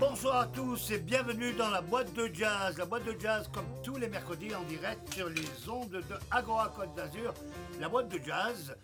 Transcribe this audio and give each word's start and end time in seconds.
Bonsoir 0.00 0.36
à 0.36 0.46
tous 0.46 0.92
et 0.92 0.98
bienvenue 0.98 1.52
dans 1.52 1.68
la 1.68 1.82
boîte 1.82 2.14
de 2.14 2.30
jazz. 2.32 2.78
La 2.78 2.86
boîte 2.86 3.04
de 3.04 3.14
jazz, 3.20 3.50
comme 3.52 3.66
tous 3.82 3.98
les 3.98 4.08
mercredis 4.08 4.54
en 4.54 4.62
direct 4.62 5.12
sur 5.12 5.28
les 5.28 5.68
ondes 5.68 5.90
de 5.90 6.14
Agora 6.30 6.72
Côte 6.74 6.94
d'Azur. 6.94 7.34
La 7.78 7.90
boîte 7.90 8.08
de 8.08 8.18
jazz 8.24 8.74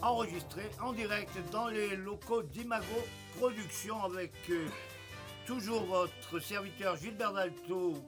enregistrée 0.00 0.70
en 0.80 0.94
direct 0.94 1.30
dans 1.50 1.66
les 1.68 1.94
locaux 1.94 2.42
d'Imago 2.42 3.04
Productions 3.38 4.02
avec 4.02 4.32
euh, 4.48 4.66
toujours 5.44 5.84
votre 5.84 6.40
serviteur 6.40 6.96
Gilbert 6.96 7.34
Dalto 7.34 8.02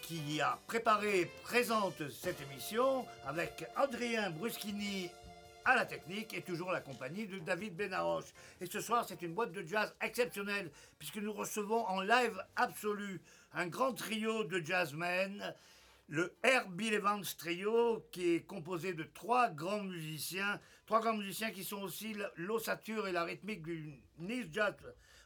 qui 0.00 0.40
a 0.40 0.58
préparé 0.66 1.20
et 1.20 1.26
présente 1.44 2.08
cette 2.08 2.40
émission 2.50 3.04
avec 3.26 3.66
Adrien 3.76 4.30
Bruschini 4.30 5.10
à 5.64 5.76
la 5.76 5.84
technique 5.84 6.34
et 6.34 6.42
toujours 6.42 6.72
la 6.72 6.80
compagnie 6.80 7.26
de 7.26 7.38
David 7.38 7.76
Benaroche. 7.76 8.32
Et 8.60 8.66
ce 8.66 8.80
soir, 8.80 9.04
c'est 9.06 9.22
une 9.22 9.34
boîte 9.34 9.52
de 9.52 9.66
jazz 9.66 9.94
exceptionnelle 10.00 10.70
puisque 10.98 11.16
nous 11.16 11.32
recevons 11.32 11.86
en 11.86 12.00
live 12.00 12.42
absolu 12.56 13.20
un 13.52 13.66
grand 13.66 13.92
trio 13.92 14.44
de 14.44 14.60
jazzmen, 14.60 15.54
le 16.08 16.34
Herbie 16.42 16.94
Evans 16.94 17.24
Trio, 17.38 18.04
qui 18.10 18.34
est 18.34 18.40
composé 18.46 18.94
de 18.94 19.04
trois 19.04 19.48
grands 19.48 19.82
musiciens, 19.82 20.60
trois 20.86 21.00
grands 21.00 21.16
musiciens 21.16 21.50
qui 21.50 21.64
sont 21.64 21.82
aussi 21.82 22.16
l'ossature 22.36 23.06
et 23.06 23.12
la 23.12 23.24
rythmique 23.24 23.62
du 23.62 24.00
Nice 24.18 24.46
Jazz 24.52 24.74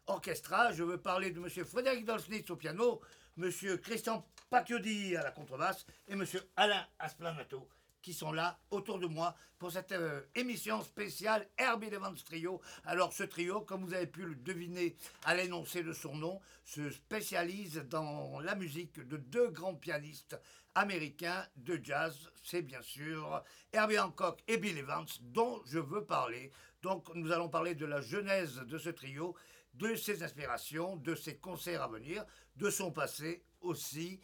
Orchestra. 0.06 0.72
Je 0.72 0.84
veux 0.84 0.98
parler 0.98 1.30
de 1.30 1.40
M. 1.40 1.64
Frédéric 1.64 2.04
Dolsnitz 2.04 2.50
au 2.50 2.56
piano, 2.56 3.00
M. 3.38 3.50
Christian 3.82 4.26
Pacchiodi 4.50 5.16
à 5.16 5.22
la 5.22 5.30
contrebasse 5.30 5.86
et 6.06 6.12
M. 6.12 6.24
Alain 6.56 6.86
Asplanato 6.98 7.68
qui 8.04 8.12
sont 8.12 8.32
là 8.32 8.58
autour 8.70 8.98
de 8.98 9.06
moi 9.06 9.34
pour 9.58 9.72
cette 9.72 9.92
euh, 9.92 10.20
émission 10.34 10.82
spéciale 10.82 11.48
Herbie 11.56 11.86
Evans 11.86 12.14
Trio. 12.14 12.60
Alors 12.84 13.14
ce 13.14 13.22
trio, 13.22 13.62
comme 13.62 13.82
vous 13.82 13.94
avez 13.94 14.06
pu 14.06 14.26
le 14.26 14.34
deviner 14.34 14.94
à 15.24 15.34
l'énoncé 15.34 15.82
de 15.82 15.94
son 15.94 16.14
nom, 16.14 16.38
se 16.64 16.90
spécialise 16.90 17.76
dans 17.88 18.40
la 18.40 18.56
musique 18.56 19.00
de 19.08 19.16
deux 19.16 19.48
grands 19.48 19.74
pianistes 19.74 20.38
américains 20.74 21.46
de 21.56 21.80
jazz. 21.82 22.30
C'est 22.42 22.60
bien 22.60 22.82
sûr 22.82 23.42
Herbie 23.72 23.98
Hancock 23.98 24.42
et 24.48 24.58
Bill 24.58 24.76
Evans 24.76 25.06
dont 25.22 25.62
je 25.64 25.78
veux 25.78 26.04
parler. 26.04 26.50
Donc 26.82 27.08
nous 27.14 27.32
allons 27.32 27.48
parler 27.48 27.74
de 27.74 27.86
la 27.86 28.02
genèse 28.02 28.56
de 28.56 28.76
ce 28.76 28.90
trio, 28.90 29.34
de 29.72 29.94
ses 29.94 30.22
inspirations, 30.22 30.96
de 30.96 31.14
ses 31.14 31.38
concerts 31.38 31.82
à 31.82 31.88
venir, 31.88 32.26
de 32.56 32.68
son 32.68 32.92
passé 32.92 33.42
aussi. 33.62 34.20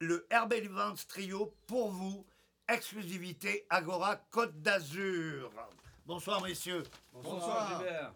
Le 0.00 0.26
Herbie 0.30 0.56
Evans 0.56 0.96
Trio 1.06 1.54
pour 1.68 1.92
vous 1.92 2.26
exclusivité 2.68 3.66
Agora 3.70 4.16
Côte 4.30 4.60
d'Azur. 4.62 5.50
Bonsoir 6.06 6.42
messieurs. 6.42 6.82
Bonsoir, 7.12 7.78
Gilbert. 7.80 8.12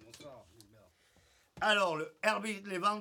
Alors 1.60 1.96
le 1.96 2.14
Herbie 2.22 2.60
Levans 2.62 3.00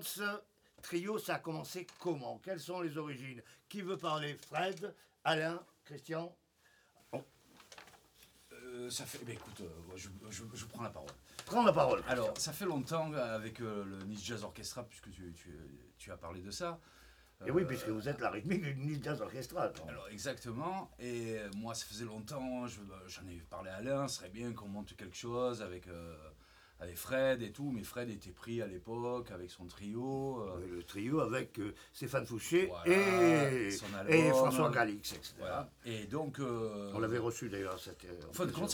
trio, 0.82 1.18
ça 1.20 1.36
a 1.36 1.40
commencé 1.40 1.86
comment? 2.00 2.40
Quelles 2.44 2.60
sont 2.60 2.82
les 2.82 2.98
origines? 2.98 3.42
Qui 3.70 3.82
veut 3.82 3.98
parler? 3.98 4.36
Fred, 4.48 4.94
Alain, 5.24 5.62
Christian? 5.86 6.36
Euh, 8.54 8.90
ça 8.90 9.06
fait. 9.06 9.24
bah, 9.26 9.32
écoute, 9.34 9.62
euh, 9.62 9.70
je, 9.96 10.10
je- 10.30 10.44
je 10.54 10.66
prends 10.66 10.84
la 10.84 10.90
parole. 10.90 11.10
Prends 11.46 11.64
la 11.66 11.74
parole. 11.74 12.04
Alors, 12.08 12.38
ça 12.38 12.54
fait 12.54 12.66
longtemps 12.66 13.12
avec 13.14 13.60
euh, 13.62 13.84
le 13.86 13.98
Nice 14.06 14.24
Jazz 14.24 14.44
Orchestra, 14.44 14.84
puisque 14.84 15.12
tu, 15.12 15.34
tu- 15.34 15.60
tu 15.98 16.12
as 16.12 16.18
parlé 16.18 16.42
de 16.42 16.52
ça. 16.52 16.80
Et 17.46 17.52
oui, 17.52 17.66
puisque 17.66 17.88
vous 17.90 18.08
êtes 18.08 18.20
la 18.22 18.30
rythmique 18.30 18.62
du 18.62 18.76
Nice 18.76 19.00
Jazz 19.04 19.22
Orchestra. 19.22 19.68
donc. 19.70 19.88
Alors, 19.90 20.08
exactement. 20.10 20.92
Et 21.00 21.38
euh, 21.40 21.50
moi, 21.58 21.74
ça 21.74 21.86
faisait 21.86 22.06
longtemps, 22.06 22.68
je- 22.68 22.82
bah, 22.82 23.02
j'en 23.08 23.28
ai 23.28 23.36
parlé 23.50 23.70
à 23.72 23.78
Alain, 23.78 24.08
ce 24.08 24.18
serait 24.18 24.30
bien 24.30 24.54
qu'on 24.54 24.68
monte 24.68 24.96
quelque 24.96 25.16
chose 25.18 25.62
avec, 25.64 25.88
euh, 25.88 26.16
avec 26.80 26.98
Fred 26.98 27.42
et 27.42 27.52
tout. 27.52 27.72
Mais 27.72 27.84
Fred 27.84 28.10
était 28.10 28.30
pris 28.32 28.62
à 28.62 28.68
l'époque 28.68 29.32
avec 29.32 29.50
son 29.50 29.66
trio. 29.66 30.42
euh, 30.42 30.68
le 30.76 30.84
trio 30.84 31.20
avec 31.22 31.58
euh, 31.60 31.74
Stéphane 31.94 32.26
Fouché 32.28 32.68
Voilà, 32.68 33.52
et, 33.52 33.72
son 33.72 33.92
album. 33.96 34.14
et 34.16 34.30
François 34.30 34.70
Galix, 34.70 35.12
etc. 35.14 35.34
voilà. 35.40 35.70
Et 35.86 36.06
donc. 36.06 36.38
On 36.40 37.00
l'avait 37.00 37.18
reçu 37.18 37.50
d'ailleurs. 37.50 37.76
En 38.30 38.34
fin 38.34 38.46
de 38.46 38.52
compte, 38.52 38.70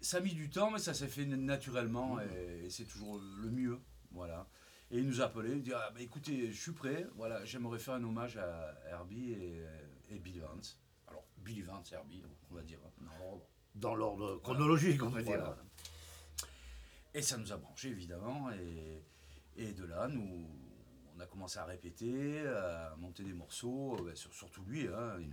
ça, 0.00 0.16
a 0.16 0.20
mis 0.20 0.32
du 0.34 0.50
temps, 0.50 0.70
mais 0.72 0.78
ça 0.80 0.94
s'est 0.94 1.06
fait 1.08 1.26
naturellement 1.26 2.18
et, 2.20 2.66
et 2.66 2.70
c'est 2.70 2.84
toujours 2.84 3.20
le 3.40 3.50
mieux. 3.50 3.78
Voilà. 4.12 4.46
Et 4.90 4.98
il 4.98 5.06
nous 5.06 5.20
a 5.20 5.24
appelé, 5.24 5.52
il 5.52 5.62
dit 5.62 5.72
ah, 5.74 5.90
bah, 5.94 6.00
écoutez, 6.00 6.50
je 6.52 6.60
suis 6.60 6.72
prêt, 6.72 7.06
voilà, 7.16 7.44
j'aimerais 7.44 7.78
faire 7.78 7.94
un 7.94 8.04
hommage 8.04 8.36
à 8.36 8.74
Herbie 8.90 9.32
et, 9.32 9.62
et 10.10 10.18
Billy 10.18 10.38
Vance. 10.40 10.78
Alors, 11.08 11.24
Billy 11.38 11.62
Vance, 11.62 11.90
Herbie, 11.92 12.22
on 12.50 12.54
va 12.54 12.62
dire, 12.62 12.78
dans 13.74 13.94
l'ordre. 13.94 14.40
chronologique, 14.42 15.02
on 15.02 15.08
va 15.08 15.22
dire. 15.22 15.38
Voilà. 15.38 15.56
Et 17.14 17.22
ça 17.22 17.36
nous 17.38 17.52
a 17.52 17.56
branché 17.56 17.88
évidemment, 17.88 18.50
et, 18.52 19.02
et 19.56 19.72
de 19.72 19.84
là, 19.84 20.06
nous, 20.08 20.46
on 21.16 21.20
a 21.20 21.26
commencé 21.26 21.58
à 21.58 21.64
répéter, 21.64 22.46
à 22.46 22.94
monter 22.98 23.22
des 23.24 23.32
morceaux, 23.32 23.96
euh, 24.00 24.04
bah, 24.04 24.14
sur- 24.14 24.34
surtout 24.34 24.62
lui, 24.64 24.86
hein, 24.88 25.16
il, 25.20 25.32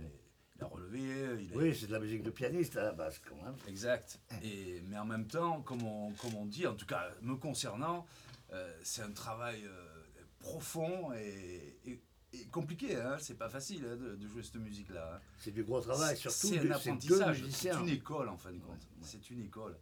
a 0.62 0.66
relevé, 0.66 1.42
il 1.42 1.52
a, 1.52 1.56
Oui, 1.56 1.74
c'est 1.74 1.88
de 1.88 1.92
la 1.92 1.98
musique 2.00 2.22
de 2.22 2.30
pianiste 2.30 2.76
à 2.76 2.84
la 2.84 2.92
base 2.92 3.20
quand 3.28 3.34
même. 3.36 3.54
Exact. 3.68 4.20
Et, 4.44 4.80
mais 4.88 4.96
en 4.98 5.04
même 5.04 5.26
temps, 5.26 5.60
comme 5.62 5.82
on, 5.82 6.12
comme 6.12 6.34
on 6.36 6.46
dit, 6.46 6.66
en 6.66 6.74
tout 6.74 6.86
cas 6.86 7.10
me 7.20 7.34
concernant, 7.34 8.06
euh, 8.52 8.78
c'est 8.82 9.02
un 9.02 9.12
travail 9.12 9.64
euh, 9.64 10.02
profond 10.38 11.12
et, 11.14 11.78
et- 11.86 12.02
et 12.34 12.46
compliqué. 12.46 12.96
Hein 12.96 13.16
c'est 13.18 13.36
pas 13.36 13.48
facile 13.50 13.84
hein, 13.86 13.96
de, 13.96 14.14
de 14.16 14.26
jouer 14.28 14.42
cette 14.42 14.56
musique-là. 14.56 15.14
hein. 15.16 15.20
C'est 15.38 15.50
du 15.50 15.64
gros 15.64 15.80
travail, 15.80 16.16
surtout 16.16 16.46
c'est 16.48 16.58
un 16.60 16.70
apprentissage. 16.70 17.44
C'est 17.50 17.74
une 17.74 17.88
école 17.88 18.28
en 18.28 18.36
fin 18.36 18.52
de 18.52 18.58
compte. 18.58 18.80
C'est 19.02 19.28
une 19.30 19.42
école. 19.42 19.76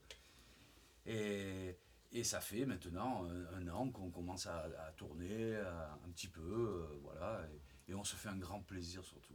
Et, 1.07 1.77
et 2.13 2.25
ça 2.25 2.41
fait 2.41 2.65
maintenant 2.67 3.27
un, 3.27 3.59
un 3.59 3.69
an 3.69 3.89
qu'on 3.91 4.11
commence 4.11 4.47
à, 4.47 4.65
à 4.87 4.93
tourner 4.97 5.57
à- 5.57 5.99
un 6.05 6.11
petit 6.11 6.29
peu, 6.29 6.41
euh, 6.43 6.99
voilà. 7.03 7.41
Et, 7.89 7.95
on 7.95 8.05
se 8.05 8.15
fait 8.15 8.29
un 8.29 8.37
grand 8.37 8.61
plaisir 8.61 9.05
surtout. 9.05 9.35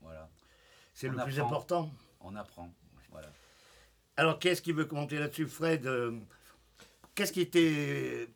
Voilà. 0.00 0.30
C'est 0.94 1.08
le 1.08 1.16
plus 1.24 1.40
important. 1.40 1.90
On 2.20 2.36
apprend. 2.36 2.72
Voilà. 3.10 3.28
Alors, 4.16 4.38
qu'est-ce 4.38 4.62
qui 4.62 4.70
veut 4.72 4.84
commenter 4.84 5.18
là-dessus, 5.18 5.46
Fred? 5.48 5.88
Qu'est-ce 7.16 7.32
qui 7.32 7.40
était 7.40 8.28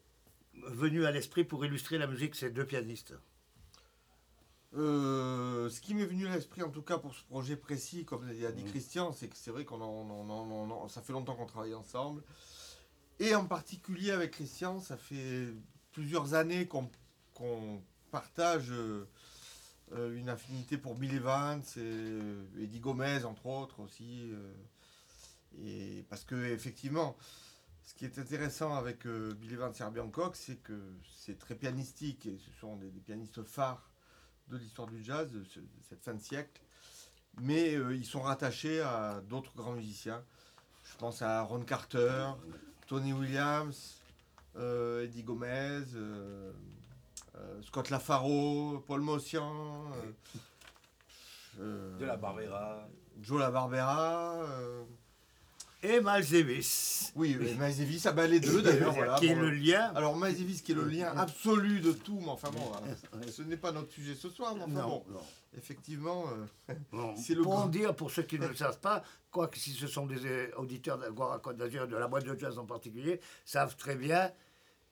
venu 0.68 1.04
à 1.06 1.10
l'esprit 1.10 1.44
pour 1.44 1.64
illustrer 1.64 1.98
la 1.98 2.06
musique 2.06 2.32
de 2.32 2.36
ces 2.36 2.50
deux 2.50 2.66
pianistes 2.66 3.14
Euh, 4.76 5.68
ce 5.68 5.80
qui 5.80 5.94
m'est 5.94 6.04
venu 6.06 6.28
à 6.28 6.34
l'esprit, 6.36 6.62
en 6.62 6.70
tout 6.70 6.82
cas 6.82 6.96
pour 6.96 7.12
ce 7.12 7.24
projet 7.24 7.56
précis, 7.56 8.04
comme 8.04 8.28
a 8.28 8.32
dit 8.52 8.62
Mhm. 8.62 8.70
Christian, 8.70 9.12
c'est 9.12 9.26
que 9.26 9.36
c'est 9.36 9.50
vrai 9.50 9.64
qu'on 9.64 9.80
en, 9.80 9.88
on 9.88 10.30
en- 10.30 10.48
on 10.48 10.70
en- 10.70 10.88
ça 10.88 11.02
fait 11.02 11.12
longtemps 11.12 11.34
qu'on 11.34 11.46
travaille 11.46 11.74
ensemble. 11.74 12.22
Et 13.18 13.34
en 13.34 13.46
particulier 13.46 14.12
avec 14.12 14.30
Christian, 14.30 14.80
ça 14.80 14.96
fait 14.96 15.48
plusieurs 15.92 16.34
années 16.34 16.66
qu'on 16.68 16.88
qu'on 17.34 17.82
partage 18.12 18.70
euh, 18.70 19.06
une 19.92 20.28
affinité 20.28 20.76
pour 20.78 20.94
Bill 20.94 21.14
Evans 21.14 21.62
et 21.76 21.80
euh, 21.80 22.44
Eddie 22.60 22.78
Gomez, 22.80 23.24
entre 23.24 23.46
autres 23.46 23.80
aussi. 23.80 24.30
euh, 24.32 24.52
et 25.64 26.04
parce 26.08 26.22
que 26.22 26.36
effectivement, 26.52 27.16
ce 27.84 27.94
qui 27.94 28.04
est 28.04 28.18
intéressant 28.18 28.74
avec 28.76 29.06
euh, 29.06 29.34
Bill 29.34 29.52
Evans 29.54 29.72
et 29.78 29.82
Herbie 29.82 30.00
Hancock, 30.00 30.36
c'est 30.36 30.56
que 30.56 30.80
c'est 31.16 31.38
très 31.38 31.54
pianistique 31.54 32.26
et 32.26 32.38
ce 32.38 32.50
sont 32.60 32.76
des, 32.76 32.90
des 32.90 33.00
pianistes 33.00 33.42
phares 33.42 33.90
de 34.48 34.56
l'histoire 34.56 34.88
du 34.88 35.02
jazz 35.02 35.30
de, 35.30 35.44
ce- 35.44 35.60
de 35.60 35.66
cette 35.88 36.02
fin 36.02 36.14
de 36.14 36.20
siècle. 36.20 36.60
Mais 37.40 37.74
euh, 37.76 37.94
ils 37.94 38.06
sont 38.06 38.22
rattachés 38.22 38.80
à 38.80 39.20
d'autres 39.28 39.54
grands 39.54 39.72
musiciens. 39.72 40.22
Je 40.84 40.96
pense 40.96 41.22
à 41.22 41.42
Ron 41.42 41.60
Carter, 41.62 42.26
Tony 42.86 43.12
Williams, 43.12 44.00
euh, 44.56 45.04
Eddie 45.04 45.22
Gomez, 45.22 45.82
Scott 47.62 47.90
Lafaro, 47.90 48.80
Paul 48.86 49.00
Mossian, 49.02 49.90
De 51.58 52.04
la 52.04 52.16
Barbera. 52.16 52.88
Joe 53.20 53.38
La 53.40 53.50
Barbera. 53.50 54.44
Euh, 55.84 55.88
Et 55.88 56.00
Miles 56.00 56.30
Davis. 56.30 57.12
oui, 57.16 57.36
Miles 57.36 57.56
Davis, 57.58 58.06
ah 58.06 58.12
bah, 58.12 58.26
les 58.26 58.40
deux 58.40 58.62
d'ailleurs. 58.62 58.92
voilà, 58.94 59.16
qui 59.18 59.26
est 59.28 59.34
le 59.34 59.50
lien. 59.50 59.92
Alors 59.94 60.16
Miles 60.16 60.36
Davis 60.36 60.62
qui 60.62 60.72
est 60.72 60.74
le 60.74 60.84
lien 60.84 61.12
absolu 61.16 61.80
de 61.80 61.92
tout, 61.92 62.18
mais 62.20 62.28
enfin 62.28 62.50
bon, 62.50 62.70
ce 63.30 63.42
n'est 63.42 63.56
pas 63.56 63.72
notre 63.72 63.90
sujet 63.92 64.14
ce 64.14 64.28
soir, 64.28 64.54
mais 64.56 64.62
enfin 64.64 64.72
non, 64.72 64.88
bon, 64.88 65.04
non. 65.14 65.20
effectivement, 65.56 66.24
euh, 66.68 66.74
c'est 67.16 67.34
le 67.34 67.42
Pour 67.42 67.52
grand- 67.54 67.64
en 67.64 67.68
dire, 67.68 67.94
pour 67.94 68.10
ceux 68.10 68.22
qui 68.22 68.38
ne 68.38 68.46
le 68.46 68.54
savent 68.54 68.80
pas, 68.80 69.02
quoique 69.30 69.58
si 69.58 69.70
ce 69.72 69.86
sont 69.86 70.06
des 70.06 70.24
euh, 70.26 70.50
auditeurs 70.58 70.98
d'Agora 70.98 71.38
Côte 71.38 71.56
d'Azur, 71.56 71.86
de 71.88 71.96
la 71.96 72.08
boîte 72.08 72.24
de 72.24 72.38
jazz 72.38 72.58
en 72.58 72.66
particulier, 72.66 73.20
savent 73.44 73.76
très 73.76 73.96
bien 73.96 74.30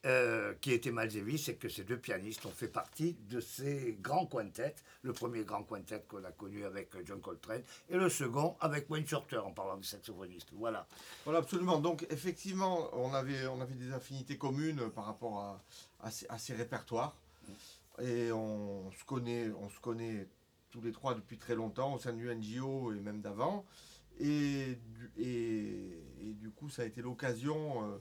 euh, 0.06 0.54
qui 0.60 0.70
était 0.70 0.92
Davis 0.92 1.48
et 1.48 1.56
que 1.56 1.68
ces 1.68 1.82
deux 1.82 1.98
pianistes 1.98 2.46
ont 2.46 2.52
fait 2.52 2.68
partie 2.68 3.16
de 3.28 3.40
ces 3.40 3.98
grands 4.00 4.26
quintets. 4.26 4.76
Le 5.02 5.12
premier 5.12 5.42
grand 5.42 5.64
quintet 5.64 6.04
qu'on 6.06 6.22
a 6.22 6.30
connu 6.30 6.64
avec 6.64 6.90
John 7.04 7.20
Coltrane 7.20 7.62
et 7.88 7.96
le 7.96 8.08
second 8.08 8.56
avec 8.60 8.88
Wayne 8.88 9.06
Shorter 9.06 9.38
en 9.38 9.50
parlant 9.50 9.76
des 9.76 9.82
saxophonistes. 9.86 10.50
Voilà. 10.52 10.86
Voilà, 11.24 11.40
absolument. 11.40 11.80
Donc, 11.80 12.06
effectivement, 12.10 12.88
on 12.92 13.12
avait, 13.12 13.48
on 13.48 13.60
avait 13.60 13.74
des 13.74 13.92
affinités 13.92 14.38
communes 14.38 14.88
par 14.90 15.06
rapport 15.06 15.40
à, 15.40 15.64
à, 16.00 16.38
ces, 16.38 16.54
répertoires. 16.54 17.16
Et 18.00 18.30
on 18.30 18.92
se, 18.92 19.04
connaît, 19.04 19.50
on 19.50 19.68
se 19.68 19.80
connaît 19.80 20.28
tous 20.70 20.80
les 20.80 20.92
trois 20.92 21.14
depuis 21.14 21.38
très 21.38 21.56
longtemps, 21.56 21.94
au 21.94 21.98
sein 21.98 22.12
du 22.12 22.32
NGO 22.32 22.92
et 22.92 23.00
même 23.00 23.20
d'avant. 23.20 23.66
Et, 24.20 24.78
et, 25.18 26.02
du 26.34 26.50
coup, 26.50 26.68
ça 26.68 26.82
a 26.82 26.84
été 26.84 27.02
l'occasion 27.02 27.82
euh, 27.84 27.98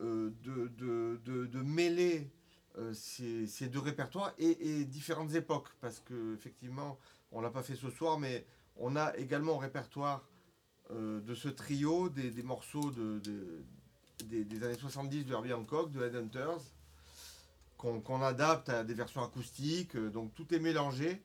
de, 0.00 0.68
de, 0.68 1.20
de, 1.24 1.46
de 1.46 1.60
mêler 1.62 2.30
euh, 2.78 2.92
ces, 2.94 3.46
ces 3.46 3.68
deux 3.68 3.78
répertoires 3.80 4.34
et, 4.38 4.84
différentes 4.84 5.34
époques. 5.34 5.68
Parce 5.80 6.00
que 6.00 6.34
effectivement, 6.34 6.98
on 7.32 7.40
l'a 7.40 7.50
pas 7.50 7.62
fait 7.62 7.76
ce 7.76 7.90
soir, 7.90 8.18
mais 8.18 8.46
on 8.76 8.96
a 8.96 9.16
également 9.16 9.52
au 9.54 9.58
répertoire 9.58 10.28
euh, 10.90 11.20
de 11.20 11.34
ce 11.34 11.48
trio 11.48 12.08
des, 12.08 12.30
des 12.30 12.42
morceaux 12.42 12.90
de, 12.90 13.20
de- 13.20 13.64
des, 14.26 14.44
des 14.44 14.64
années 14.64 14.78
70 14.78 15.24
de 15.24 15.32
Herbie 15.32 15.52
Hancock, 15.52 15.90
de 15.90 16.02
Headhunters, 16.04 16.60
qu'on 17.76 18.22
adapte 18.22 18.68
à 18.70 18.82
des 18.84 18.94
versions 18.94 19.22
acoustiques. 19.22 19.96
euh, 19.96 20.10
donc 20.10 20.34
tout 20.34 20.52
est 20.54 20.58
mélangé. 20.58 21.22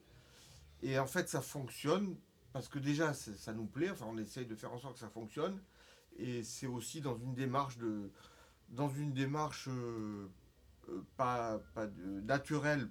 Et 0.81 0.98
en 1.00 1.07
fait, 1.07 1.30
ça 1.30 1.42
fonctionne 1.42 2.16
parce 2.54 2.68
que 2.68 2.80
déjà, 2.80 3.13
c'est- 3.13 3.36
ça 3.38 3.54
nous 3.54 3.66
plaît. 3.66 3.89
Enfin, 3.92 4.06
on 4.10 4.18
essaye 4.18 4.45
de 4.45 4.56
faire 4.56 4.74
en 4.74 4.77
sorte 4.80 4.94
que 4.95 5.00
ça 5.00 5.10
fonctionne. 5.10 5.60
Et 6.18 6.44
c'est 6.44 6.68
aussi 6.68 7.01
dans 7.01 7.18
une 7.18 7.33
démarche 7.33 7.77
de, 7.77 8.12
dans 8.69 8.89
une 8.89 9.13
démarche 9.13 9.68
euh, 9.68 10.27
euh, 10.89 11.01
pas, 11.18 11.60
naturelle 12.24 12.89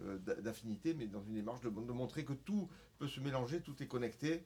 euh, 0.00 0.18
d'a- 0.18 0.34
d'affinité, 0.36 0.94
mais 0.94 1.06
dans 1.06 1.22
une 1.22 1.34
démarche 1.34 1.60
de, 1.60 1.68
montrer 1.68 2.24
que 2.24 2.32
tout 2.32 2.68
peut 2.98 3.08
se 3.08 3.20
mélanger, 3.20 3.60
tout 3.60 3.80
est 3.82 3.86
connecté. 3.86 4.44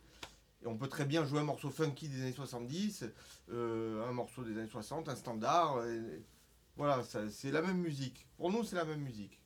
Et 0.63 0.67
on 0.67 0.77
peut 0.77 0.89
très 0.89 1.07
bien 1.07 1.25
jouer 1.25 1.41
un 1.41 1.45
morceau 1.45 1.71
funky 1.71 2.09
des 2.09 2.21
années 2.21 2.33
70, 2.33 3.07
euh, 3.51 4.07
un 4.07 4.13
morceau 4.13 4.45
des 4.45 4.59
années 4.59 4.69
60, 4.69 5.09
un 5.09 5.17
standard. 5.17 5.83
voilà, 6.77 7.03
c'est 7.31 7.51
la 7.51 7.63
même 7.63 7.79
musique. 7.79 8.27
Pour 8.37 8.53
nous, 8.53 8.63
c'est 8.63 8.77
la 8.77 8.85
même 8.85 9.01
musique. 9.01 9.41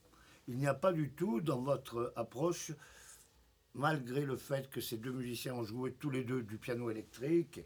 Il 0.48 0.56
n'y 0.56 0.66
a 0.66 0.74
pas 0.74 0.92
du 0.92 1.10
tout 1.12 1.40
dans 1.40 1.60
votre 1.60 2.12
approche, 2.16 2.72
malgré 3.74 4.24
le 4.24 4.36
fait 4.36 4.68
que 4.68 4.80
ces 4.80 4.96
deux 4.98 5.12
musiciens 5.12 5.54
ont 5.54 5.62
joué 5.62 5.92
tous 5.92 6.10
les 6.10 6.24
deux 6.24 6.42
du 6.42 6.58
piano 6.58 6.90
électrique, 6.90 7.60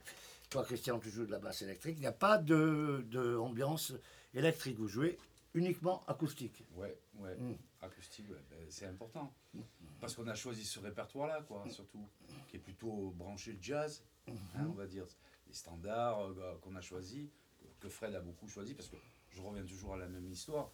toi 0.51 0.65
Christian 0.65 0.99
tu 0.99 1.11
joues 1.11 1.27
de 1.27 1.31
la 1.31 1.39
basse 1.39 1.63
électrique, 1.63 1.97
il 1.99 2.01
n'y 2.01 2.07
a 2.07 2.13
pas 2.13 2.39
de, 2.39 3.05
de 3.11 3.37
ambiance 3.37 3.93
électrique, 4.35 4.79
vous 4.79 4.89
jouez 4.89 5.19
uniquement 5.55 6.05
acoustique. 6.07 6.65
Ouais, 6.75 6.99
ouais. 7.17 7.37
Mm. 7.37 7.57
Acoustique, 7.83 8.29
ouais, 8.31 8.43
ben, 8.51 8.59
c'est 8.71 8.87
important. 8.87 9.33
Parce 10.01 10.15
qu'on 10.15 10.27
a 10.29 10.35
choisi 10.35 10.65
ce 10.65 10.79
répertoire-là, 10.81 11.43
quoi, 11.43 11.65
surtout, 11.71 12.07
qui 12.49 12.57
est 12.57 12.61
plutôt 12.61 13.11
branché 13.17 13.57
jazz, 13.61 14.03
hein, 14.29 14.33
on 14.69 14.73
va 14.73 14.87
dire. 14.87 15.05
Les 15.47 15.55
standards 15.55 16.21
euh, 16.21 16.57
qu'on 16.61 16.75
a 16.77 16.81
choisis, 16.81 17.29
que 17.81 17.89
Fred 17.89 18.15
a 18.15 18.21
beaucoup 18.21 18.49
choisi, 18.49 18.75
parce 18.75 18.89
que 18.89 18.97
je 19.31 19.41
reviens 19.41 19.65
toujours 19.65 19.95
à 19.95 19.97
la 19.97 20.07
même 20.09 20.31
histoire. 20.31 20.71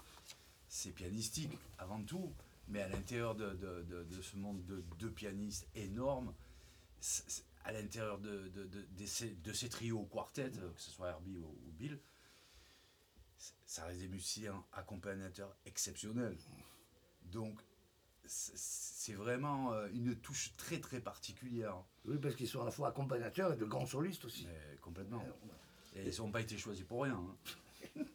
C'est 0.69 0.91
pianistique 0.91 1.57
avant 1.79 2.03
tout, 2.03 2.33
mais 2.69 2.83
à 2.83 2.89
l'intérieur 2.89 3.35
de, 3.35 3.51
de- 3.51 3.83
de- 3.83 4.03
de 4.05 4.23
ce 4.23 4.37
monde 4.37 4.65
de 4.67 4.83
deux 4.99 5.11
pianistes 5.11 5.69
énormes, 5.75 6.35
à 7.65 7.73
l'intérieur 7.73 8.19
de, 8.19 8.49
de, 8.49 8.65
de- 8.65 8.87
de 8.91 9.07
ces, 9.07 9.31
de 9.31 9.53
ces 9.53 9.69
trios 9.69 10.05
quartet, 10.05 10.53
euh, 10.59 10.71
que 10.73 10.81
ce 10.81 10.91
soit 10.91 11.09
Herbie 11.09 11.39
ou, 11.39 11.47
ou 11.47 11.73
Bill, 11.73 11.99
ça 13.67 13.85
reste 13.87 14.01
des 14.01 14.09
musiciens 14.09 14.65
accompagnateurs 14.73 15.55
exceptionnels. 15.67 16.37
Donc, 17.25 17.59
c'est- 18.27 19.13
vraiment 19.15 19.73
euh, 19.73 19.89
une 19.93 20.15
touche 20.17 20.55
très 20.57 20.79
très 20.81 21.01
particulière, 21.01 21.77
Oui, 22.07 22.17
parce 22.19 22.35
qu'ils 22.37 22.49
sont 22.49 22.63
à 22.63 22.65
la 22.65 22.71
fois 22.71 22.89
accompagnateurs 22.89 23.53
et 23.53 23.57
de 23.57 23.65
grands 23.65 23.87
solistes 23.87 24.25
aussi. 24.25 24.47
mais 24.47 24.77
complètement. 24.81 25.23
Euh, 25.97 26.03
Et 26.05 26.09
ils 26.09 26.19
n'ont 26.21 26.31
pas 26.33 26.41
été 26.41 26.57
choisis 26.59 26.85
pour 26.85 27.03
rien. 27.05 27.15
hein. 27.17 27.37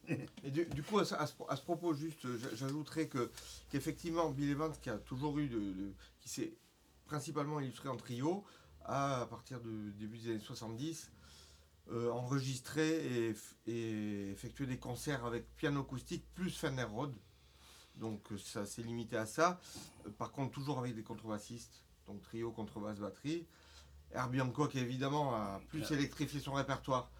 Et 0.42 0.50
du, 0.50 0.66
du 0.66 0.82
coup, 0.82 0.98
à, 0.98 1.04
ce- 1.04 1.14
à 1.14 1.26
ce, 1.26 1.34
à 1.48 1.54
ce 1.56 1.62
propos, 1.62 1.94
juste, 1.94 2.26
j'a- 2.38 2.54
j'ajouterais 2.56 3.06
que 3.08 3.30
qu'effectivement, 3.70 4.30
Bill 4.30 4.50
Evans, 4.50 4.72
qui 4.82 4.90
a 4.90 4.98
toujours 4.98 5.38
eu, 5.38 5.48
de, 5.48 5.58
de- 5.60 5.94
qui 6.20 6.28
s'est 6.28 6.52
principalement 7.06 7.60
illustré 7.60 7.88
en 7.88 7.96
trio, 7.96 8.44
a, 8.90 9.20
à 9.22 9.26
partir 9.26 9.60
du 9.60 9.92
début 9.92 10.18
des 10.18 10.30
années 10.30 10.40
70, 10.40 11.10
euh, 11.92 12.10
enregistré 12.10 13.32
et, 13.66 14.30
effectué 14.30 14.66
des 14.66 14.78
concerts 14.78 15.24
avec 15.24 15.44
piano 15.56 15.80
acoustique 15.80 16.24
plus 16.34 16.50
Fender 16.56 16.84
Rhodes. 16.84 17.14
Donc 17.96 18.32
euh, 18.32 18.38
ça 18.38 18.64
s'est 18.66 18.82
limité 18.82 19.16
à 19.16 19.26
ça. 19.26 19.60
Euh, 20.06 20.10
par 20.10 20.32
contre, 20.32 20.52
toujours 20.52 20.78
avec 20.78 20.94
des 20.94 21.02
contrebassistes, 21.02 21.82
donc 22.06 22.22
trio, 22.22 22.50
contrebasse, 22.52 22.98
batterie. 22.98 23.46
Herbie 24.12 24.40
Hancock, 24.40 24.74
évidemment, 24.74 25.34
a 25.34 25.60
plus 25.68 25.90
électrifié 25.92 26.40
son 26.40 26.52
répertoire. 26.54 27.10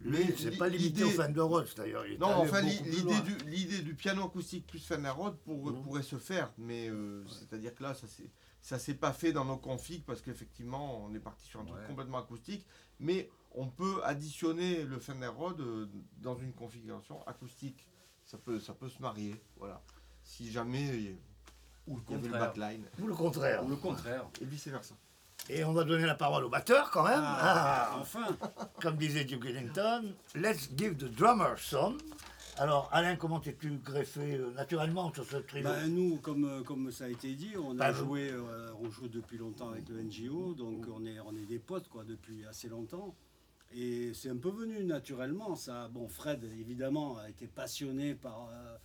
Lui, 0.00 0.18
Mais 0.26 0.34
c'est 0.36 0.56
pas 0.58 0.68
limité 0.68 1.02
au 1.02 1.06
l'idée- 1.06 1.16
Fender 1.16 1.40
Rhodes 1.40 1.68
d'ailleurs. 1.76 2.04
non, 2.20 2.26
enfin, 2.36 2.60
l'idée 2.60 3.20
du, 3.22 3.36
l'idée 3.50 3.82
du 3.82 3.94
piano 3.94 4.24
acoustique 4.24 4.66
plus 4.66 4.78
Fender 4.84 5.08
Rhodes 5.08 5.38
pour- 5.38 5.80
pourrait 5.82 6.02
se 6.02 6.18
faire, 6.18 6.52
mais 6.58 6.88
euh, 6.90 7.24
c'est-à-dire 7.28 7.74
que 7.74 7.82
là, 7.82 7.94
ça 7.94 8.06
s'est, 8.06 8.30
ça 8.62 8.78
s'est 8.78 8.94
pas 8.94 9.12
fait 9.12 9.32
dans 9.32 9.44
nos 9.44 9.56
configs 9.56 10.04
parce 10.04 10.20
qu'effectivement, 10.22 11.04
on 11.04 11.14
est 11.14 11.20
parti 11.20 11.46
sur 11.46 11.60
un 11.60 11.64
truc 11.64 11.78
Ouais. 11.80 11.86
complètement 11.86 12.18
acoustique, 12.18 12.66
mais 13.00 13.30
on 13.52 13.68
peut 13.68 14.00
additionner 14.04 14.82
le 14.84 14.98
Fender 14.98 15.28
Rhodes 15.28 15.60
euh, 15.60 15.86
dans 16.18 16.36
une 16.36 16.52
configuration 16.52 17.22
acoustique. 17.26 17.86
Ça 18.24 18.38
peut, 18.38 18.58
ça 18.58 18.72
peut 18.74 18.88
se 18.88 19.00
marier, 19.00 19.40
voilà. 19.56 19.80
Si 20.24 20.50
jamais 20.50 20.84
il 20.88 21.00
y 21.02 21.16
Ou 21.86 21.94
le 21.96 22.00
le 22.00 22.18
contraire. 22.20 22.40
backline, 22.40 22.84
Ou 23.00 23.06
le 23.06 23.14
contraire. 23.14 23.64
Ou 23.64 23.68
le 23.68 23.76
contraire. 23.76 24.24
et 24.40 24.44
vice 24.44 24.66
versa. 24.66 24.94
Et 25.48 25.62
on 25.62 25.72
va 25.72 25.84
donner 25.84 26.06
la 26.06 26.16
parole 26.16 26.44
au 26.44 26.48
batteur 26.48 26.90
quand 26.90 27.04
même. 27.04 27.20
Ah, 27.22 27.90
Ah, 27.92 27.98
enfin 28.00 28.36
comme 28.82 28.96
disait 28.96 29.24
Duke 29.24 29.44
Ellington, 29.46 30.12
let's 30.34 30.68
give 30.76 30.96
the 30.96 31.04
drummer 31.04 31.56
some. 31.56 31.98
Alors 32.58 32.88
Alain, 32.90 33.16
comment 33.16 33.38
t'es-tu 33.38 33.70
greffé 33.84 34.36
euh, 34.36 34.50
naturellement 34.52 35.12
sur 35.12 35.26
ce 35.26 35.36
trio 35.36 35.64
Ben, 35.64 35.88
nous, 35.88 36.16
comme, 36.16 36.44
euh, 36.46 36.62
comme 36.62 36.90
ça 36.90 37.04
a 37.04 37.08
été 37.08 37.34
dit, 37.34 37.52
on 37.58 37.78
a 37.78 37.92
joué, 37.92 38.30
euh, 38.30 38.70
on 38.80 38.88
joue 38.88 39.08
depuis 39.08 39.36
longtemps 39.36 39.68
avec 39.68 39.86
le 39.90 40.02
NGO, 40.02 40.54
donc 40.54 40.86
on 40.90 41.04
est, 41.04 41.20
on 41.20 41.36
est 41.36 41.44
des 41.44 41.58
potes 41.58 41.88
quoi, 41.88 42.04
depuis 42.04 42.46
assez 42.46 42.68
longtemps. 42.68 43.14
Et 43.74 44.14
c'est 44.14 44.30
un 44.30 44.38
peu 44.38 44.48
venu 44.48 44.82
naturellement. 44.84 45.54
Ça. 45.54 45.88
Bon, 45.88 46.08
Fred, 46.08 46.44
évidemment, 46.58 47.18
a 47.18 47.28
été 47.28 47.46
passionné 47.46 48.14
par 48.14 48.48
euh, 48.50 48.76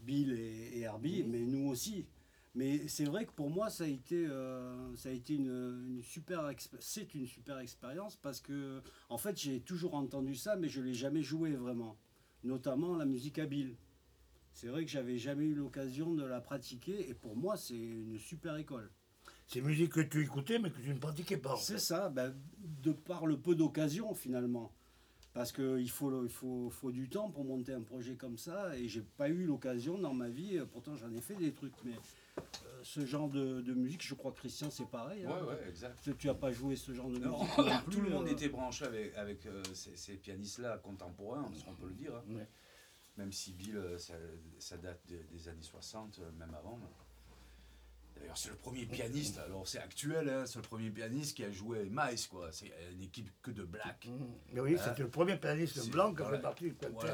Bill 0.00 0.32
et, 0.32 0.78
et 0.78 0.80
Herbie, 0.80 1.24
mais 1.26 1.40
nous 1.46 1.70
aussi. 1.70 2.04
Mais 2.54 2.86
c'est 2.88 3.04
vrai 3.04 3.24
que 3.24 3.32
pour 3.32 3.48
moi, 3.50 3.70
ça 3.70 3.84
a 3.84 3.86
été, 3.88 4.26
euh, 4.26 4.94
ça 4.96 5.08
a 5.08 5.12
été 5.12 5.34
une, 5.34 5.86
une 5.88 6.02
super 6.02 6.48
c'est 6.78 7.14
une 7.14 7.26
super 7.26 7.58
expérience 7.58 8.16
parce 8.16 8.40
que, 8.40 8.80
en 9.08 9.18
fait, 9.18 9.36
j'ai 9.36 9.60
toujours 9.60 9.94
entendu 9.94 10.36
ça, 10.36 10.56
mais 10.56 10.68
je 10.68 10.80
l'ai 10.80 10.94
jamais 10.94 11.22
joué 11.22 11.52
vraiment. 11.52 11.96
Notamment 12.44 12.94
la 12.96 13.06
musique 13.06 13.38
à 13.38 13.46
Bill. 13.46 13.74
C'est 14.52 14.68
vrai 14.68 14.84
que 14.84 14.90
j'avais 14.90 15.18
jamais 15.18 15.46
eu 15.46 15.54
l'occasion 15.54 16.14
de 16.14 16.24
la 16.24 16.40
pratiquer 16.40 17.08
et 17.08 17.14
pour 17.14 17.36
moi 17.36 17.56
c'est 17.56 17.74
une 17.74 18.18
super 18.18 18.56
école. 18.56 18.90
C'est 19.48 19.60
musique 19.60 19.92
que 19.92 20.00
tu 20.00 20.22
écoutais 20.22 20.58
mais 20.58 20.70
que 20.70 20.80
tu 20.80 20.90
ne 20.90 20.98
pratiquais 20.98 21.38
pas. 21.38 21.56
C'est 21.56 21.78
ça, 21.78 22.08
ben, 22.08 22.34
de 22.82 22.92
par 22.92 23.26
le 23.26 23.36
peu 23.36 23.54
d'occasions 23.54 24.14
finalement. 24.14 24.72
Parce 25.32 25.50
qu'il 25.50 25.90
faut, 25.90 26.22
il 26.22 26.30
faut, 26.30 26.70
faut 26.70 26.92
du 26.92 27.08
temps 27.08 27.30
pour 27.30 27.44
monter 27.44 27.72
un 27.72 27.82
projet 27.82 28.14
comme 28.14 28.38
ça 28.38 28.76
et 28.78 28.86
j'ai 28.86 29.02
pas 29.02 29.28
eu 29.28 29.46
l'occasion 29.46 29.98
dans 29.98 30.14
ma 30.14 30.28
vie, 30.28 30.60
pourtant 30.70 30.94
j'en 30.94 31.12
ai 31.12 31.20
fait 31.20 31.34
des 31.34 31.52
trucs, 31.52 31.74
mais 31.84 31.96
ce 32.82 33.06
genre 33.06 33.28
de, 33.28 33.60
de 33.62 33.72
musique, 33.74 34.02
je 34.06 34.14
crois 34.14 34.30
que 34.32 34.38
Christian 34.38 34.70
c'est 34.70 34.86
pareil. 34.88 35.24
Ouais, 35.26 35.32
hein. 35.32 35.44
ouais, 35.46 35.68
exact. 35.68 35.98
Tu- 36.02 36.14
Tu 36.16 36.28
as 36.28 36.34
pas 36.34 36.52
joué 36.52 36.76
ce 36.76 36.92
genre 36.92 37.08
de 37.08 37.18
Non, 37.18 37.38
musique 37.42 37.58
non 37.58 37.80
plus, 37.84 37.94
tout 37.94 38.00
le 38.02 38.10
monde 38.10 38.26
euh, 38.26 38.32
était 38.32 38.48
branché 38.48 38.84
avec, 38.84 39.14
avec 39.16 39.46
euh, 39.46 39.62
ces, 39.72 39.96
ces 39.96 40.14
pianistes-là 40.14 40.78
contemporains, 40.78 41.44
parce 41.44 41.62
qu'on 41.62 41.74
peut 41.74 41.88
le 41.88 41.94
dire. 41.94 42.14
hein. 42.14 42.34
Ouais. 42.34 42.46
Même 43.16 43.32
si 43.32 43.52
Bill, 43.52 43.76
euh, 43.76 43.96
ça, 43.98 44.14
ça 44.58 44.76
date 44.76 45.00
de- 45.08 45.22
des 45.32 45.48
années 45.48 45.62
60, 45.62 46.18
euh, 46.18 46.30
même 46.38 46.54
avant. 46.54 46.78
D'ailleurs, 48.16 48.36
c'est 48.38 48.50
le 48.50 48.56
premier 48.56 48.86
pianiste, 48.86 49.38
alors 49.38 49.66
c'est 49.66 49.78
actuel, 49.80 50.28
hein, 50.28 50.44
c'est 50.46 50.56
le 50.58 50.62
premier 50.62 50.90
pianiste 50.90 51.36
qui 51.36 51.44
a 51.44 51.50
joué 51.50 51.88
Mice, 51.90 52.26
quoi. 52.28 52.52
C'est 52.52 52.70
une 52.92 53.02
équipe 53.02 53.28
que 53.42 53.50
de 53.50 53.64
black. 53.64 54.06
Mmh. 54.06 54.24
Mais 54.52 54.60
oui, 54.60 54.76
Ah. 54.78 54.84
c'était 54.88 55.02
le 55.02 55.10
premier 55.10 55.36
pianiste 55.36 55.90
blanc 55.90 56.14
qui 56.14 56.22
a 56.22 56.30
fait 56.30 56.40
partie 56.40 56.64
du 56.64 56.74
quintet. 56.74 57.08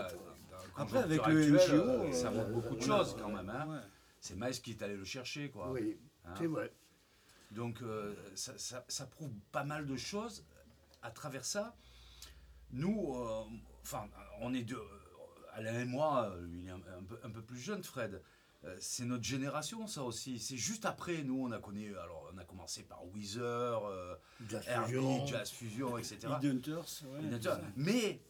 Après, 0.77 0.99
avec 0.99 1.27
le 1.27 1.55
euh, 1.59 2.13
ça 2.13 2.29
euh, 2.29 2.31
montre 2.33 2.51
beaucoup 2.51 2.75
de 2.77 2.83
on 2.85 2.87
choses 2.99 3.17
quand 3.19 3.31
même. 3.31 3.83
C'est 4.21 4.37
Mice 4.37 4.61
qui 4.61 4.71
est 4.73 4.83
allé 4.83 4.97
le 4.97 5.05
chercher, 5.05 5.51
quoi. 5.51 5.71
Oui, 5.71 5.99
Hein. 6.25 6.35
c'est 6.39 6.47
vrai. 6.47 6.73
Donc 7.51 7.83
euh, 7.83 8.15
ça, 8.35 8.57
ça- 8.59 8.85
ça 8.89 9.07
prouve 9.07 9.33
pas 9.51 9.65
mal 9.65 9.87
de 9.87 9.97
choses 9.97 10.45
à 11.03 11.11
travers 11.11 11.45
ça. 11.45 11.75
Nous, 12.73 13.15
euh, 13.15 13.45
enfin, 13.83 14.09
on 14.41 14.55
est 14.55 14.63
deux, 14.63 14.77
euh, 14.77 15.53
Alain 15.55 15.81
et 15.81 15.85
moi, 15.85 16.33
il 16.53 16.67
est 16.67 16.71
un, 16.71 16.77
un 16.99 17.03
peu, 17.03 17.19
un 17.25 17.31
peu 17.31 17.43
plus 17.43 17.59
jeune, 17.59 17.83
Fred. 17.83 18.23
Euh, 18.63 18.77
c'est 18.79 19.07
notre 19.07 19.25
génération, 19.25 19.87
ça 19.87 20.05
aussi. 20.05 20.39
C'est 20.39 20.59
juste 20.59 20.85
après, 20.85 21.25
nous, 21.25 21.43
on 21.43 21.51
a 21.51 21.59
connu, 21.59 21.97
alors 21.97 22.31
on 22.33 22.39
a 22.39 22.45
commencé 22.45 22.83
par 22.85 23.05
Weezer, 23.07 23.83
Jazz 24.49 24.65
Herbie, 24.69 24.93
Fusion. 24.93 25.27
Jazz 25.27 25.51
Fusion, 25.51 25.99
etc. 25.99 26.19
Headhunters, 26.25 27.03
ouais. 27.07 27.71
Mais 27.77 28.23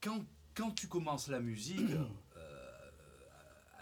quand, 0.00 0.24
quand 0.54 0.70
tu 0.72 0.88
commences 0.88 1.28
la 1.28 1.40
musique, 1.40 1.90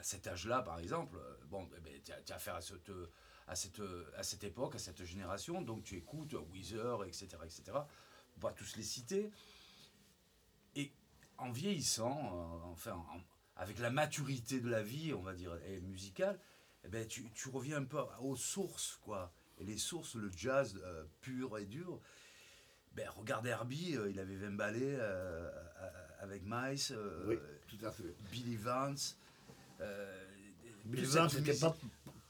cet 0.07 0.29
âge-là, 0.29 0.63
par 0.63 0.79
exemple, 0.79 1.17
euh, 1.17 1.37
bon, 1.51 1.69
eh 1.77 1.81
ben, 1.81 1.93
tu 2.05 2.13
as, 2.33 2.37
affaire 2.37 2.55
à 2.55 2.61
cette, 2.61 2.93
à, 3.49 3.57
cette, 3.57 3.83
à 4.17 4.23
cette 4.23 4.45
époque, 4.45 4.77
à 4.77 4.79
cette 4.79 5.05
génération, 5.05 5.63
donc 5.63 5.83
tu 5.83 5.97
écoutes 5.97 6.35
Weezer, 6.53 7.03
etc., 7.05 7.27
etc. 7.45 7.63
On 8.37 8.41
va 8.41 8.53
tous 8.53 8.77
les 8.77 8.85
citer. 8.85 9.33
Et 10.77 10.93
en 11.39 11.51
vieillissant, 11.51 12.21
euh, 12.21 12.71
enfin, 12.71 12.93
en- 12.93 13.21
avec 13.57 13.81
la 13.81 13.91
maturité 13.91 14.61
de 14.61 14.69
la 14.69 14.83
vie, 14.83 15.13
on 15.13 15.23
va 15.23 15.35
dire, 15.35 15.59
et 15.67 15.81
musicale, 15.81 16.39
eh 16.85 16.89
ben, 16.89 17.05
tu, 17.09 17.29
tu 17.33 17.49
reviens 17.49 17.79
un 17.79 17.85
peu 17.85 17.99
aux 18.21 18.37
sources, 18.37 18.99
quoi. 19.03 19.33
Et 19.59 19.65
les 19.65 19.79
sources, 19.79 20.15
le 20.15 20.31
jazz 20.31 20.79
euh, 20.85 21.05
pur 21.21 21.59
et 21.59 21.67
dur, 21.67 22.01
ben, 22.93 23.09
regarde 23.11 23.45
Herbie, 23.47 23.97
euh, 23.97 24.09
il 24.09 24.21
avait 24.21 24.37
20 24.37 24.53
ballets 24.53 24.99
euh, 25.01 25.51
avec 26.21 26.43
Mice, 26.45 26.93
Oui, 27.27 27.39
tout 27.67 27.85
à 27.85 27.91
fait. 27.91 28.15
Billy 28.31 28.55
Vance. 28.57 29.19
Euh, 29.81 30.13
cette 31.29 31.41
n'était 31.41 31.53
musique- 31.53 31.61
pas, 31.61 31.77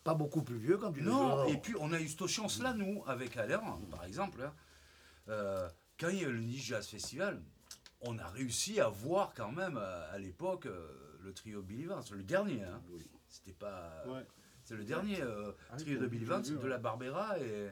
pas 0.04 0.14
beaucoup 0.14 0.42
plus 0.42 0.58
vieux 0.58 0.78
quand 0.78 0.92
il 0.96 1.00
est 1.02 1.02
Non, 1.02 1.46
et 1.46 1.56
puis 1.58 1.74
on 1.78 1.92
a 1.92 2.00
eu 2.00 2.08
cette 2.08 2.26
chance-là, 2.26 2.74
nous, 2.74 3.02
avec 3.06 3.36
Alain, 3.36 3.78
par 3.90 4.04
exemple. 4.04 4.40
hein. 4.42 4.52
Euh, 5.28 5.68
quand 5.98 6.08
il 6.08 6.16
y 6.20 6.24
a 6.24 6.28
eu 6.28 6.32
le 6.32 6.40
Nice 6.40 6.64
Jazz 6.64 6.86
Festival, 6.86 7.42
on 8.02 8.18
a 8.18 8.26
réussi 8.28 8.80
à 8.80 8.88
voir 8.88 9.32
quand 9.34 9.50
même, 9.52 9.76
à, 9.76 10.02
à 10.12 10.18
l'époque, 10.18 10.66
euh, 10.66 10.88
le 11.22 11.32
trio 11.32 11.62
Billy 11.62 11.84
Vance, 11.84 12.10
le 12.12 12.22
dernier. 12.22 12.62
Hein. 12.62 12.80
C'était 13.28 13.52
pas. 13.52 14.04
Ouais. 14.06 14.24
C'est 14.62 14.76
le 14.76 14.84
dernier 14.84 15.20
euh, 15.22 15.52
Ah 15.72 15.76
trio 15.76 15.98
de 15.98 16.06
Billy 16.06 16.24
Vance, 16.24 16.48
de 16.50 16.66
la 16.66 16.78
Barbera 16.78 17.38
et, 17.40 17.70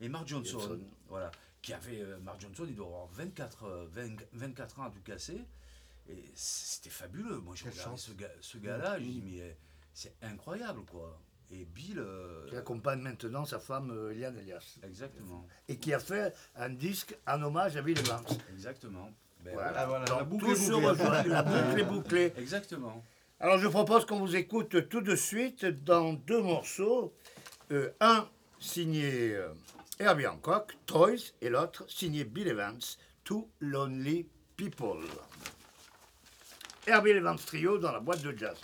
et 0.00 0.08
Mark 0.08 0.26
Johnson. 0.28 0.78
Voilà. 1.08 1.30
Qui 1.62 1.74
avait. 1.74 2.00
euh, 2.00 2.18
Mark 2.20 2.40
Johnson, 2.40 2.64
il 2.66 2.74
doit 2.74 2.86
avoir 2.86 3.06
24, 3.08 3.64
euh, 3.64 3.86
20 3.90 4.22
24 4.32 4.80
ans 4.80 4.84
à 4.84 4.90
tout 4.90 5.02
casser. 5.02 5.44
Et 6.10 6.24
c'était 6.34 6.90
fabuleux. 6.90 7.38
Moi, 7.38 7.54
je 7.56 7.62
Quelle 7.64 7.72
regardais 7.72 7.90
chance. 7.92 8.02
ce, 8.06 8.12
gars, 8.12 8.30
ce 8.40 8.58
gars-là, 8.58 8.98
je 8.98 9.04
dis, 9.04 9.22
mais 9.24 9.40
euh, 9.42 9.52
c'est 9.94 10.14
incroyable, 10.22 10.80
quoi. 10.90 11.20
Et 11.52 11.64
Bill. 11.64 11.98
euh, 11.98 12.46
Qui 12.48 12.56
accompagne 12.56 13.00
maintenant 13.00 13.44
sa 13.44 13.58
femme 13.58 13.90
euh, 13.90 14.12
Eliane 14.12 14.38
Elias. 14.38 14.78
Exactement, 14.84 15.46
Et 15.68 15.76
qui 15.78 15.92
a 15.92 15.98
fait 15.98 16.34
un 16.56 16.68
disque 16.70 17.16
en 17.26 17.42
hommage 17.42 17.76
à 17.76 17.82
Bill 17.82 17.98
Evans. 17.98 18.24
exactement. 18.52 19.10
Ben 19.44 19.54
Voilà. 19.54 19.86
Voilà, 19.86 20.04
Donc, 20.04 20.18
la 20.18 20.24
boucle 20.24 20.44
tout 20.46 20.52
est 20.52 20.54
se 20.56 20.70
bouclée. 20.72 20.86
rejoint, 20.88 21.22
la 21.24 21.42
boucle 21.44 21.80
est 21.80 21.84
bouclée. 21.84 22.32
Exactement. 22.36 23.02
Alors 23.40 23.56
je 23.58 23.66
propose 23.68 24.04
qu'on 24.04 24.18
vous 24.20 24.36
écoute 24.36 24.88
tout 24.90 25.00
de 25.00 25.16
suite 25.16 25.64
dans 25.64 26.12
deux 26.12 26.42
morceaux. 26.42 27.14
Euh, 27.72 27.90
un 28.00 28.28
signé 28.60 29.34
euh, 29.34 29.48
Herbie 29.98 30.26
Hancock, 30.26 30.76
Toys, 30.86 31.32
et 31.40 31.48
l'autre 31.48 31.84
signé 31.88 32.24
Bill 32.24 32.48
Evans, 32.48 32.78
Two 33.24 33.48
Lonely 33.60 34.28
People. 34.56 35.04
Herbie 36.86 37.10
Evans 37.10 37.36
Trio 37.36 37.78
dans 37.78 37.92
la 37.92 38.00
boîte 38.00 38.22
de 38.22 38.36
jazz. 38.36 38.56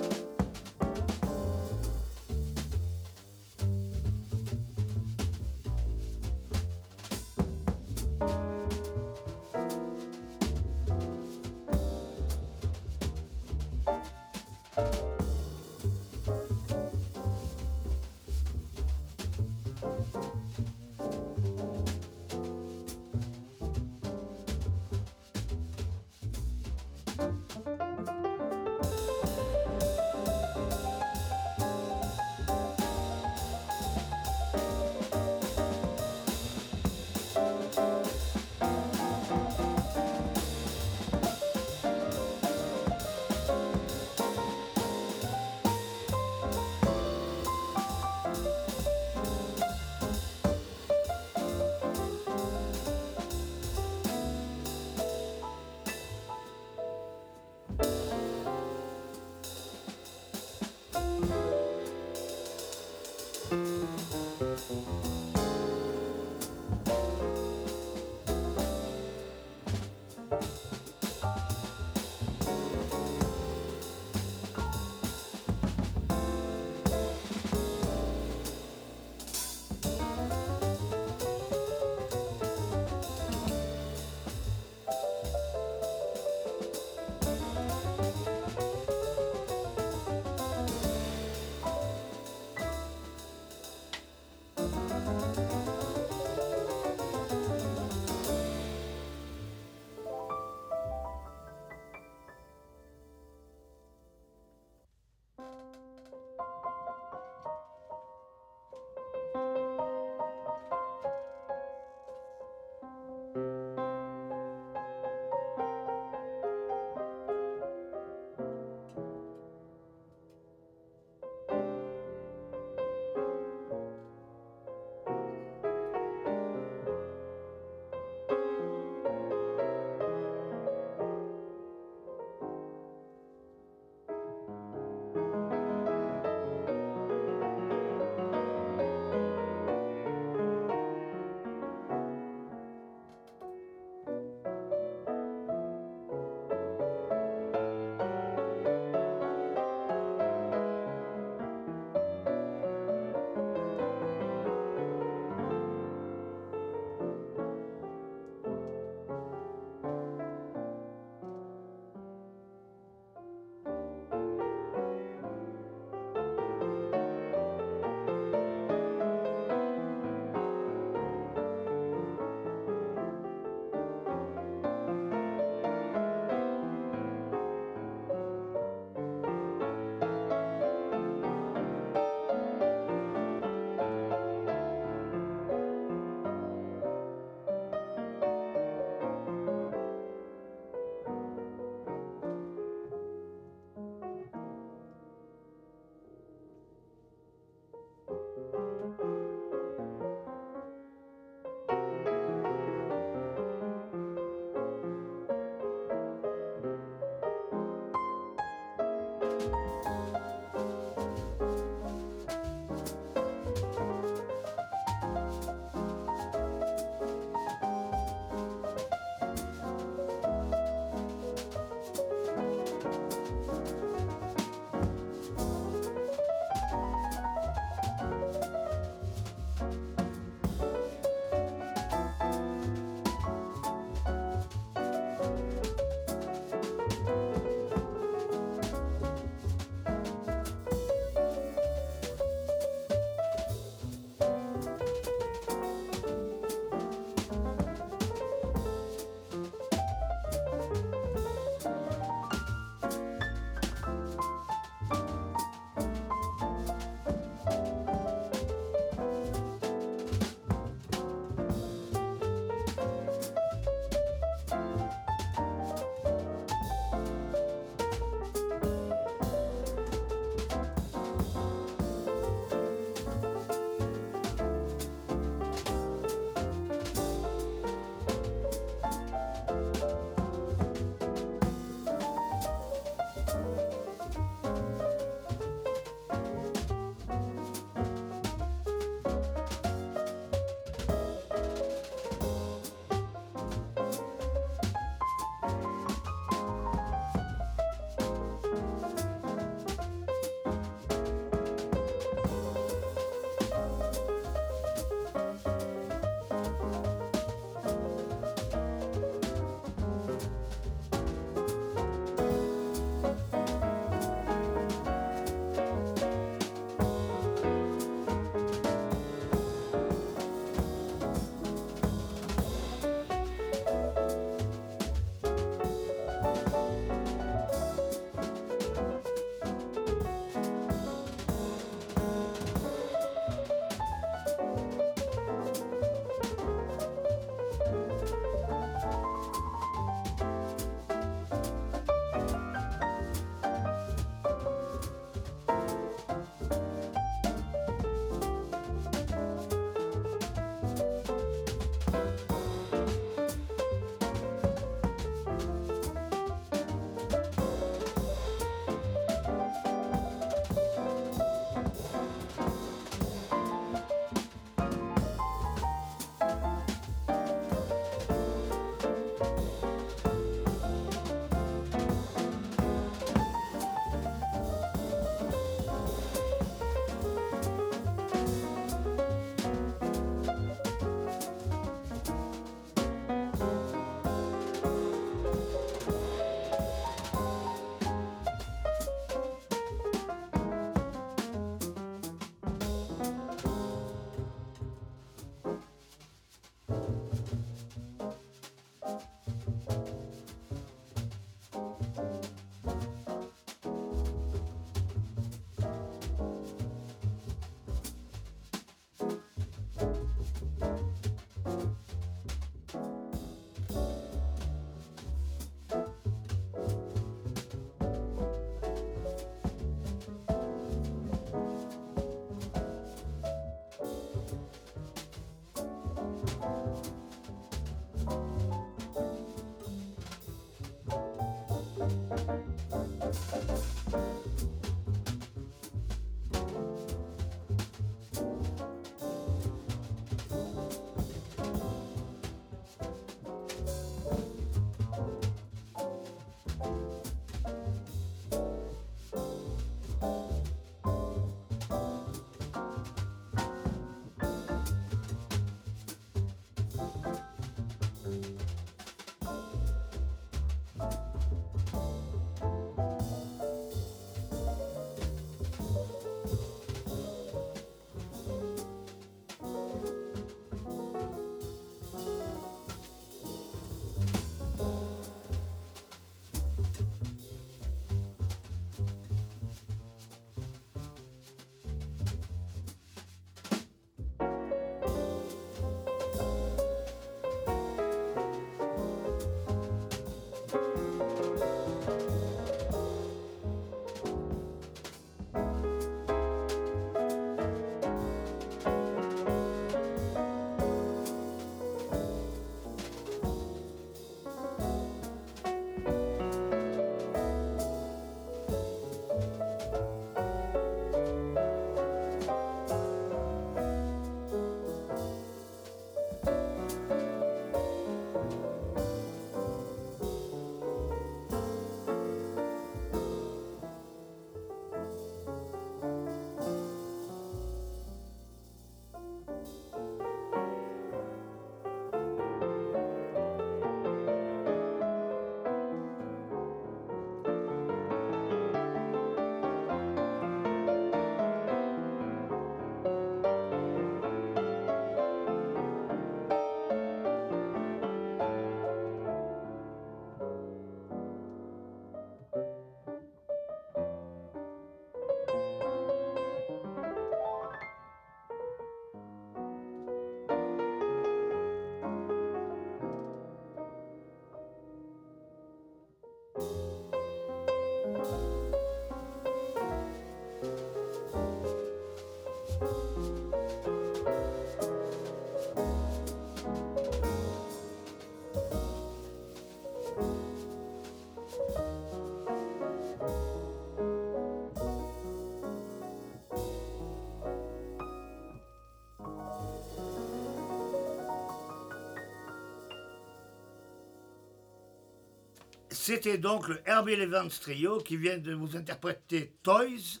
C'était 595.86 596.18
donc 596.18 596.48
le 596.48 596.60
Herbie 596.68 596.94
Evans 596.94 597.28
Trio 597.28 597.78
qui 597.78 597.96
vient 597.96 598.18
de 598.18 598.34
vous 598.34 598.56
interpréter 598.56 599.36
Toys 599.44 600.00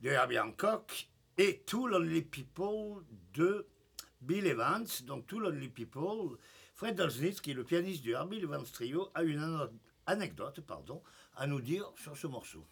de 0.00 0.08
Herbie 0.10 0.40
Hancock 0.40 1.08
et 1.38 1.62
Two 1.66 1.86
Lonely 1.86 2.22
People 2.22 3.04
de 3.34 3.64
Bill 4.22 4.44
Evans. 4.48 4.88
Donc 5.04 5.28
Two 5.28 5.38
Lonely 5.38 5.68
People, 5.68 6.36
Fred 6.74 6.96
Dolznitz, 6.96 7.40
qui 7.40 7.52
est 7.52 7.54
le 7.54 7.62
pianiste 7.62 8.02
du 8.02 8.10
Herbie 8.10 8.38
Evans 8.40 8.64
Trio, 8.72 9.10
a 9.14 9.22
une 9.22 9.68
anecdote 10.08 10.62
pardon, 10.62 11.00
à 11.36 11.46
nous 11.46 11.60
dire 11.60 11.88
sur 11.94 12.16
ce 12.16 12.26
morceau. 12.26 12.66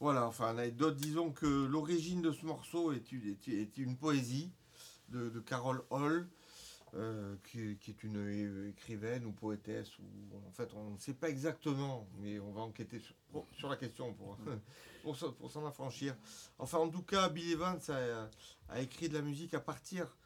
Voilà, 0.00 0.26
enfin, 0.26 0.54
l'anecdote, 0.54 0.96
disons 0.96 1.30
que 1.30 1.66
l'origine 1.66 2.22
de 2.22 2.32
ce 2.32 2.46
morceau 2.46 2.92
est 2.92 3.12
une, 3.12 3.26
est- 3.26 3.48
est 3.48 3.76
une 3.76 3.98
poésie 3.98 4.50
de, 5.10 5.28
de 5.28 5.40
Carol 5.40 5.82
Hall, 5.90 6.26
euh, 6.94 7.36
qui, 7.44 7.60
est 7.90 8.02
une 8.02 8.66
écrivaine 8.68 9.24
ou 9.24 9.32
poétesse, 9.32 9.98
ou 9.98 10.04
en 10.48 10.50
fait, 10.52 10.68
on 10.74 10.90
ne 10.90 10.98
sait 10.98 11.14
pas 11.14 11.28
exactement, 11.28 12.08
mais 12.18 12.38
on 12.40 12.52
va 12.52 12.62
enquêter 12.62 13.00
sur, 13.52 13.68
la 13.68 13.76
question 13.76 14.12
pour, 14.14 14.36
pour, 15.02 15.16
s'en- 15.16 15.66
affranchir. 15.66 16.16
Enfin, 16.58 16.78
en 16.78 16.88
tout 16.88 17.02
cas, 17.02 17.28
Bill 17.28 17.52
Evans 17.52 17.80
a, 17.88 18.28
a 18.68 18.80
écrit 18.80 19.08
de 19.08 19.14
la 19.14 19.22
musique 19.22 19.54
à 19.54 19.60
partir 19.60 20.16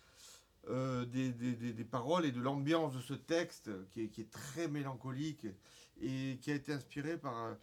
euh, 0.68 1.04
des, 1.04 1.32
des- 1.32 1.72
des- 1.72 1.84
paroles 1.84 2.24
et 2.24 2.32
de 2.32 2.40
l'ambiance 2.40 2.94
de 2.94 3.00
ce 3.00 3.14
texte, 3.14 3.70
qui 3.90 4.02
est, 4.02 4.30
très 4.30 4.68
mélancolique 4.68 5.46
et 6.00 6.38
qui 6.40 6.50
a 6.50 6.54
été 6.54 6.72
inspiré 6.72 7.18
par 7.18 7.56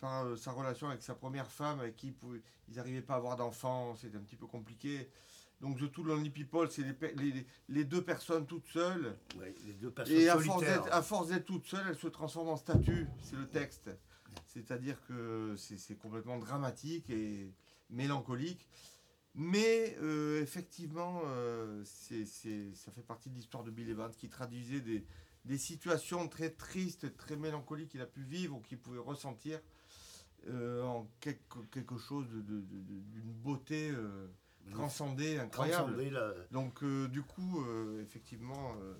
par 0.00 0.24
euh, 0.24 0.36
sa 0.36 0.50
relation 0.50 0.88
avec 0.88 1.02
sa 1.02 1.14
première 1.14 1.50
femme, 1.50 1.78
avec 1.78 1.96
qui 1.96 2.14
ils 2.68 2.74
n'arrivaient 2.74 3.02
pas 3.02 3.14
à 3.14 3.16
avoir 3.18 3.36
d'enfants, 3.36 3.94
c'était 3.96 4.16
un 4.16 4.22
petit 4.22 4.36
peu 4.36 4.46
compliqué. 4.46 5.08
Donc 5.60 5.78
The 5.78 5.90
Two 5.92 6.04
Lonely 6.04 6.30
People, 6.30 6.70
c'est 6.70 6.82
les, 6.82 6.94
pe- 6.94 7.12
les- 7.16 7.46
les 7.68 7.84
deux 7.84 8.02
personnes 8.02 8.46
toutes 8.46 8.66
seules. 8.68 9.16
Oui, 9.38 9.46
les 9.66 9.74
deux 9.74 9.90
personnes 9.90 10.16
Et 10.16 10.28
à 10.28 10.38
force, 10.38 10.60
d'être, 10.60 10.92
à 10.92 11.02
force 11.02 11.28
d'être 11.28 11.44
toutes 11.44 11.66
seules, 11.66 11.84
elles 11.88 11.96
se 11.98 12.06
transforment 12.08 12.48
en 12.50 12.56
statue. 12.56 13.06
C'est 13.22 13.36
le 13.36 13.46
texte. 13.48 13.90
C'est-à-dire 14.46 15.00
que 15.06 15.54
c'est, 15.58 15.96
complètement 15.98 16.38
dramatique 16.38 17.10
et 17.10 17.52
mélancolique. 17.90 18.68
Mais 19.34 19.96
euh, 20.00 20.40
effectivement, 20.42 21.20
euh, 21.26 21.84
ça 21.84 22.90
fait 22.92 23.02
partie 23.06 23.28
de 23.30 23.34
l'histoire 23.36 23.62
de 23.62 23.70
Bill 23.70 23.88
Evans 23.90 24.10
qui 24.16 24.28
traduisait 24.28 24.80
des, 24.80 25.04
des 25.44 25.58
situations 25.58 26.26
très 26.28 26.50
tristes, 26.50 27.16
très 27.16 27.36
mélancoliques 27.36 27.90
qu'il 27.90 28.00
a 28.00 28.06
pu 28.06 28.22
vivre 28.22 28.56
ou 28.56 28.60
qu'il 28.60 28.78
pouvait 28.78 28.98
ressentir 28.98 29.60
euh, 30.48 30.82
en 30.84 31.08
quelque, 31.20 31.58
quelque 31.70 31.98
chose 31.98 32.28
de, 32.30 32.40
de- 32.40 32.60
de- 32.62 33.00
d'une 33.12 33.32
beauté 33.32 33.90
transcendée, 34.72 35.38
incroyable. 35.38 36.02
La- 36.10 36.32
Donc 36.50 36.82
euh, 36.82 37.08
du 37.08 37.22
coup, 37.22 37.64
euh, 37.66 38.02
effectivement, 38.02 38.74
euh, 38.82 38.94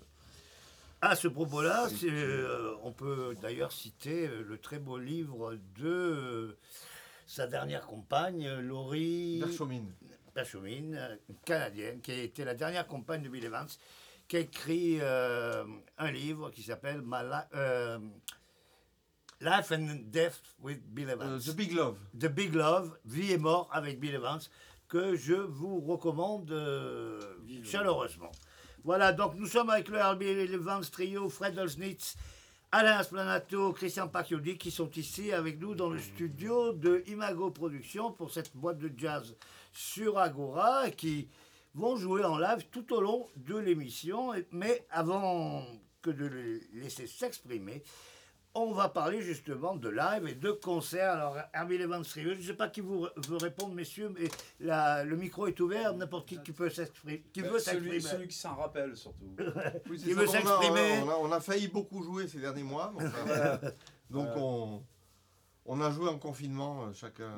À 1.01 1.15
ce 1.15 1.27
propos-là, 1.27 1.87
on 2.83 2.91
peut 2.91 3.35
d'ailleurs 3.41 3.71
citer 3.71 4.27
le 4.27 4.57
très 4.59 4.77
beau 4.79 4.97
livre 4.99 5.57
de 5.79 6.55
sa 7.25 7.47
dernière 7.47 7.87
compagne, 7.87 8.47
Laurie 8.59 9.39
Dershowitz. 9.39 9.83
Pachomine, 10.33 10.95
euh, 10.95 11.15
canadienne, 11.43 11.99
qui 12.01 12.11
a 12.11 12.15
été 12.21 12.45
la 12.45 12.53
dernière 12.53 12.87
compagne 12.87 13.21
de 13.23 13.29
Bill 13.29 13.43
Evans, 13.45 13.67
qui 14.27 14.37
a 14.37 14.39
écrit 14.39 14.97
euh, 15.01 15.65
un 15.97 16.11
livre 16.11 16.51
qui 16.51 16.61
s'appelle 16.63 17.03
euh, 17.55 17.99
Life 19.41 19.71
and 19.71 19.87
Death 20.05 20.41
with 20.61 20.81
Bill 20.93 21.09
Evans. 21.09 21.39
The 21.39 21.55
Big 21.55 21.73
Love. 21.73 21.97
The 22.17 22.27
Big 22.27 22.53
Love, 22.53 22.97
Vie 23.05 23.31
et 23.31 23.37
mort 23.37 23.69
avec 23.73 23.99
Bill 23.99 24.13
Evans, 24.15 24.39
que 24.91 25.15
je 25.15 25.35
vous 25.35 25.79
recommande 25.79 26.51
euh, 26.51 27.21
chaleureusement. 27.63 28.29
Voilà, 28.83 29.13
donc 29.13 29.35
nous 29.35 29.45
sommes 29.45 29.69
avec 29.69 29.87
le 29.87 29.97
Herbie 29.97 30.25
Evans 30.25 30.83
Trio, 30.83 31.29
Fred 31.29 31.57
Olsnitz, 31.57 32.17
Alain 32.73 32.97
Asplanato, 32.97 33.71
Christian 33.71 34.09
Pacchiodi, 34.09 34.57
qui 34.57 34.69
sont 34.69 34.89
ici 34.91 35.31
avec 35.31 35.61
nous 35.61 35.75
dans 35.75 35.89
le 35.89 35.97
studio 35.97 36.73
de 36.73 37.05
Imago 37.07 37.51
Productions 37.51 38.11
pour 38.11 38.31
cette 38.31 38.53
boîte 38.53 38.79
de 38.79 38.91
jazz 38.97 39.33
sur 39.71 40.19
Agora, 40.19 40.91
qui 40.91 41.29
vont 41.73 41.95
jouer 41.95 42.25
en 42.25 42.37
live 42.37 42.67
tout 42.69 42.93
au 42.93 42.99
long 42.99 43.29
de 43.37 43.55
l'émission. 43.55 44.33
Mais 44.51 44.85
avant 44.89 45.65
que 46.01 46.09
de 46.09 46.25
les 46.25 46.81
laisser 46.81 47.07
s'exprimer, 47.07 47.81
on 48.53 48.71
va 48.73 48.89
parler 48.89 49.21
justement 49.21 49.75
de 49.75 49.87
live 49.89 50.27
et 50.27 50.35
de 50.35 50.51
concert. 50.51 51.11
Alors, 51.11 51.37
Herbie 51.53 51.75
Evans 51.75 52.03
Trio, 52.03 52.31
je 52.33 52.37
ne 52.39 52.43
sais 52.43 52.53
pas 52.53 52.67
qui 52.67 52.81
vous 52.81 53.07
veut 53.15 53.37
répondre, 53.37 53.73
messieurs, 53.73 54.09
mais 54.19 54.27
la- 54.59 55.03
le 55.05 55.15
micro 55.15 55.47
est 55.47 55.59
ouvert, 55.59 55.93
n'importe 55.95 56.27
qui, 56.27 56.41
qui 56.41 56.51
peut 56.51 56.69
s'exprimer. 56.69 57.23
Qui 57.33 57.41
veut 57.41 57.51
Bah, 57.53 57.59
celui, 57.59 57.91
s'exprimer. 57.91 57.99
celui 58.01 58.27
qui 58.27 58.35
s'en 58.37 58.55
rappelle 58.55 58.95
surtout. 58.97 59.35
Oui, 59.89 59.97
Qui 59.97 60.09
ça, 60.13 60.15
veut 60.19 60.27
on 60.27 60.29
a- 60.29 60.31
s'exprimer 60.33 60.99
On 61.03 61.09
a, 61.09 61.13
on 61.15 61.31
a 61.31 61.39
failli 61.39 61.67
beaucoup 61.69 62.03
jouer 62.03 62.27
ces 62.27 62.39
derniers 62.39 62.63
mois. 62.63 62.93
voilà. 63.25 63.59
Donc 64.09 64.27
on, 64.35 64.83
on 65.65 65.79
a 65.81 65.89
joué 65.91 66.09
en 66.09 66.17
confinement, 66.19 66.83
euh, 66.87 66.93
chacun, 66.93 67.31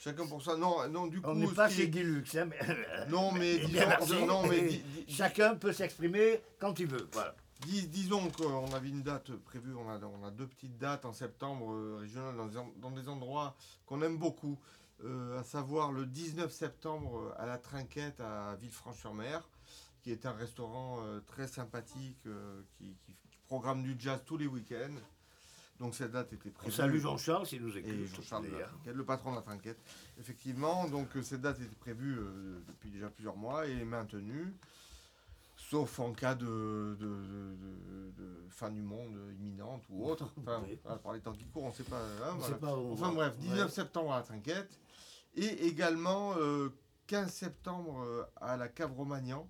chacun 0.00 0.26
pour 0.26 0.42
ça. 0.42 0.56
Non, 0.56 0.88
non, 0.88 1.06
du 1.06 1.20
coup. 1.20 1.30
On 1.30 1.34
n'est 1.34 1.46
pas 1.48 1.68
chez 1.68 1.88
Guy 1.88 2.02
Lux, 2.02 2.34
hein, 2.36 2.48
mais 2.48 3.06
Non, 3.10 3.30
mais 3.32 3.58
disons, 3.58 3.68
bien, 3.68 3.86
merci. 3.88 4.24
non, 4.24 4.46
mais 4.46 4.58
Et 4.58 4.68
di- 4.68 4.78
di- 5.06 5.14
chacun 5.14 5.54
peut 5.54 5.72
s'exprimer 5.72 6.40
quand 6.58 6.78
il 6.80 6.86
veut. 6.86 7.06
Voilà. 7.12 7.34
Dis- 7.66 7.86
disons 7.88 8.30
qu'on 8.30 8.72
avait 8.72 8.88
une 8.88 9.02
date 9.02 9.32
prévue. 9.36 9.74
On 9.74 9.88
a, 9.88 9.98
on 9.98 10.24
a 10.24 10.30
deux 10.30 10.46
petites 10.46 10.78
dates 10.78 11.04
en 11.04 11.12
septembre 11.12 11.72
euh, 11.72 11.96
régionales 12.00 12.36
dans, 12.36 12.46
des 12.46 12.56
en- 12.58 12.72
dans 12.80 12.90
des 12.90 13.08
endroits 13.08 13.54
qu'on 13.86 14.02
aime 14.02 14.18
beaucoup. 14.18 14.58
euh, 15.04 15.40
à 15.40 15.42
savoir 15.42 15.90
le 15.90 16.06
19 16.06 16.52
septembre 16.52 17.18
euh, 17.18 17.42
à 17.42 17.46
la 17.46 17.58
Trinquette 17.58 18.20
à 18.20 18.54
Villefranche-sur-Mer, 18.60 19.48
qui 20.02 20.12
est 20.12 20.26
un 20.26 20.32
restaurant 20.32 20.98
euh, 21.02 21.18
très 21.26 21.48
sympathique 21.48 22.18
qui, 22.78 22.94
qui 23.04 23.16
programme 23.48 23.82
du 23.82 23.96
jazz 23.98 24.20
tous 24.24 24.36
les 24.36 24.46
week-ends. 24.46 24.94
Donc 25.80 25.96
cette 25.96 26.12
date 26.12 26.32
était 26.32 26.50
prévue. 26.50 26.70
salue 26.72 26.98
Jean-Charles 27.00 27.46
s'il 27.48 27.62
nous 27.62 27.76
écoute. 27.76 27.90
Jean-Charles 28.14 28.46
le 28.94 29.04
patron 29.04 29.32
de 29.32 29.36
la 29.36 29.42
Trinquette. 29.42 29.80
Effectivement, 30.20 30.86
donc 30.88 31.08
cette 31.24 31.40
date 31.40 31.60
était 31.60 31.74
prévue 31.74 32.20
depuis 32.68 32.90
déjà 32.90 33.10
plusieurs 33.10 33.36
mois 33.36 33.66
et 33.66 33.72
est 33.80 33.84
maintenue, 33.84 34.54
sauf 35.72 36.00
en 36.00 36.12
cas 36.12 36.34
de, 36.34 36.44
de- 37.00 37.06
de- 37.06 37.56
de- 37.56 38.10
de 38.18 38.46
fin 38.50 38.70
du 38.70 38.82
monde 38.82 39.16
imminente 39.40 39.82
ou 39.88 40.04
autre. 40.04 40.30
Enfin, 40.36 40.62
Oui. 40.68 40.78
par 41.02 41.14
les 41.14 41.20
temps 41.20 41.32
qui 41.32 41.46
courent, 41.46 41.64
on 41.64 41.68
ne 41.68 41.72
sait 41.72 41.82
pas. 41.84 41.98
hein, 41.98 42.32
On 42.32 42.34
voilà. 42.36 42.54
sait 42.54 42.60
pas 42.60 42.76
où 42.76 42.80
on 42.88 42.92
Enfin 42.92 43.08
va. 43.08 43.14
bref, 43.14 43.38
19 43.38 43.64
Ouais. 43.64 43.70
septembre 43.70 44.12
à 44.12 44.18
la 44.18 44.22
Trinquette 44.22 44.78
et 45.34 45.66
également 45.66 46.34
euh, 46.36 46.68
15 47.06 47.32
septembre 47.32 48.02
euh, 48.02 48.22
à 48.36 48.58
la 48.58 48.68
Cave 48.68 48.92
Romagnan, 48.92 49.48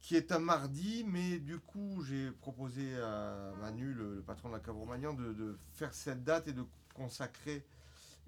qui 0.00 0.16
est 0.16 0.32
un 0.32 0.38
mardi, 0.38 1.04
mais 1.06 1.38
du 1.38 1.58
coup 1.58 2.02
j'ai 2.04 2.30
proposé 2.30 2.98
à 2.98 3.52
Manu, 3.60 3.92
le, 3.92 4.14
le 4.14 4.22
patron 4.22 4.48
de 4.48 4.54
la 4.54 4.60
Cave 4.60 4.78
Romagnan, 4.78 5.12
de, 5.12 5.34
de 5.34 5.58
faire 5.74 5.92
cette 5.92 6.24
date 6.24 6.48
et 6.48 6.54
de 6.54 6.64
consacrer 6.94 7.66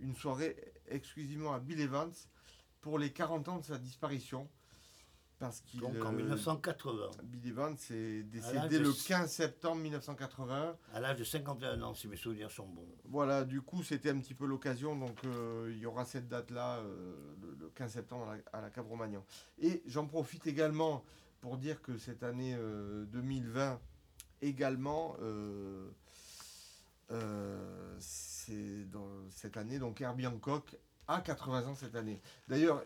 une 0.00 0.14
soirée 0.14 0.54
exclusivement 0.88 1.54
à 1.54 1.60
Bill 1.60 1.80
Evans 1.80 2.12
pour 2.82 2.98
les 2.98 3.10
40 3.10 3.48
ans 3.48 3.58
de 3.60 3.64
sa 3.64 3.78
disparition. 3.78 4.46
Parce 5.44 5.61
qu'il 5.61 5.80
Donc 5.80 5.94
en 6.02 6.12
euh, 6.12 6.16
1980, 6.16 7.11
Bill 7.24 7.48
Evans 7.48 7.76
est 7.90 8.22
décédé 8.22 8.78
le 8.78 8.90
s- 8.90 9.04
15 9.07 9.30
septembre 9.30 9.83
1980. 9.83 10.76
à 10.94 11.00
l'âge 11.00 11.18
de 11.18 11.24
51 11.24 11.83
ans, 11.83 11.94
si 11.94 12.09
mes 12.09 12.16
souvenirs 12.16 12.50
sont 12.50 12.66
bons. 12.66 12.88
Voilà, 13.04 13.44
du 13.44 13.61
coup, 13.61 13.83
c'était 13.83 14.09
un 14.11 14.18
petit 14.20 14.33
peu 14.35 14.46
l'occasion. 14.46 14.96
Donc, 14.96 15.22
euh, 15.24 15.68
il 15.70 15.78
y 15.78 15.85
aura 15.87 16.07
cette 16.07 16.28
date-là, 16.28 16.78
euh, 16.78 17.14
le, 17.42 17.57
le 17.61 17.68
15 17.74 17.92
septembre 17.92 18.28
à 18.30 18.37
la, 18.37 18.42
à 18.59 18.61
la 18.62 18.70
Cave 18.70 18.87
Romagnan. 18.88 19.22
Et 19.61 19.83
j'en 19.87 20.07
profite 20.07 20.46
également 20.46 21.04
pour 21.42 21.59
dire 21.59 21.83
que 21.83 21.98
cette 21.98 22.22
année 22.22 22.54
euh, 22.59 23.04
2020, 23.07 23.78
également, 24.40 25.14
euh, 25.20 25.90
euh, 27.11 27.94
c'est 28.00 28.85
dans 28.90 29.07
cette 29.30 29.57
année, 29.59 29.78
donc 29.78 30.00
Herbie 30.00 30.26
Hancock 30.26 30.74
a 31.07 31.20
80 31.20 31.66
ans 31.66 31.74
cette 31.74 31.94
année. 31.96 32.20
D'ailleurs, 32.48 32.83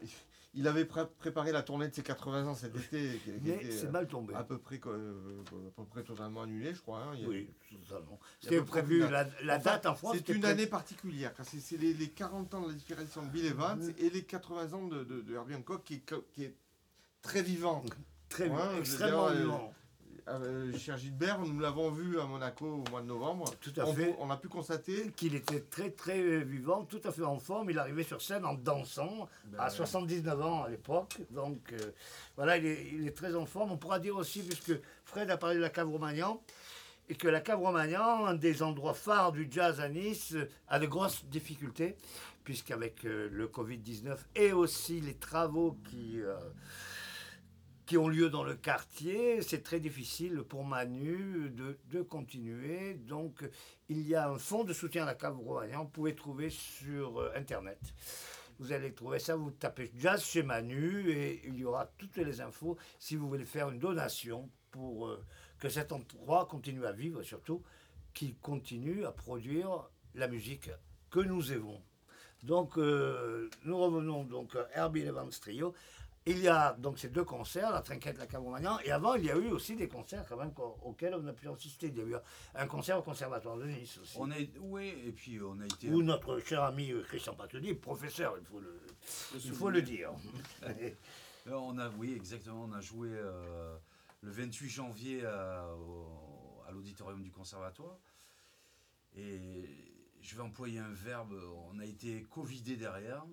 il 0.59 0.67
avait 0.67 0.85
pré- 0.85 1.07
préparé 1.19 1.53
la 1.53 1.63
tournée 1.63 1.89
de 1.89 1.95
ses 1.95 2.03
80 2.03 2.47
ans 2.49 2.55
cet 2.55 2.75
été, 2.77 3.21
qui, 3.25 3.31
qui 3.31 3.31
Mais 3.45 3.51
était 3.55 3.71
c'est 3.71 3.87
euh, 3.87 3.91
mal 3.91 4.09
tombé. 4.09 4.35
à 4.35 4.43
peu 4.43 4.59
près, 4.59 4.79
co- 4.79 4.91
euh, 4.91 5.41
à 5.69 5.71
peu 5.77 5.85
près 5.85 6.03
totalement 6.03 6.43
annulée, 6.43 6.75
je 6.75 6.81
crois. 6.81 7.01
hein. 7.05 7.13
Il 7.15 7.21
y 7.21 7.25
a- 7.25 7.29
Oui, 7.29 7.51
totalement. 7.87 8.19
C'était 8.41 8.61
prévu, 8.63 8.99
la, 9.09 9.59
date 9.59 9.87
en 9.87 9.95
France. 9.95 10.17
C'est 10.17 10.29
une 10.35 10.45
année 10.45 10.67
particulière, 10.67 11.33
c'est 11.43 11.77
les, 11.81 11.95
les 11.95 12.09
40 12.11 12.53
ans 12.55 12.63
de 12.63 12.69
la 12.69 12.75
disparition 12.75 13.23
de 13.23 13.29
Bill 13.29 13.47
Evans 13.47 13.79
Mhm. 13.79 13.95
et 13.99 14.11
les 14.11 14.25
80 14.25 14.73
ans 14.73 14.87
de, 14.89 15.05
de, 15.05 15.21
de 15.21 15.35
Herbie 15.35 15.55
Hancock 15.55 15.85
qui, 15.85 15.95
est 15.95 16.01
co- 16.09 16.25
qui 16.33 16.45
est 16.45 16.55
très 17.23 17.43
vivant. 17.43 17.85
très 18.29 18.49
Ouais, 18.49 18.79
extrêmement 18.81 19.29
dire, 19.31 19.37
euh, 19.39 19.43
vivant. 19.43 19.75
Euh, 20.29 20.77
cher 20.77 20.97
Gilbert, 20.97 21.39
nous 21.41 21.59
l'avons 21.61 21.91
vu 21.91 22.21
à 22.21 22.25
Monaco 22.25 22.67
au 22.87 22.91
mois 22.91 23.01
de 23.01 23.07
novembre. 23.07 23.51
Tout 23.61 23.73
à 23.79 23.85
on, 23.87 23.95
fait. 23.95 24.15
on 24.19 24.31
a 24.31 24.37
pu 24.37 24.49
constater 24.49 25.11
Qu'il 25.17 25.35
était 25.35 25.61
très 25.61 25.91
très 25.91 26.41
vivant, 26.41 26.85
tout 26.85 27.01
à 27.05 27.13
fait 27.13 27.23
en 27.23 27.39
forme. 27.39 27.71
Il 27.71 27.79
arrivait 27.79 28.03
sur 28.03 28.21
scène 28.21 28.45
en 28.45 28.55
dansant 28.55 29.29
Ben 29.47 29.61
à 29.61 29.71
79 29.71 30.43
ans 30.43 30.65
à 30.65 30.69
l'époque. 30.69 31.19
Donc 31.31 31.73
euh, 31.73 31.79
voilà, 32.37 32.59
il 32.59 32.67
est, 32.67 32.87
il 32.93 33.07
est 33.07 33.17
très 33.17 33.35
en 33.35 33.47
forme. 33.47 33.73
On 33.73 33.77
pourra 33.79 33.99
dire 33.99 34.17
aussi, 34.17 34.43
puisque 34.43 34.79
Fred 35.05 35.31
a 35.31 35.37
parlé 35.37 35.57
de 35.57 35.61
la 35.61 35.71
cave 35.71 35.89
Romagnan, 35.89 36.43
et 37.09 37.15
que 37.15 37.29
la 37.29 37.41
cave 37.41 37.61
Romagnan, 37.61 38.27
un 38.27 38.35
des 38.35 38.63
endroits 38.63 38.95
phares 38.95 39.33
du 39.33 39.49
jazz 39.51 39.81
à 39.81 39.89
Nice, 39.89 40.37
a 40.69 40.79
de 40.79 40.87
grosses 40.87 41.25
difficultés, 41.25 41.97
puisqu'avec 42.45 43.05
euh, 43.05 43.29
le 43.33 43.47
Covid-19 43.47 44.17
et 44.35 44.53
aussi 44.53 45.01
les 45.01 45.15
travaux 45.15 45.77
qui, 45.89 46.21
euh, 46.21 46.37
qui 47.89 47.97
ont 47.97 48.09
lieu 48.09 48.29
dans 48.29 48.45
le 48.45 48.55
quartier, 48.55 49.41
c'est 49.41 49.63
très 49.63 49.81
difficile 49.81 50.43
pour 50.43 50.63
Manu 50.63 51.49
de, 51.49 51.79
de, 51.87 52.03
continuer. 52.03 52.93
Donc, 52.93 53.43
il 53.89 54.07
y 54.07 54.15
a 54.15 54.29
un 54.29 54.37
fonds 54.37 54.63
de 54.63 54.75
soutien 54.75 55.05
à 55.05 55.07
la 55.07 55.15
cave 55.15 55.39
Vous 55.39 55.85
pouvez 55.87 56.15
trouver 56.15 56.51
sur 56.51 57.19
euh, 57.19 57.33
Internet. 57.35 57.81
Vous 58.59 58.73
allez 58.73 58.93
trouver 58.93 59.19
ça, 59.19 59.37
vous 59.37 59.53
tapez 59.53 59.91
Jazz 59.97 60.23
chez 60.23 60.43
Manu 60.43 61.11
et 61.11 61.41
il 61.47 61.57
y 61.57 61.65
aura 61.65 61.91
toutes 61.97 62.19
les 62.19 62.43
infos 62.43 62.77
si 62.99 63.17
vous 63.17 63.27
voulez 63.27 63.47
faire 63.47 63.71
une 63.71 63.79
donation 63.79 64.51
pour 64.71 65.07
euh, 65.07 65.25
que 65.59 65.71
cet 65.71 65.91
endroit 65.91 66.45
continue 66.45 66.85
à 66.85 66.93
vivre, 66.93 67.23
surtout 67.23 67.63
qu'il 68.13 68.37
continue 68.37 69.07
à 69.07 69.13
produire 69.13 69.89
la 70.15 70.29
musique 70.29 70.69
que 71.09 71.21
nous 71.21 71.55
aimons. 71.55 71.81
Donc, 72.43 72.77
euh, 72.77 73.49
nous 73.65 73.79
revenons 73.79 74.25
donc 74.25 74.55
à 74.57 74.69
Herbie 74.75 75.07
Evans 75.07 75.31
Trio. 75.31 75.73
Il 76.31 76.41
y 76.41 76.49
a 76.49 76.75
donc 76.75 76.99
ces 76.99 77.09
deux 77.09 77.25
concerts, 77.25 77.71
la 77.71 77.81
Trinquette, 77.81 78.19
la 78.19 78.27
Cabromagnan, 78.27 78.79
et 78.85 78.91
avant 78.91 79.15
il 79.15 79.25
y 79.25 79.31
a 79.31 79.37
eu 79.37 79.49
aussi 79.49 79.77
des 79.77 79.89
concerts 79.89 80.27
quand 80.29 80.37
même 80.37 80.53
auxquels 80.83 81.15
on 81.15 81.27
a 81.27 81.33
pu 81.33 81.49
assister. 81.49 81.87
Il 81.87 81.97
y 81.97 82.01
a 82.03 82.05
eu 82.05 82.17
un 82.55 82.67
concert 82.67 82.99
au 82.99 83.03
Conservatoire 83.03 83.57
de 83.57 83.65
Nice 83.65 83.97
aussi. 83.97 84.15
On 84.21 84.31
est, 84.31 84.51
oui, 84.61 84.93
et 85.07 85.13
puis 85.13 85.41
on 85.41 85.59
a 85.59 85.65
été. 85.65 85.89
Où 85.89 86.03
notre 86.03 86.39
cher 86.41 86.65
ami 86.65 86.93
euh, 86.93 87.03
Christian 87.03 87.35
Patoni, 87.35 87.73
professeur, 87.73 88.37
il 88.39 88.45
faut 88.45 88.61
le, 88.61 88.79
il 89.43 89.53
faut 89.53 89.71
le 89.71 89.81
dire. 89.81 90.11
on 91.51 91.79
a, 91.79 91.89
oui, 91.97 92.13
exactement, 92.15 92.65
on 92.65 92.73
a 92.73 92.83
joué 92.83 93.09
euh, 93.11 93.75
le 94.21 94.31
28 94.31 94.69
janvier 94.69 95.25
à, 95.25 95.65
à 96.69 96.73
l'auditorium 96.73 97.23
du 97.23 97.31
Conservatoire. 97.31 97.97
Et 99.17 99.65
je 100.21 100.37
vais 100.37 100.43
employer 100.43 100.79
un 100.79 100.93
verbe, 100.93 101.35
on 101.73 101.79
a 101.79 101.87
été 101.87 102.23
covidé 102.25 102.77
derrière. 102.77 103.25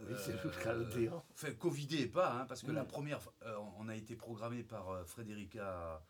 Oui, 0.00 0.14
c'est 0.18 0.42
le 0.42 0.50
cas 0.50 0.74
de 0.74 0.84
dire. 0.84 1.22
Enfin, 1.32 1.52
Covidé 1.54 2.00
et 2.02 2.06
pas, 2.06 2.32
hein, 2.32 2.46
parce 2.46 2.62
que 2.62 2.70
la 2.70 2.84
première, 2.84 3.20
euh, 3.42 3.56
on 3.78 3.88
a 3.88 3.96
été 3.96 4.16
programmé 4.16 4.62
par 4.62 4.90
euh, 4.90 5.04
Frédérica. 5.04 6.02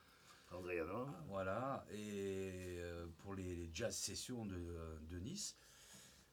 Voilà, 1.26 1.84
et 1.90 2.76
euh, 2.78 3.06
pour 3.18 3.34
les, 3.34 3.70
jazz 3.72 3.96
sessions 3.96 4.46
de, 4.46 5.00
de, 5.10 5.18
Nice. 5.18 5.56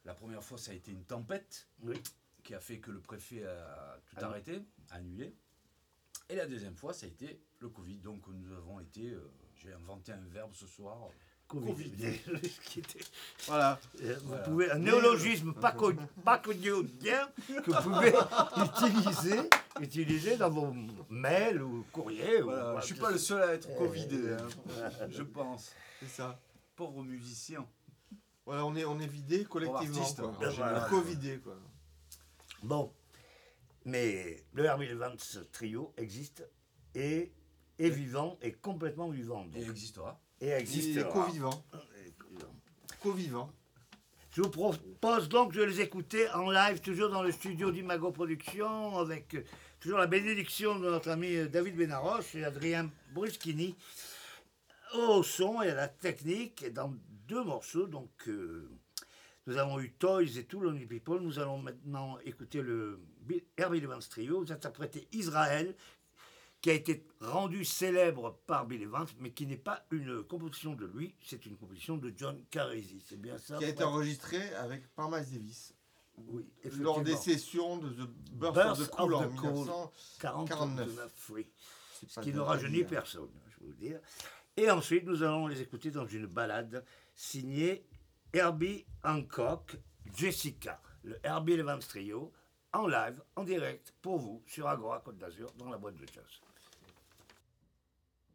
La 0.05 0.13
première 0.13 0.43
fois, 0.43 0.59
ça 0.59 0.71
a 0.71 0.75
été 0.75 0.91
une 0.91 1.05
tempête 1.05 1.67
qui 2.43 2.53
a 2.53 2.59
fait 2.59 2.79
que 2.79 2.91
le 2.91 3.01
préfet 3.01 3.43
a 3.43 3.99
tout 4.05 4.23
arrêté, 4.23 4.61
annulé. 4.91 5.35
Et 6.29 6.35
la 6.35 6.45
deuxième 6.45 6.75
fois, 6.75 6.93
ça 6.93 7.07
a 7.07 7.09
été 7.09 7.41
le 7.59 7.69
Covid. 7.69 7.97
Donc, 7.97 8.27
nous 8.27 8.53
avons 8.53 8.79
été. 8.79 9.15
J'ai 9.55 9.73
inventé 9.73 10.11
un 10.11 10.27
verbe 10.27 10.53
ce 10.53 10.67
soir. 10.67 11.09
Covid. 11.51 11.91
voilà. 13.47 13.79
Vous 14.23 14.35
pouvez, 14.45 14.71
un 14.71 14.79
néologisme 14.79 15.53
pas, 15.61 15.75
pas 16.23 16.41
bien 16.41 17.29
que 17.47 17.71
vous 17.71 17.91
pouvez 17.91 18.13
utiliser, 18.85 19.39
utiliser 19.81 20.37
dans 20.37 20.49
vos 20.49 20.73
mails 21.09 21.61
ou 21.61 21.85
courriers. 21.91 22.41
Voilà, 22.41 22.71
je 22.75 22.77
ne 22.77 22.81
suis 22.81 22.95
pas 22.95 23.11
le 23.11 23.17
seul 23.17 23.43
à 23.43 23.53
être 23.53 23.67
eh, 23.69 23.77
Covidé, 23.77 24.33
hein, 24.33 24.89
je 25.09 25.23
pense. 25.23 25.73
C'est 25.99 26.09
ça. 26.09 26.39
Pauvre 26.75 27.03
musicien. 27.03 27.67
Voilà, 28.45 28.65
on 28.65 28.75
est, 28.75 28.85
on 28.85 28.99
est 28.99 29.07
vidé 29.07 29.43
collectivement. 29.43 30.05
Quoi. 30.37 30.87
Covidé, 30.89 31.39
quoi. 31.39 31.57
Bon. 32.63 32.93
Mais 33.83 34.45
le 34.53 34.65
Herbie 34.65 34.93
Vance 34.93 35.39
trio 35.51 35.91
existe 35.97 36.47
et 36.93 37.33
est 37.79 37.89
vivant, 37.89 38.37
et 38.41 38.51
complètement 38.53 39.09
vivant. 39.09 39.47
Et 39.55 39.63
existera 39.63 40.21
et 40.41 40.49
existe. 40.49 41.07
co-vivant. 41.09 41.63
Co-vivant. 43.01 43.51
Je 44.31 44.41
vous 44.41 44.49
propose 44.49 45.27
donc 45.27 45.53
de 45.53 45.63
les 45.63 45.81
écouter 45.81 46.29
en 46.31 46.49
live, 46.49 46.79
toujours 46.79 47.09
dans 47.09 47.21
le 47.21 47.31
studio 47.31 47.69
d'Imago 47.71 48.11
Productions, 48.11 48.97
avec 48.97 49.35
euh, 49.35 49.43
toujours 49.79 49.99
la 49.99 50.07
bénédiction 50.07 50.79
de 50.79 50.89
notre 50.89 51.09
ami 51.09 51.35
euh, 51.35 51.47
David 51.47 51.75
Benaroche 51.75 52.35
et 52.35 52.45
Adrien 52.45 52.89
Bruschini 53.13 53.75
au 54.93 55.23
son 55.23 55.61
et 55.61 55.69
à 55.69 55.75
la 55.75 55.87
technique, 55.87 56.71
dans 56.73 56.93
deux 57.27 57.43
morceaux. 57.43 57.87
Donc, 57.87 58.09
euh, 58.27 58.69
nous 59.47 59.57
avons 59.57 59.79
eu 59.79 59.91
Toys 59.91 60.37
et 60.37 60.45
tout 60.45 60.59
Lonely 60.59 60.85
People. 60.85 61.19
Nous 61.21 61.39
allons 61.39 61.57
maintenant 61.57 62.17
écouter 62.25 62.61
le 62.61 63.01
Herbie 63.57 63.79
Evans 63.79 63.99
Trio. 64.09 64.43
Vous 64.43 64.51
interprétez 64.51 65.07
Israël, 65.11 65.75
qui 66.61 66.69
a 66.69 66.73
été 66.73 67.03
rendu 67.19 67.65
célèbre 67.65 68.39
par 68.45 68.67
Bill 68.67 68.83
Evans, 68.83 69.07
mais 69.19 69.31
qui 69.31 69.47
n'est 69.47 69.57
pas 69.57 69.83
une 69.91 70.23
composition 70.23 70.75
de 70.75 70.85
lui, 70.85 71.15
c'est 71.23 71.45
une 71.45 71.57
composition 71.57 71.97
de 71.97 72.13
John 72.15 72.41
Carisi. 72.51 73.03
C'est 73.07 73.19
bien 73.19 73.37
ça 73.37 73.57
Qui 73.57 73.65
a 73.65 73.69
été 73.69 73.83
enregistré 73.83 74.53
avec 74.55 74.87
Parmas 74.95 75.21
Davis. 75.21 75.73
Oui, 76.17 76.45
lors 76.77 77.01
des 77.01 77.15
sessions 77.15 77.77
de 77.77 77.89
The 77.89 78.07
Burst, 78.33 78.57
of 78.57 78.87
the 78.87 78.91
Cool 78.91 79.15
en 79.15 79.27
1949. 79.27 81.31
Oui. 81.33 81.47
Ce 82.07 82.19
qui 82.19 82.31
ne 82.31 82.39
rajeunit 82.39 82.83
personne, 82.83 83.29
je 83.59 83.65
veux 83.65 83.73
dire. 83.73 83.99
Et 84.55 84.69
ensuite, 84.69 85.05
nous 85.05 85.23
allons 85.23 85.47
les 85.47 85.61
écouter 85.61 85.89
dans 85.89 86.05
une 86.05 86.27
balade 86.27 86.85
signée 87.15 87.87
Herbie 88.33 88.85
Hancock, 89.03 89.77
Jessica, 90.15 90.79
le 91.03 91.17
Herbie 91.23 91.53
Evans 91.53 91.79
Trio, 91.79 92.31
en 92.73 92.87
live, 92.87 93.21
en 93.35 93.43
direct, 93.43 93.93
pour 94.01 94.19
vous, 94.19 94.43
sur 94.45 94.67
Agora 94.67 94.99
Côte 94.99 95.17
d'Azur, 95.17 95.51
dans 95.57 95.69
la 95.69 95.77
boîte 95.77 95.95
de 95.95 96.05
jazz. 96.05 96.41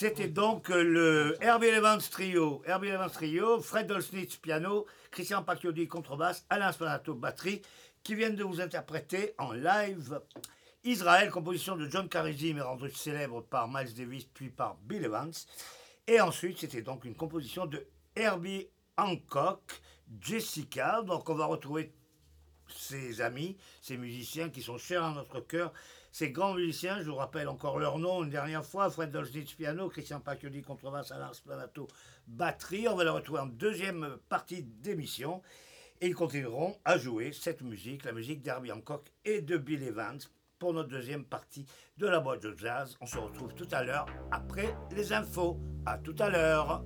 C'était 0.00 0.28
donc 0.28 0.70
euh, 0.70 0.82
le 0.82 1.36
Herbie 1.42 1.66
Evans 1.66 2.00
Trio. 2.00 2.62
Herbie 2.64 2.88
Evans 2.88 3.10
Trio, 3.10 3.60
Fred 3.60 3.86
Dolsnitz 3.86 4.38
piano, 4.38 4.86
Christian 5.10 5.42
Pacchiodi 5.42 5.88
contrebasse, 5.88 6.46
Alain 6.48 6.72
Spanato 6.72 7.12
batterie, 7.12 7.60
qui 8.02 8.14
viennent 8.14 8.34
de 8.34 8.42
vous 8.42 8.62
interpréter 8.62 9.34
en 9.36 9.52
live 9.52 10.18
Israël, 10.84 11.28
composition 11.28 11.76
de 11.76 11.86
John 11.86 12.08
Carisi, 12.08 12.54
mais 12.54 12.62
rendu 12.62 12.90
célèbre 12.92 13.42
par 13.42 13.68
Miles 13.68 13.92
Davis 13.92 14.24
puis 14.24 14.48
par 14.48 14.76
Bill 14.76 15.04
Evans. 15.04 15.34
Et 16.06 16.18
ensuite, 16.18 16.56
c'était 16.56 16.80
donc 16.80 17.04
une 17.04 17.14
composition 17.14 17.66
de 17.66 17.86
Herbie 18.16 18.68
Hancock, 18.96 19.82
Jessica. 20.18 21.02
Donc 21.02 21.28
on 21.28 21.34
va 21.34 21.44
retrouver 21.44 21.92
ses 22.74 23.20
amis, 23.20 23.58
ses 23.82 23.98
musiciens 23.98 24.48
qui 24.48 24.62
sont 24.62 24.78
chers 24.78 25.04
à 25.04 25.12
notre 25.12 25.40
cœur. 25.40 25.74
Ces 26.12 26.30
grands 26.30 26.54
musiciens, 26.54 27.00
je 27.02 27.10
vous 27.10 27.16
rappelle 27.16 27.48
encore 27.48 27.78
leur 27.78 27.98
nom 27.98 28.24
une 28.24 28.30
dernière 28.30 28.64
fois, 28.64 28.90
Fred 28.90 29.10
Dolznitz 29.10 29.54
piano, 29.54 29.88
Christian 29.88 30.20
Pacchiodi 30.20 30.60
contrebasse, 30.62 31.12
Alain 31.12 31.32
Splanato 31.32 31.86
batterie. 32.26 32.88
On 32.88 32.96
va 32.96 33.04
les 33.04 33.10
retrouver 33.10 33.40
en 33.40 33.46
deuxième 33.46 34.16
partie 34.28 34.62
d'émission. 34.62 35.40
Et 36.00 36.08
ils 36.08 36.14
continueront 36.14 36.76
à 36.84 36.98
jouer 36.98 37.32
cette 37.32 37.60
musique, 37.60 38.04
la 38.04 38.12
musique 38.12 38.42
d'Herbie 38.42 38.72
Hancock 38.72 39.12
et 39.24 39.42
de 39.42 39.56
Bill 39.56 39.82
Evans, 39.82 40.18
pour 40.58 40.72
notre 40.72 40.88
deuxième 40.88 41.24
partie 41.24 41.66
de 41.98 42.06
la 42.06 42.20
boîte 42.20 42.42
de 42.42 42.56
jazz. 42.56 42.96
On 43.00 43.06
se 43.06 43.18
retrouve 43.18 43.54
tout 43.54 43.68
à 43.70 43.84
l'heure 43.84 44.06
après 44.30 44.74
les 44.92 45.12
infos. 45.12 45.58
À 45.86 45.98
tout 45.98 46.16
à 46.18 46.28
l'heure. 46.28 46.84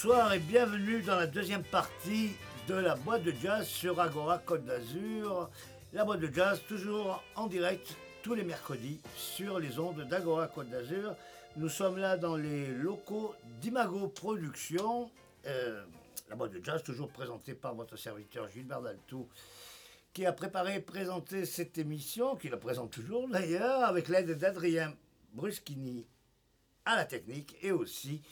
Rebonsoir 0.00 0.32
et 0.32 0.38
bienvenue 0.38 1.02
dans 1.02 1.16
la 1.16 1.26
deuxième 1.26 1.62
partie 1.62 2.30
de 2.68 2.74
la 2.74 2.94
boîte 2.94 3.22
de 3.22 3.34
jazz 3.42 3.66
sur 3.66 4.00
Agora 4.00 4.38
Côte 4.38 4.64
d'Azur. 4.64 5.50
La 5.92 6.06
boîte 6.06 6.20
de 6.20 6.32
jazz 6.32 6.58
toujours 6.66 7.22
en 7.36 7.48
direct 7.48 7.94
tous 8.22 8.34
les 8.34 8.44
mercredis 8.44 8.98
sur 9.14 9.58
les 9.58 9.78
ondes 9.78 10.08
d'Agora 10.08 10.48
Côte 10.48 10.70
d'Azur. 10.70 11.14
Nous 11.56 11.68
sommes 11.68 11.98
là 11.98 12.16
dans 12.16 12.36
les 12.36 12.68
locaux 12.68 13.34
d'Imago 13.60 14.08
Productions. 14.08 15.10
Euh, 15.46 15.84
la 16.30 16.36
boîte 16.36 16.52
de 16.52 16.64
jazz 16.64 16.82
toujours 16.82 17.10
présentée 17.10 17.52
par 17.52 17.74
votre 17.74 17.96
serviteur 17.96 18.48
Gilbert 18.48 18.80
Daltou 18.80 19.28
qui 20.14 20.24
a 20.24 20.32
préparé 20.32 20.76
et 20.76 20.80
présenté 20.80 21.44
cette 21.44 21.76
émission, 21.76 22.36
qui 22.36 22.48
la 22.48 22.56
présente 22.56 22.90
toujours 22.90 23.28
d'ailleurs, 23.28 23.84
avec 23.84 24.08
l'aide 24.08 24.38
d'Adrien 24.38 24.94
Bruschini 25.34 26.06
à 26.86 26.96
la 26.96 27.04
technique 27.04 27.54
et 27.60 27.72
aussi 27.72 28.22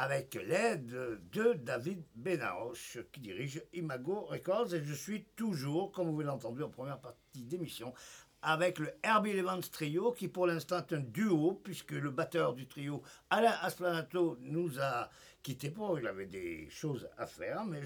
avec 0.00 0.34
l'aide 0.34 1.20
de 1.30 1.52
David 1.52 2.02
Benaroche 2.14 2.96
qui 3.12 3.20
dirige 3.20 3.62
Imago 3.74 4.22
Records. 4.22 4.74
Et 4.74 4.82
je 4.82 4.94
suis 4.94 5.24
toujours, 5.36 5.92
comme 5.92 6.08
vous 6.08 6.20
l'avez 6.20 6.32
entendu 6.32 6.62
en 6.62 6.70
première 6.70 6.98
partie 6.98 7.42
d'émission, 7.42 7.92
avec 8.40 8.78
le 8.78 8.94
Herbie 9.02 9.32
Evans 9.32 9.60
Trio 9.60 10.12
qui 10.12 10.28
pour 10.28 10.46
l'instant 10.46 10.78
est 10.78 10.94
un 10.94 11.00
duo 11.00 11.60
puisque 11.62 11.90
le 11.90 12.08
batteur 12.08 12.54
du 12.54 12.66
trio 12.66 13.02
Alain 13.28 13.54
Asplanato 13.60 14.38
nous 14.40 14.80
a 14.80 15.10
quitté 15.42 15.68
pour 15.68 15.98
il 15.98 16.06
avait 16.06 16.24
des 16.24 16.70
choses 16.70 17.06
à 17.18 17.26
faire 17.26 17.66
mais 17.66 17.82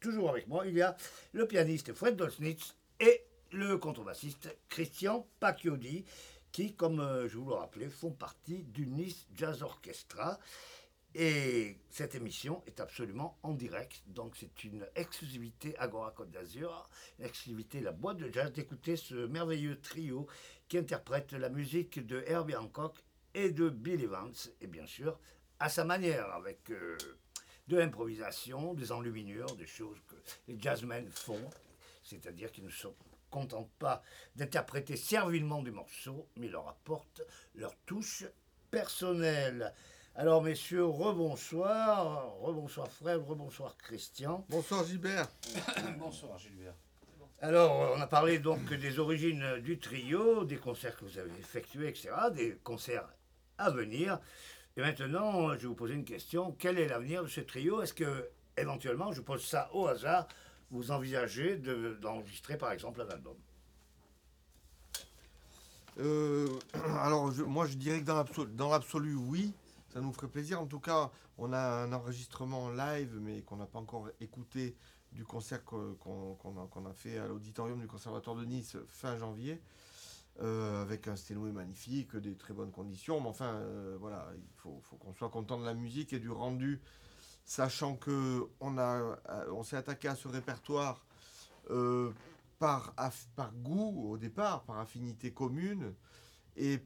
toujours 0.00 0.30
avec 0.30 0.48
moi 0.48 0.66
il 0.66 0.74
y 0.74 0.82
a 0.82 0.96
le 1.32 1.46
pianiste 1.46 1.94
Fred 1.94 2.16
Dolsnitz 2.16 2.74
et 2.98 3.22
le 3.52 3.78
contrebassiste 3.78 4.48
Christian 4.68 5.24
Pacchiodi 5.38 6.04
qui 6.50 6.74
comme 6.74 6.98
euh, 6.98 7.28
je 7.28 7.38
vous 7.38 7.50
le 7.50 7.54
rappelais 7.54 7.88
font 7.88 8.10
partie 8.10 8.64
du 8.64 8.88
Nice 8.88 9.28
Jazz 9.36 9.62
Orchestra 9.62 10.40
et 11.18 11.78
cette 11.88 12.14
émission 12.14 12.62
est 12.66 12.78
absolument 12.78 13.38
en 13.42 13.54
direct, 13.54 14.02
donc 14.08 14.36
c'est 14.38 14.64
une 14.64 14.86
exclusivité 14.94 15.74
Agora 15.78 16.10
Côte 16.10 16.30
d'Azur, 16.30 16.90
une 17.18 17.24
exclusivité 17.24 17.80
la 17.80 17.92
boîte 17.92 18.18
de 18.18 18.30
jazz. 18.30 18.52
D'écouter 18.52 18.96
ce 18.96 19.14
merveilleux 19.14 19.80
trio 19.80 20.26
qui 20.68 20.76
interprète 20.76 21.32
la 21.32 21.48
musique 21.48 22.06
de 22.06 22.22
Herbie 22.26 22.54
Hancock 22.54 23.02
et 23.32 23.50
de 23.50 23.70
Bill 23.70 24.04
Evans, 24.04 24.34
et 24.60 24.66
bien 24.66 24.84
sûr 24.86 25.18
à 25.58 25.70
sa 25.70 25.86
manière, 25.86 26.30
avec 26.32 26.70
euh, 26.70 26.98
de 27.68 27.78
l'improvisation, 27.78 28.74
des 28.74 28.92
enluminures, 28.92 29.56
des 29.56 29.66
choses 29.66 29.96
que 30.06 30.16
les 30.48 30.60
jazzmen 30.60 31.08
font, 31.08 31.48
c'est-à-dire 32.02 32.52
qu'ils 32.52 32.66
ne 32.66 32.70
se 32.70 32.88
contentent 33.30 33.72
pas 33.78 34.02
d'interpréter 34.34 34.96
servilement 34.96 35.62
des 35.62 35.70
morceaux, 35.70 36.28
mais 36.36 36.48
leur 36.48 36.68
apportent 36.68 37.22
leur 37.54 37.74
touche 37.86 38.24
personnelle. 38.70 39.72
Alors, 40.18 40.42
messieurs, 40.42 40.86
rebonsoir. 40.86 42.32
Rebonsoir, 42.40 42.88
Fred. 42.90 43.20
Rebonsoir, 43.28 43.76
Christian. 43.76 44.46
Bonsoir, 44.48 44.82
Gilbert. 44.82 45.28
Bonsoir, 45.98 46.38
Gilbert. 46.38 46.72
Alors, 47.42 47.92
on 47.94 48.00
a 48.00 48.06
parlé 48.06 48.38
donc 48.38 48.72
des 48.72 48.98
origines 48.98 49.60
du 49.60 49.78
trio, 49.78 50.44
des 50.44 50.56
concerts 50.56 50.96
que 50.96 51.04
vous 51.04 51.18
avez 51.18 51.30
effectués, 51.38 51.88
etc., 51.88 52.08
des 52.34 52.56
concerts 52.64 53.06
à 53.58 53.68
venir. 53.68 54.18
Et 54.78 54.80
maintenant, 54.80 55.52
je 55.52 55.58
vais 55.58 55.66
vous 55.66 55.74
poser 55.74 55.92
une 55.92 56.04
question. 56.06 56.56
Quel 56.58 56.78
est 56.78 56.88
l'avenir 56.88 57.22
de 57.22 57.28
ce 57.28 57.42
trio? 57.42 57.82
Est-ce 57.82 57.92
que, 57.92 58.30
éventuellement, 58.56 59.12
je 59.12 59.20
pose 59.20 59.44
ça 59.44 59.68
au 59.74 59.86
hasard, 59.86 60.28
vous 60.70 60.92
envisagez 60.92 61.58
d'enregistrer, 61.58 62.56
par 62.56 62.72
exemple, 62.72 63.02
un 63.02 63.08
album? 63.10 63.36
Euh, 65.98 66.48
Alors, 67.00 67.30
moi, 67.46 67.66
je 67.66 67.74
dirais 67.74 68.00
que 68.00 68.44
dans 68.44 68.70
l'absolu, 68.70 69.14
oui 69.14 69.52
ça 69.96 70.02
nous 70.02 70.12
ferait 70.12 70.28
plaisir. 70.28 70.60
En 70.60 70.66
tout 70.66 70.78
cas, 70.78 71.10
on 71.38 71.54
a 71.54 71.58
un 71.58 71.90
enregistrement 71.94 72.68
live, 72.68 73.18
mais 73.18 73.40
qu'on 73.40 73.56
n'a 73.56 73.64
pas 73.64 73.78
encore 73.78 74.10
écouté 74.20 74.76
du 75.10 75.24
concert 75.24 75.64
qu'on 75.64 76.84
a, 76.86 76.92
fait 76.92 77.16
à 77.16 77.26
l'auditorium 77.26 77.80
du 77.80 77.86
Conservatoire 77.86 78.36
de 78.36 78.44
Nice 78.44 78.76
fin 78.88 79.16
janvier. 79.16 79.62
Euh, 80.42 80.82
avec 80.82 81.08
un 81.08 81.16
sténoé 81.16 81.50
magnifique, 81.50 82.14
des 82.14 82.34
très 82.34 82.52
bonnes 82.52 82.72
conditions. 82.72 83.22
Mais 83.22 83.28
enfin, 83.28 83.54
euh, 83.54 83.96
voilà, 83.98 84.28
il 84.36 84.42
faut, 84.56 84.82
qu'on 85.00 85.14
soit 85.14 85.30
content 85.30 85.58
de 85.58 85.64
la 85.64 85.72
musique 85.72 86.12
et 86.12 86.18
du 86.18 86.28
rendu, 86.28 86.82
sachant 87.46 87.96
que 87.96 88.46
on, 88.60 88.76
a, 88.76 89.18
on 89.50 89.62
s'est 89.62 89.78
attaqué 89.78 90.08
à 90.08 90.14
ce 90.14 90.28
répertoire 90.28 91.06
euh, 91.70 92.12
par, 92.58 92.94
par 93.34 93.50
goût 93.54 94.10
au 94.10 94.18
départ, 94.18 94.64
par 94.64 94.78
affinité 94.78 95.32
commune, 95.32 95.94
et 96.54 96.82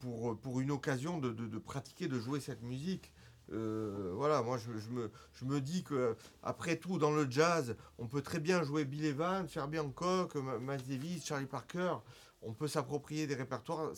pour, 0.00 0.38
pour, 0.38 0.60
une 0.60 0.70
occasion 0.70 1.18
de, 1.18 1.30
de, 1.30 1.58
pratiquer, 1.58 2.08
de 2.08 2.18
jouer 2.18 2.40
cette 2.40 2.62
musique. 2.62 3.12
Euh, 3.50 4.12
voilà, 4.14 4.42
moi 4.42 4.58
je, 4.58 4.78
je, 4.78 4.90
me, 4.90 5.10
je 5.32 5.44
me 5.46 5.60
dis 5.60 5.82
que 5.82 6.16
après 6.42 6.76
tout, 6.76 6.98
dans 6.98 7.10
le 7.10 7.30
jazz, 7.30 7.76
on 7.98 8.06
peut 8.06 8.20
très 8.20 8.40
bien 8.40 8.62
jouer 8.62 8.84
Bill 8.84 9.04
Evans, 9.04 9.46
Herbie 9.54 9.78
Hancock, 9.78 10.34
Miles 10.34 10.84
Davis, 10.86 11.24
Charlie 11.24 11.46
Parker. 11.46 11.94
On 12.42 12.52
peut 12.52 12.68
s'approprier 12.68 13.26
des 13.26 13.34
répertoires, 13.34 13.92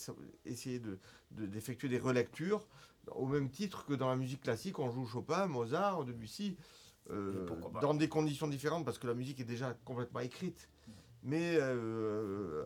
essayer 0.44 0.80
d'effectuer 1.30 1.88
de, 1.88 1.94
des 1.94 2.00
relectures, 2.00 2.66
au 3.08 3.26
même 3.26 3.50
titre 3.50 3.84
que 3.84 3.92
dans 3.92 4.08
la 4.08 4.16
musique 4.16 4.42
classique, 4.42 4.78
on 4.78 4.90
joue 4.90 5.06
Chopin, 5.06 5.46
Mozart, 5.46 6.04
Debussy, 6.04 6.56
euh, 7.10 7.46
dans 7.82 7.94
des 7.94 8.08
conditions 8.08 8.46
différentes 8.46 8.84
parce 8.84 8.98
que 8.98 9.06
la 9.06 9.14
musique 9.14 9.40
est 9.40 9.44
déjà 9.44 9.74
complètement 9.84 10.20
écrite. 10.20 10.68
Mais 11.22 11.56
euh, 11.60 12.64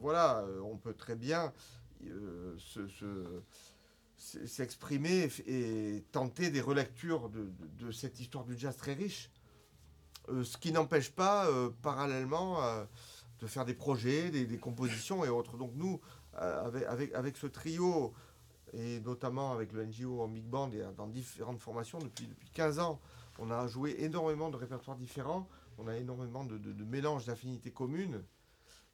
voilà, 0.00 0.44
on 0.62 0.76
peut 0.76 0.92
très 0.92 1.16
bien 1.16 1.52
euh, 2.10 3.40
s'exprimer 4.16 5.28
et 5.46 6.04
tenter 6.12 6.50
des 6.50 6.60
relectures 6.60 7.28
de, 7.28 7.90
cette 7.90 8.20
histoire 8.20 8.44
du 8.44 8.56
jazz 8.58 8.76
très 8.76 8.94
riche. 8.94 9.30
Euh, 10.28 10.44
ce 10.44 10.56
qui 10.56 10.72
n'empêche 10.72 11.10
pas, 11.10 11.46
euh, 11.46 11.70
parallèlement, 11.82 12.60
de 13.40 13.46
faire 13.46 13.64
des 13.64 13.74
projets, 13.74 14.30
des, 14.30 14.58
compositions 14.58 15.24
et 15.24 15.28
autres. 15.28 15.56
Donc 15.56 15.72
nous, 15.74 16.00
avec, 16.32 17.12
avec, 17.14 17.36
ce 17.36 17.46
trio, 17.46 18.14
et 18.72 19.00
notamment 19.00 19.52
avec 19.52 19.72
le 19.72 19.84
NGO 19.84 20.22
en 20.22 20.28
big 20.28 20.44
band 20.44 20.70
et 20.72 20.82
dans 20.96 21.06
différentes 21.06 21.60
formations 21.60 21.98
depuis, 21.98 22.26
depuis 22.26 22.50
15 22.50 22.78
ans, 22.78 23.00
on 23.38 23.50
a 23.50 23.66
joué 23.66 23.96
énormément 23.98 24.48
de 24.48 24.56
répertoires 24.56 24.96
différents, 24.96 25.48
on 25.78 25.88
a 25.88 25.96
énormément 25.96 26.44
de, 26.44 26.56
de 26.56 26.84
mélanges 26.84 27.26
d'affinités 27.26 27.72
communes. 27.72 28.22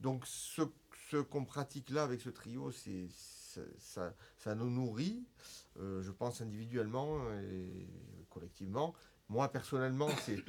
Donc 0.01 0.25
ce 0.27 0.63
ce 1.11 1.17
qu'on 1.17 1.45
pratique 1.45 1.91
là 1.91 2.05
avec 2.05 2.21
ce 2.21 2.31
trio, 2.31 2.71
c'est 2.71 3.09
ça, 3.79 4.15
ça, 4.39 4.55
nous 4.55 4.71
nourrit, 4.71 5.25
euh, 5.79 6.03
je 6.03 6.11
pense 6.13 6.41
individuellement 6.41 7.19
et 7.51 7.89
collectivement. 8.29 8.95
Moi 9.29 9.49
personnellement, 9.49 10.09
c'est 10.25 10.43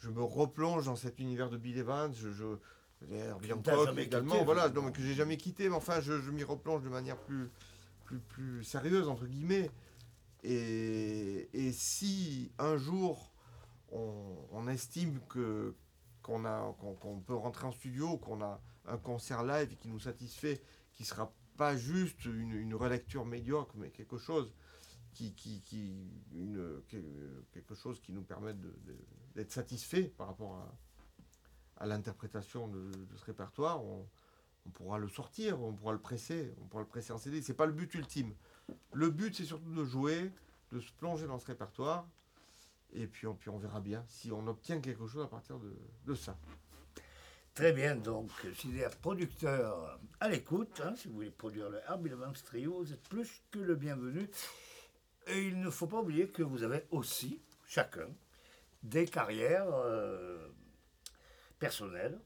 je 0.00 0.10
me 0.10 0.22
replonge 0.22 0.86
dans 0.86 0.96
cet 0.96 1.18
univers 1.18 1.50
de 1.50 1.56
Bill 1.56 1.78
Evans, 1.78 2.12
je, 2.14 2.30
je 2.30 2.44
également, 3.96 4.42
voilà, 4.44 4.68
donc, 4.68 4.96
que 4.96 5.02
j'ai 5.02 5.14
jamais 5.14 5.36
quitté, 5.36 5.68
mais 5.68 5.76
enfin 5.76 6.00
je, 6.00 6.20
je 6.20 6.30
m'y 6.30 6.42
replonge 6.42 6.82
de 6.82 6.88
manière 6.88 7.16
plus 7.16 7.48
plus, 8.04 8.18
plus 8.18 8.64
sérieuse, 8.64 9.06
entre 9.06 9.26
guillemets. 9.26 9.70
Et, 10.42 11.48
et 11.52 11.72
si 11.72 12.50
un 12.58 12.76
jour 12.76 13.32
on, 13.92 14.36
on 14.52 14.68
estime 14.68 15.20
que 15.28 15.74
qu'on 16.22 16.44
a 16.44 16.74
qu'on 16.80 16.94
qu'on 16.94 17.20
peut 17.20 17.34
rentrer 17.34 17.66
en 17.66 17.72
studio, 17.72 18.16
qu'on 18.18 18.42
a 18.42 18.60
un 18.88 18.98
concert 18.98 19.44
live 19.44 19.76
qui 19.76 19.88
nous 19.88 20.00
satisfait, 20.00 20.60
qui 20.94 21.04
sera 21.04 21.32
pas 21.56 21.76
juste 21.76 22.24
une, 22.24 22.74
relecture 22.74 23.24
médiocre, 23.24 23.74
mais 23.76 23.90
quelque 23.90 24.18
chose 24.18 24.54
qui, 25.12 25.34
quelque 27.52 27.74
chose 27.74 28.00
qui 28.00 28.12
nous 28.12 28.22
permette 28.22 28.56
d'être 29.34 29.50
satisfait 29.50 30.04
par 30.04 30.28
rapport 30.28 30.64
à, 31.76 31.86
l'interprétation 31.86 32.68
de, 32.68 32.90
ce 33.16 33.24
répertoire, 33.24 33.84
on, 33.84 34.06
pourra 34.74 34.98
le 34.98 35.08
sortir, 35.08 35.60
on 35.62 35.72
pourra 35.72 35.92
le 35.92 35.98
presser, 35.98 36.54
on 36.60 36.66
pourra 36.66 36.82
le 36.82 36.88
presser 36.88 37.12
en 37.12 37.18
CD. 37.18 37.40
C'est 37.40 37.54
pas 37.54 37.66
le 37.66 37.72
but 37.72 37.92
ultime. 37.94 38.34
Le 38.92 39.10
but, 39.10 39.34
c'est 39.34 39.44
surtout 39.44 39.72
de 39.74 39.84
jouer, 39.84 40.30
de 40.72 40.80
se 40.80 40.92
plonger 40.92 41.26
dans 41.26 41.38
ce 41.38 41.46
répertoire, 41.46 42.06
et 42.92 43.06
puis 43.06 43.26
on, 43.26 43.58
verra 43.58 43.80
bien 43.80 44.04
si 44.08 44.30
on 44.30 44.46
obtient 44.46 44.80
quelque 44.80 45.06
chose 45.06 45.22
à 45.24 45.28
partir 45.28 45.58
de 45.58 46.14
ça. 46.14 46.38
Très 47.58 47.72
bien, 47.72 47.96
donc, 47.96 48.30
si 48.54 48.68
des 48.68 48.86
producteurs 49.02 49.98
à 50.20 50.28
l'écoute, 50.28 50.80
hein, 50.84 50.94
si 50.94 51.08
vous 51.08 51.14
voulez 51.14 51.30
produire 51.30 51.68
le 51.68 51.80
Herbie 51.88 52.10
Levins 52.10 52.32
Trio, 52.32 52.84
vous 52.84 52.92
êtes 52.92 53.02
plus 53.08 53.42
que 53.50 53.58
le 53.58 53.74
bienvenu. 53.74 54.30
Et 55.26 55.48
il 55.48 55.58
ne 55.58 55.68
faut 55.68 55.88
pas 55.88 55.98
oublier 55.98 56.28
que 56.28 56.44
vous 56.44 56.62
avez 56.62 56.84
aussi, 56.92 57.42
chacun, 57.66 58.06
des 58.84 59.06
carrières 59.06 59.66
euh, 59.72 60.46
personnelles, 61.58 62.20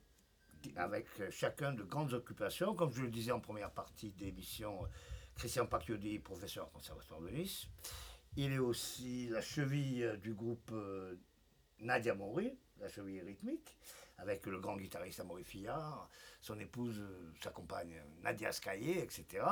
avec 0.76 1.06
chacun 1.30 1.72
de 1.72 1.82
grandes 1.82 2.12
occupations. 2.12 2.74
Comme 2.74 2.92
je 2.92 3.00
le 3.00 3.08
disais 3.08 3.32
en 3.32 3.40
première 3.40 3.70
partie 3.70 4.12
d'émission, 4.12 4.80
Christian 5.34 5.64
Pacchiodi, 5.64 6.18
professeur 6.18 6.66
au 6.66 6.76
Conservatoire 6.76 7.22
de 7.22 7.30
Nice. 7.30 7.68
Il 8.36 8.52
est 8.52 8.58
aussi 8.58 9.28
la 9.30 9.40
cheville 9.40 10.04
euh, 10.04 10.16
du 10.18 10.34
groupe 10.34 10.72
euh, 10.72 11.14
Nadia 11.80 12.14
Maury, 12.14 12.54
la 12.78 12.90
cheville 12.90 13.22
rythmique, 13.22 13.74
avec 14.22 14.46
le 14.46 14.60
grand 14.60 14.76
guitariste 14.76 15.20
Amaury 15.20 15.44
Fillard, 15.44 16.08
son 16.40 16.58
épouse, 16.60 16.98
euh, 17.00 17.32
sa 17.42 17.50
compagne 17.50 18.00
Nadia 18.22 18.52
Skaye, 18.52 18.98
etc. 18.98 19.44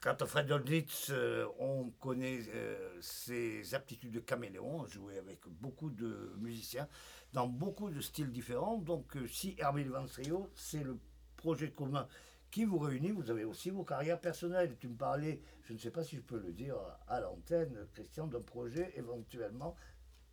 Quant 0.00 0.14
à 0.14 0.26
Fred 0.26 0.46
Dolnitz, 0.46 1.08
euh, 1.10 1.46
on 1.58 1.90
connaît 1.98 2.40
euh, 2.54 2.96
ses 3.00 3.74
aptitudes 3.74 4.12
de 4.12 4.20
caméléon, 4.20 4.86
jouer 4.86 5.18
avec 5.18 5.40
beaucoup 5.48 5.90
de 5.90 6.32
musiciens 6.38 6.88
dans 7.32 7.48
beaucoup 7.48 7.90
de 7.90 8.00
styles 8.00 8.30
différents. 8.30 8.78
Donc, 8.78 9.16
si 9.28 9.56
Herbie 9.58 9.84
Levens 9.84 10.06
Trio, 10.06 10.48
c'est 10.54 10.84
le 10.84 10.98
projet 11.36 11.70
commun 11.70 12.06
qui 12.52 12.64
vous 12.64 12.78
réunit, 12.78 13.10
vous 13.10 13.30
avez 13.30 13.44
aussi 13.44 13.70
vos 13.70 13.84
carrières 13.84 14.20
personnelles. 14.20 14.76
Tu 14.78 14.88
me 14.88 14.96
parlais, 14.96 15.42
je 15.64 15.72
ne 15.72 15.78
sais 15.78 15.90
pas 15.90 16.04
si 16.04 16.16
je 16.16 16.22
peux 16.22 16.38
le 16.38 16.52
dire 16.52 16.76
à 17.08 17.20
l'antenne, 17.20 17.88
Christian, 17.92 18.28
d'un 18.28 18.40
projet 18.40 18.92
éventuellement 18.96 19.74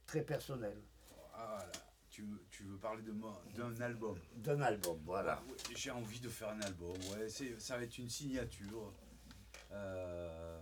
très 0.06 0.22
personnel, 0.22 0.78
voilà. 1.10 1.93
Tu, 2.14 2.22
veux- 2.22 2.46
tu 2.52 2.64
veux 2.66 2.78
parler 2.78 3.02
de 3.02 3.12
moi, 3.12 3.44
d'un 3.56 3.76
album 3.82 4.16
d'un 4.36 4.62
album, 4.62 5.00
voilà. 5.04 5.42
J'ai 5.76 5.90
envie 5.90 6.20
de 6.20 6.30
faire 6.30 6.50
un 6.50 6.62
album, 6.62 6.96
ouais. 7.12 7.28
c'est- 7.28 7.60
Ça 7.60 7.76
va 7.76 7.84
être 7.84 7.98
une 7.98 8.08
signature 8.10 8.94
euh, 9.72 10.62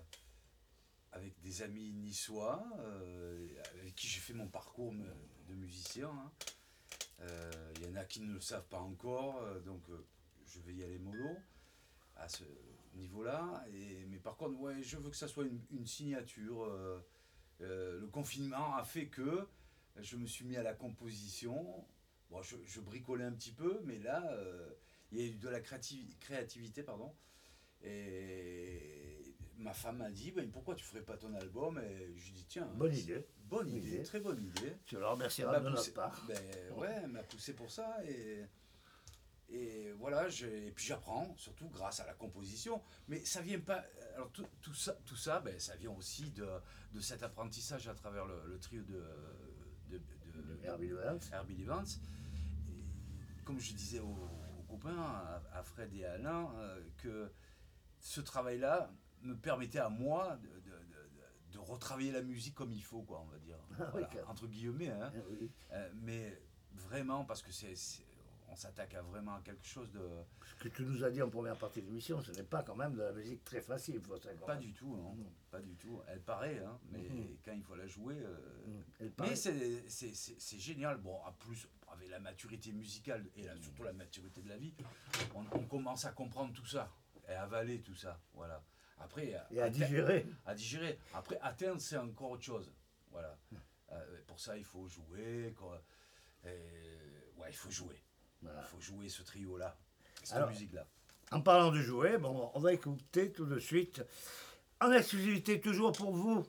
avec 1.12 1.38
des 1.42 1.62
amis 1.62 1.92
niçois 1.92 2.64
euh, 2.80 3.48
avec 3.82 3.94
qui 3.96 4.08
j'ai 4.08 4.22
fait 4.22 4.34
mon 4.34 4.48
parcours 4.48 4.94
de 4.94 5.54
musicien. 5.54 6.10
hein. 6.10 6.32
Euh, 7.20 7.52
Il 7.76 7.84
y 7.86 7.92
en 7.92 7.96
a 7.96 8.06
qui 8.06 8.22
ne 8.22 8.34
le 8.34 8.40
savent 8.40 8.68
pas 8.70 8.80
encore, 8.80 9.44
donc 9.66 9.84
je 10.46 10.60
vais 10.62 10.74
y 10.74 10.84
aller 10.86 11.00
mollo 11.00 11.36
à 12.16 12.30
ce 12.30 12.46
niveau-là. 12.96 13.66
Mais 14.08 14.20
par 14.20 14.38
contre, 14.38 14.58
ouais, 14.62 14.82
je 14.82 14.96
veux 14.98 15.10
que 15.10 15.18
ça 15.18 15.28
soit 15.28 15.44
une, 15.44 15.60
une 15.72 15.86
signature. 15.86 16.66
le 17.60 18.08
confinement 18.08 18.76
a 18.78 18.86
fait 18.86 19.08
que 19.08 19.48
je 20.00 20.16
me 20.18 20.26
suis 20.26 20.46
mis 20.46 20.58
à 20.58 20.64
la 20.64 20.74
composition. 20.74 21.86
Bon, 22.30 22.42
je, 22.42 22.56
je 22.66 22.80
bricolais 22.80 23.26
un 23.26 23.34
petit 23.34 23.52
peu, 23.52 23.82
mais 23.84 24.00
là, 24.00 24.32
euh, 24.34 24.70
il 25.12 25.20
y 25.20 25.24
a 25.24 25.26
eu 25.26 25.36
de 25.36 25.50
la 25.50 25.60
créati- 25.60 26.16
créativité, 26.20 26.84
pardon. 26.84 27.14
Et 27.84 29.36
ma 29.58 29.74
femme 29.74 29.98
m'a 29.98 30.10
dit, 30.12 30.32
Ben, 30.32 30.50
pourquoi 30.50 30.76
tu 30.76 30.84
ferais 30.86 31.02
pas 31.04 31.18
ton 31.18 31.34
album? 31.34 31.80
Et 31.80 32.14
je 32.16 32.24
lui 32.26 32.30
ai 32.32 32.34
dit, 32.34 32.46
tiens, 32.48 32.66
Bonne 32.76 32.94
c'est- 32.94 33.02
idée. 33.02 33.26
Bonne 33.50 33.66
Bonne 33.66 33.76
idée, 33.78 33.88
idée. 33.96 34.04
très 34.04 34.20
bonne 34.22 34.44
idée. 34.46 34.78
Tu 34.86 34.96
le 34.96 35.06
remercieras 35.06 35.60
de 35.60 35.64
m'a 35.66 35.70
notre 35.72 35.82
poussé- 35.84 35.94
part. 35.94 36.26
Ben, 36.28 36.38
ouais, 36.78 37.00
elle 37.04 37.08
m'a 37.10 37.24
poussé 37.24 37.54
pour 37.54 37.70
ça. 37.70 37.98
Et, 38.06 38.46
et 39.50 39.92
voilà, 39.92 40.30
et 40.30 40.72
puis 40.72 40.86
j'apprends, 40.86 41.36
surtout 41.38 41.68
grâce 41.68 42.00
à 42.00 42.06
la 42.06 42.14
composition. 42.14 42.82
Mais 43.10 43.26
ça 43.26 43.42
vient 43.42 43.60
pas. 43.60 43.84
Alors 44.16 44.32
tout, 44.32 44.48
tout 44.62 44.74
ça, 44.74 44.94
tout 45.06 45.18
ça 45.18 45.42
ben, 45.42 45.60
ça 45.60 45.76
vient 45.76 45.92
aussi 45.92 46.30
de, 46.32 46.48
de 46.94 47.00
cet 47.02 47.24
apprentissage 47.24 47.90
à 47.90 47.94
travers 47.94 48.26
le, 48.26 48.42
le 48.48 48.58
trio 48.60 48.84
De 48.84 49.04
Herbie 50.64 50.88
Levens. 50.90 51.30
Herbie 51.32 51.56
Levens. 51.56 52.00
Et 52.70 53.44
comme 53.44 53.60
je 53.60 53.74
disais 53.74 54.00
aux, 54.00 54.18
aux 54.60 54.64
copains, 54.68 54.98
à, 55.02 55.42
à 55.54 55.64
Fred 55.64 55.94
et 55.94 56.06
à 56.06 56.14
Alain, 56.14 56.50
euh, 56.58 56.82
que 56.98 57.32
ce 58.00 58.22
travail-là 58.22 58.92
me 59.24 59.36
permettait 59.36 59.80
à 59.80 59.90
moi 59.90 60.38
de, 60.38 60.48
de- 60.48 60.54
de- 60.54 60.70
de- 60.70 61.54
de 61.54 61.60
retravailler 61.60 62.12
la 62.12 62.22
musique 62.22 62.56
comme 62.56 62.72
il 62.72 62.82
faut, 62.84 63.02
quoi, 63.04 63.22
on 63.22 63.26
va 63.32 63.38
dire. 63.40 63.58
Ah 63.80 63.86
Voilà, 63.92 64.10
entre 64.28 64.48
guillemets. 64.48 64.90
hein. 64.90 65.12
Ah 65.16 65.20
oui. 65.30 65.52
Euh, 65.72 65.90
mais 65.96 66.42
vraiment, 66.74 67.26
parce 67.26 67.42
que 67.42 67.52
c'est- 67.52 67.76
on 68.52 68.56
s'attaque 68.56 68.94
à 68.96 69.02
vraiment 69.02 69.40
quelque 69.42 69.66
chose 69.66 69.90
de. 69.92 70.02
Ce 70.60 70.64
que 70.64 70.68
tu 70.70 70.84
nous 70.84 71.04
as 71.04 71.10
dit 71.10 71.22
en 71.22 71.30
première 71.30 71.56
partie 71.56 71.82
de 71.82 71.88
l'émission, 71.88 72.22
ce 72.22 72.32
n'est 72.32 72.44
pas 72.44 72.62
quand 72.64 72.76
même 72.76 72.94
de 72.94 73.02
la 73.02 73.14
musique 73.14 73.44
très 73.46 73.62
facile. 73.62 73.96
il 73.96 74.02
faut 74.02 74.18
savoir. 74.18 74.46
Pas 74.46 74.56
du 74.58 74.74
tout, 74.74 74.94
non. 74.96 75.14
Mhm. 75.16 75.26
Pas 75.50 75.62
du 75.62 75.76
tout. 75.78 76.02
Elle 76.08 76.20
paraît, 76.22 76.60
hein, 76.60 76.78
mais 76.92 77.00
Mhm. 77.10 77.38
quand 77.46 77.54
il 77.54 77.64
faut 77.64 77.76
la 77.76 77.88
jouer. 77.88 78.16
euh, 78.18 78.38
Mm. 78.68 78.82
Elle 79.00 79.06
Mais 79.08 79.12
paraît- 79.12 79.36
c'est, 79.36 80.60
génial. 80.60 80.98
Bon, 80.98 81.16
en 81.26 81.32
plus, 81.32 81.68
avec 81.92 82.10
la 82.10 82.20
maturité 82.20 82.72
musicale 82.74 83.26
et 83.36 83.44
surtout 83.62 83.84
la 83.84 83.94
maturité 83.94 84.42
de 84.42 84.50
la 84.50 84.58
vie, 84.58 84.74
on, 85.34 85.46
on 85.54 85.64
commence 85.66 86.06
à 86.06 86.12
comprendre 86.12 86.54
tout 86.54 86.66
ça 86.66 86.92
et 87.28 87.32
à 87.32 87.44
avaler 87.44 87.82
tout 87.82 87.96
ça. 87.96 88.20
Voilà. 88.34 88.62
Après, 89.00 89.34
Et 89.50 89.60
à 89.62 89.70
digérer. 89.70 90.28
à 90.46 90.54
digérer. 90.54 91.00
Après, 91.14 91.40
atteindre, 91.42 91.82
c'est 91.82 91.98
encore 91.98 92.32
autre 92.32 92.44
chose. 92.44 92.72
Voilà. 93.10 93.36
Euh, 93.94 94.22
pour 94.28 94.40
ça, 94.40 94.58
il 94.58 94.64
faut 94.64 94.88
jouer. 94.88 95.54
Quoi. 95.58 95.82
Et, 96.46 96.50
ouais, 97.38 97.48
il 97.50 97.56
faut 97.56 97.72
jouer. 97.72 98.00
Voilà. 98.42 98.62
Il 98.64 98.68
faut 98.68 98.82
jouer 98.82 99.10
ce 99.10 99.24
trio-là, 99.24 99.78
cette 100.24 100.48
musique-là. 100.48 100.86
En 101.32 101.42
parlant 101.42 101.72
de 101.72 101.80
jouer, 101.80 102.18
bon, 102.18 102.52
on 102.54 102.60
va 102.60 102.74
écouter 102.74 103.32
tout 103.32 103.46
de 103.46 103.60
suite, 103.60 104.04
en 104.82 104.92
exclusivité 104.92 105.62
toujours 105.62 105.92
pour 105.92 106.12
vous, 106.12 106.44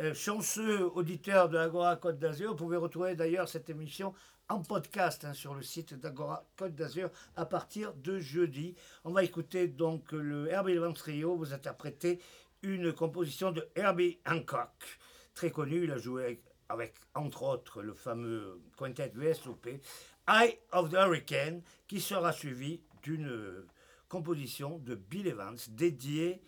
euh, 0.00 0.14
chanceux 0.14 0.86
auditeurs 0.94 1.50
de 1.50 1.58
Agora 1.58 1.96
Côte 1.96 2.18
d'Azur. 2.18 2.52
Vous 2.52 2.56
pouvez 2.56 2.78
retrouver 2.78 3.14
d'ailleurs 3.14 3.48
cette 3.48 3.68
émission 3.68 4.14
en 4.48 4.62
podcast 4.62 5.24
hein, 5.24 5.34
sur 5.34 5.54
le 5.54 5.62
site 5.62 5.94
d'Agora 5.94 6.46
Côte 6.56 6.74
d'Azur 6.74 7.10
à 7.36 7.44
partir 7.44 7.92
de 7.94 8.18
jeudi. 8.18 8.74
On 9.04 9.12
va 9.12 9.22
écouter 9.22 9.68
donc 9.68 10.12
le 10.12 10.48
Herbie 10.48 10.74
Levens 10.74 10.94
Trio 10.94 11.36
vous 11.36 11.52
interpréter 11.52 12.20
une 12.62 12.92
composition 12.92 13.52
de 13.52 13.68
Herbie 13.74 14.18
Hancock, 14.26 14.98
très 15.34 15.50
connu. 15.50 15.84
Il 15.84 15.90
a 15.90 15.98
joué 15.98 16.24
avec, 16.24 16.44
avec, 16.68 16.94
entre 17.14 17.42
autres 17.42 17.82
le 17.82 17.92
fameux 17.92 18.62
quintet 18.78 19.12
VSOP, 19.14 19.68
Eye 20.28 20.58
of 20.72 20.90
the 20.90 20.94
Hurricane, 20.94 21.62
qui 21.88 22.00
sera 22.00 22.32
suivi 22.32 22.80
d'une 23.02 23.28
euh, 23.28 23.66
composition 24.08 24.78
de 24.78 24.94
Bill 24.94 25.26
Evans 25.26 25.58
dédiée 25.70 26.42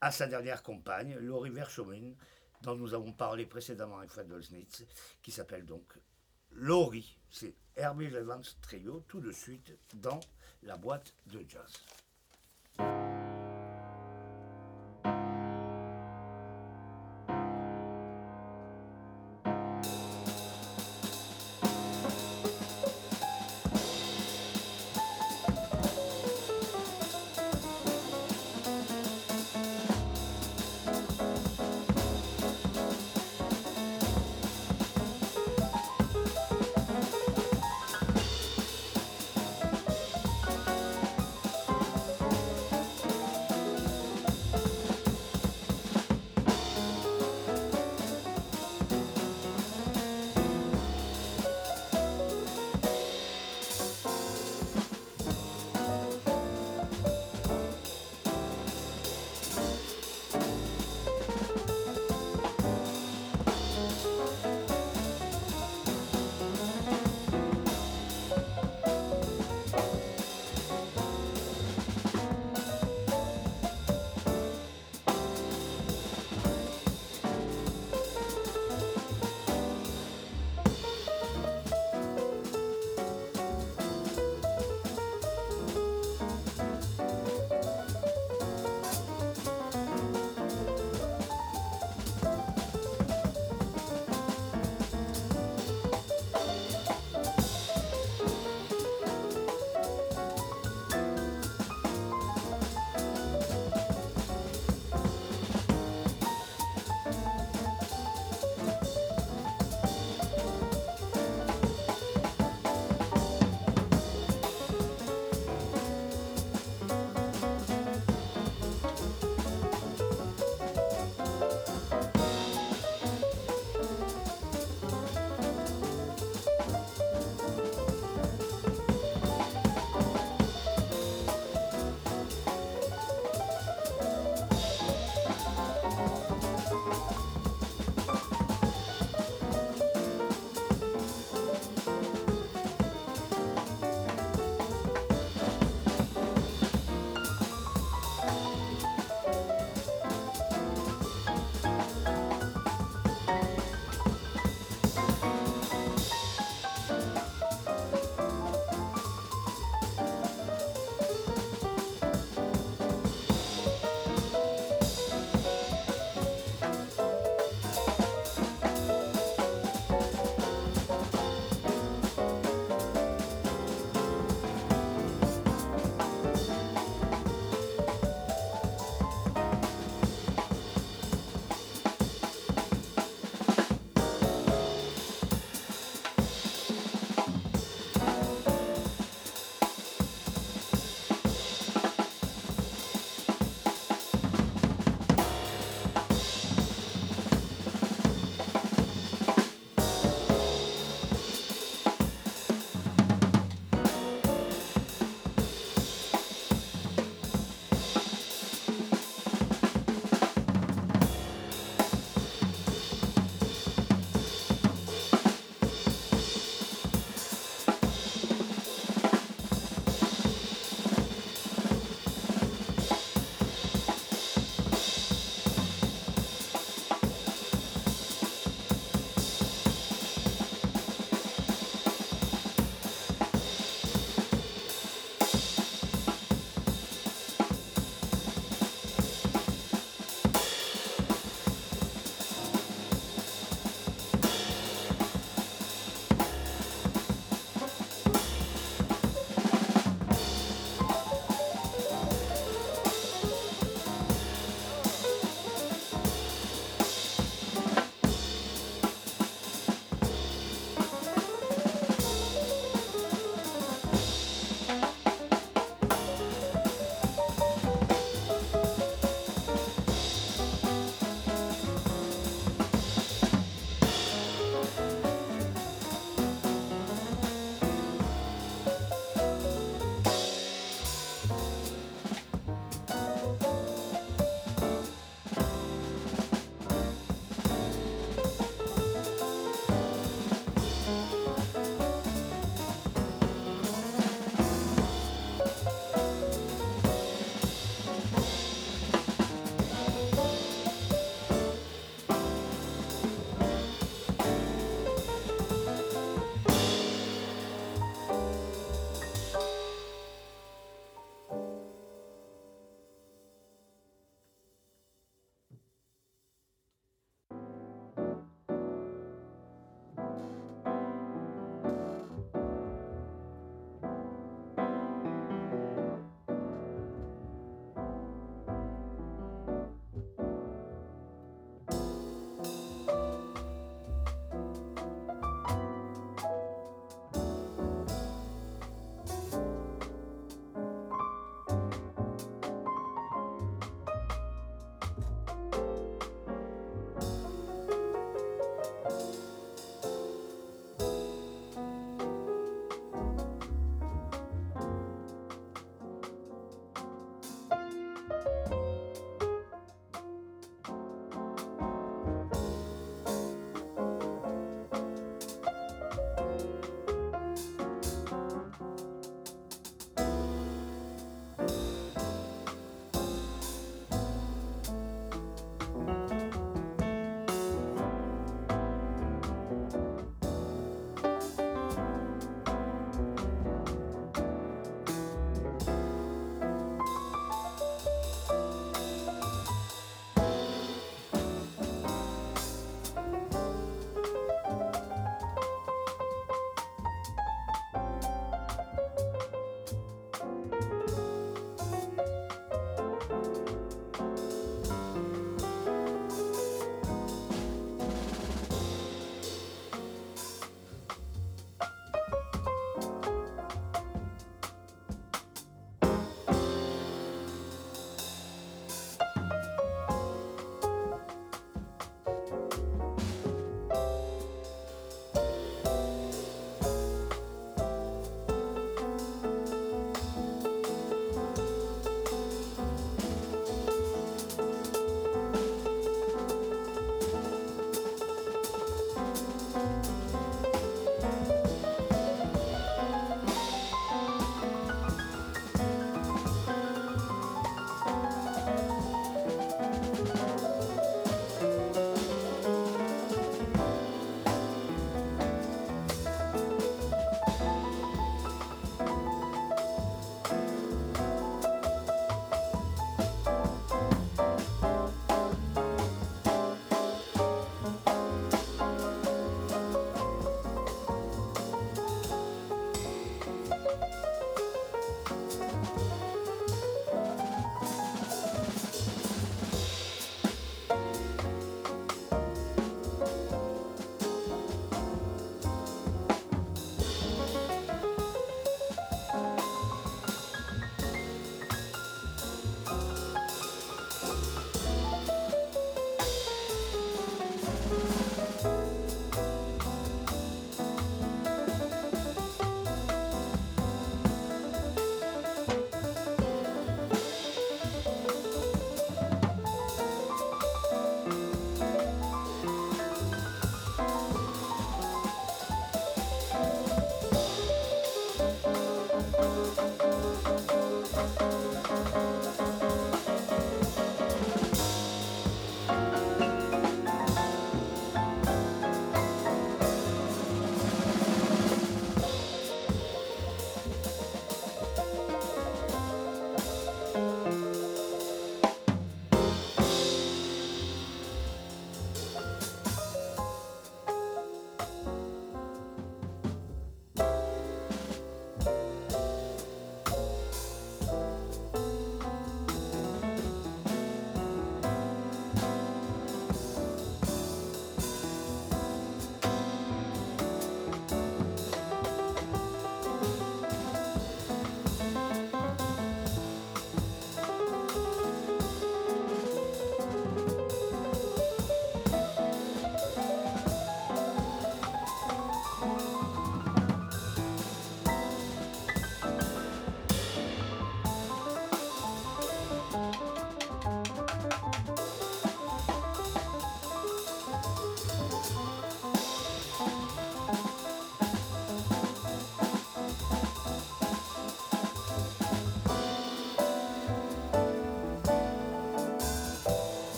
à 0.00 0.12
sa 0.12 0.26
dernière 0.26 0.62
compagne, 0.62 1.16
Laurie 1.18 1.50
Verschomen, 1.50 2.14
dont 2.62 2.76
nous 2.76 2.94
avons 2.94 3.12
parlé 3.12 3.46
précédemment 3.46 3.98
avec 3.98 4.10
Fred 4.10 4.28
Dolznitz, 4.28 4.84
qui 5.22 5.32
s'appelle 5.32 5.66
donc 5.66 5.98
Laurie. 6.52 7.18
C'est 7.30 7.54
Herbie 7.76 8.06
Evans 8.06 8.44
Trio, 8.60 9.04
tout 9.08 9.20
de 9.20 9.32
suite 9.32 9.76
dans 9.94 10.20
la 10.62 10.76
boîte 10.76 11.14
de 11.26 11.44
jazz. 11.48 13.09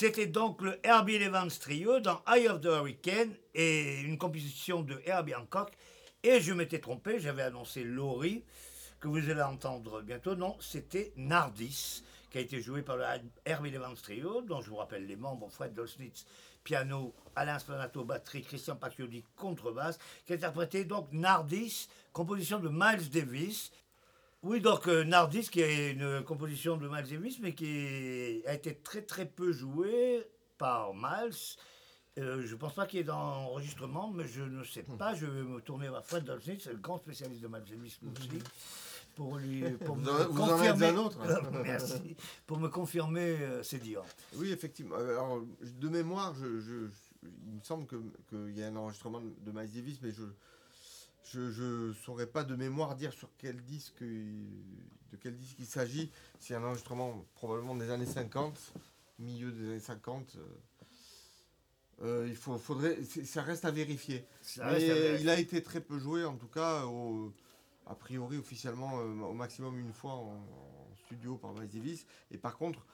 C'était 0.00 0.26
donc 0.26 0.62
le 0.62 0.80
Herbie 0.82 1.16
Evans 1.16 1.50
Trio 1.50 2.00
dans 2.00 2.22
Eye 2.26 2.48
of 2.48 2.62
the 2.62 2.68
Hurricane 2.68 3.34
et 3.52 4.00
une 4.00 4.16
composition 4.16 4.80
de 4.80 4.98
Herbie 5.04 5.34
Hancock. 5.34 5.72
Et 6.22 6.40
je 6.40 6.54
m'étais 6.54 6.78
trompé, 6.78 7.20
j'avais 7.20 7.42
annoncé 7.42 7.84
Laurie, 7.84 8.42
que 8.98 9.08
vous 9.08 9.28
allez 9.28 9.42
entendre 9.42 10.00
bientôt. 10.00 10.36
Non, 10.36 10.56
c'était 10.58 11.12
Nardis, 11.16 12.02
qui 12.30 12.38
a 12.38 12.40
été 12.40 12.62
joué 12.62 12.80
par 12.80 12.96
le 12.96 13.04
Herbie 13.44 13.74
Evans 13.74 13.94
Trio, 13.94 14.40
dont 14.40 14.62
je 14.62 14.70
vous 14.70 14.76
rappelle 14.76 15.06
les 15.06 15.16
membres 15.16 15.50
Fred 15.50 15.74
Dolznitz, 15.74 16.24
piano, 16.64 17.14
Alain 17.36 17.58
Splanato, 17.58 18.02
batterie, 18.02 18.40
Christian 18.40 18.76
Pacchioli, 18.76 19.22
contrebasse, 19.36 19.98
qui 20.24 20.32
a 20.32 20.84
donc 20.84 21.12
Nardis, 21.12 21.90
composition 22.14 22.58
de 22.58 22.70
Miles 22.70 23.10
Davis. 23.10 23.70
Oui, 24.42 24.60
donc 24.60 24.88
euh, 24.88 25.04
Nardis, 25.04 25.48
qui 25.50 25.60
est 25.60 25.92
une 25.92 26.22
composition 26.24 26.76
de 26.78 26.88
Miles 26.88 27.06
Davis, 27.10 27.38
mais 27.40 27.54
qui 27.54 28.42
a 28.46 28.54
été 28.54 28.74
très 28.74 29.02
très 29.02 29.26
peu 29.26 29.52
jouée 29.52 30.26
par 30.56 30.94
Miles. 30.94 31.34
Euh, 32.18 32.42
je 32.46 32.54
ne 32.54 32.58
pense 32.58 32.74
pas 32.74 32.86
qu'il 32.86 32.98
y 32.98 33.02
ait 33.02 33.04
d'enregistrement, 33.04 34.10
mais 34.10 34.26
je 34.26 34.42
ne 34.42 34.64
sais 34.64 34.82
pas. 34.82 35.14
Je 35.14 35.26
vais 35.26 35.42
me 35.42 35.60
tourner 35.60 35.88
vers 35.90 36.04
Fred 36.04 36.24
Dolznitz, 36.24 36.64
c'est 36.64 36.72
le 36.72 36.78
grand 36.78 36.98
spécialiste 36.98 37.42
de 37.42 37.48
Miles 37.48 37.64
Davis 37.68 37.98
aussi. 38.02 38.28
Pour, 39.14 39.36
lui, 39.36 39.60
pour 39.84 39.96
Vous 39.96 40.00
me 40.02 40.10
en- 40.10 40.28
vous 40.30 40.40
en 40.42 40.48
confirmer, 40.56 40.86
un 40.86 40.96
autre. 40.96 41.18
merci, 41.62 42.16
pour 42.46 42.58
me 42.58 42.68
confirmer 42.68 43.36
euh, 43.42 43.62
ces 43.62 43.78
dires. 43.78 44.02
Oui, 44.36 44.50
effectivement. 44.52 44.96
Alors, 44.96 45.42
de 45.62 45.88
mémoire, 45.88 46.34
je, 46.34 46.60
je- 46.60 46.86
je- 46.88 47.28
il 47.46 47.56
me 47.58 47.62
semble 47.62 47.86
que- 47.86 47.96
qu'il 48.30 48.56
y 48.58 48.62
a 48.62 48.68
un 48.68 48.76
enregistrement 48.76 49.20
de 49.20 49.28
de 49.44 49.50
Miles 49.52 49.70
Davis, 49.70 49.98
mais 50.02 50.10
je 50.12 50.22
ne 51.38 51.92
saurais 51.92 52.26
pas 52.26 52.44
de 52.44 52.54
mémoire 52.56 52.94
dire 52.96 53.12
sur 53.12 53.28
quel 53.38 53.62
disque, 53.64 54.02
de 54.02 55.16
quel 55.20 55.36
disque 55.36 55.56
il 55.58 55.66
s'agit. 55.66 56.10
C'est 56.38 56.54
un 56.54 56.64
enregistrement 56.64 57.24
probablement 57.34 57.74
des 57.76 57.90
années 57.90 58.06
50, 58.06 58.58
milieu 59.18 59.50
des 59.52 59.68
années 59.70 59.80
50. 59.80 60.36
euh, 62.02 62.26
il 62.28 62.36
faut, 62.36 62.56
faudrait, 62.58 62.98
ça 63.04 63.42
reste 63.42 63.64
à 63.64 63.70
vérifier. 63.70 64.24
Ça 64.40 64.64
Mais 64.66 64.72
reste 64.72 64.90
à 64.90 64.94
vérifier. 64.94 65.20
il 65.20 65.28
a 65.28 65.38
été 65.38 65.62
très 65.62 65.80
peu 65.80 65.98
joué, 65.98 66.24
en 66.24 66.36
tout 66.36 66.48
cas, 66.48 66.84
au- 66.86 67.32
a 67.86 67.94
priori 67.94 68.38
officiellement 68.38 69.00
euh, 69.00 69.20
au 69.22 69.32
maximum 69.34 69.78
une 69.78 69.92
fois 69.92 70.12
en, 70.14 70.32
en 70.34 70.96
studio 71.04 71.36
par 71.36 71.52
Miles 71.52 71.68
Davis. 71.68 72.06
Et 72.30 72.38
par 72.38 72.56
contre, 72.56 72.86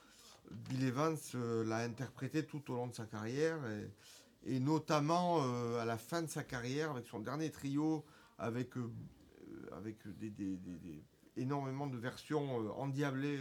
Bill 0.51 0.85
Evans 0.85 1.16
euh, 1.35 1.64
l'a 1.64 1.79
interprété 1.79 2.45
tout 2.45 2.70
au 2.72 2.74
long 2.77 2.87
de 2.89 2.95
sa 2.95 3.05
carrière, 3.07 3.59
et, 3.66 4.55
et 4.55 4.61
notamment 4.61 5.39
euh, 5.45 5.79
à 5.81 5.85
la 5.85 5.99
fin 5.99 6.22
de 6.22 6.29
sa 6.29 6.43
carrière 6.43 6.91
avec 6.93 7.07
son 7.07 7.20
dernier 7.20 7.51
trio, 7.51 8.05
avec, 8.39 8.76
euh, 8.76 8.91
euh, 9.49 9.76
avec 9.76 10.07
des, 10.18 10.30
des- 10.30 10.57
des- 10.57 10.76
des- 10.78 11.05
énormément 11.37 11.87
de 11.87 11.97
versions 11.97 12.62
euh, 12.64 12.68
endiablées. 12.72 13.41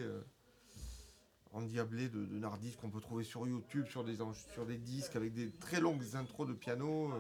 endiablées 1.52 2.10
de, 2.10 2.26
de 2.26 2.38
Nardis 2.39 2.76
qu'on 2.76 2.89
peut 2.89 3.00
trouver 3.00 3.24
sur 3.24 3.48
YouTube, 3.48 3.86
sur 3.88 4.04
des, 4.04 4.18
sur 4.54 4.66
des 4.66 4.78
disques 4.78 5.16
avec 5.16 5.34
des 5.34 5.52
très 5.52 5.80
longues 5.80 6.04
intros 6.16 6.48
de 6.48 6.54
piano. 6.54 7.12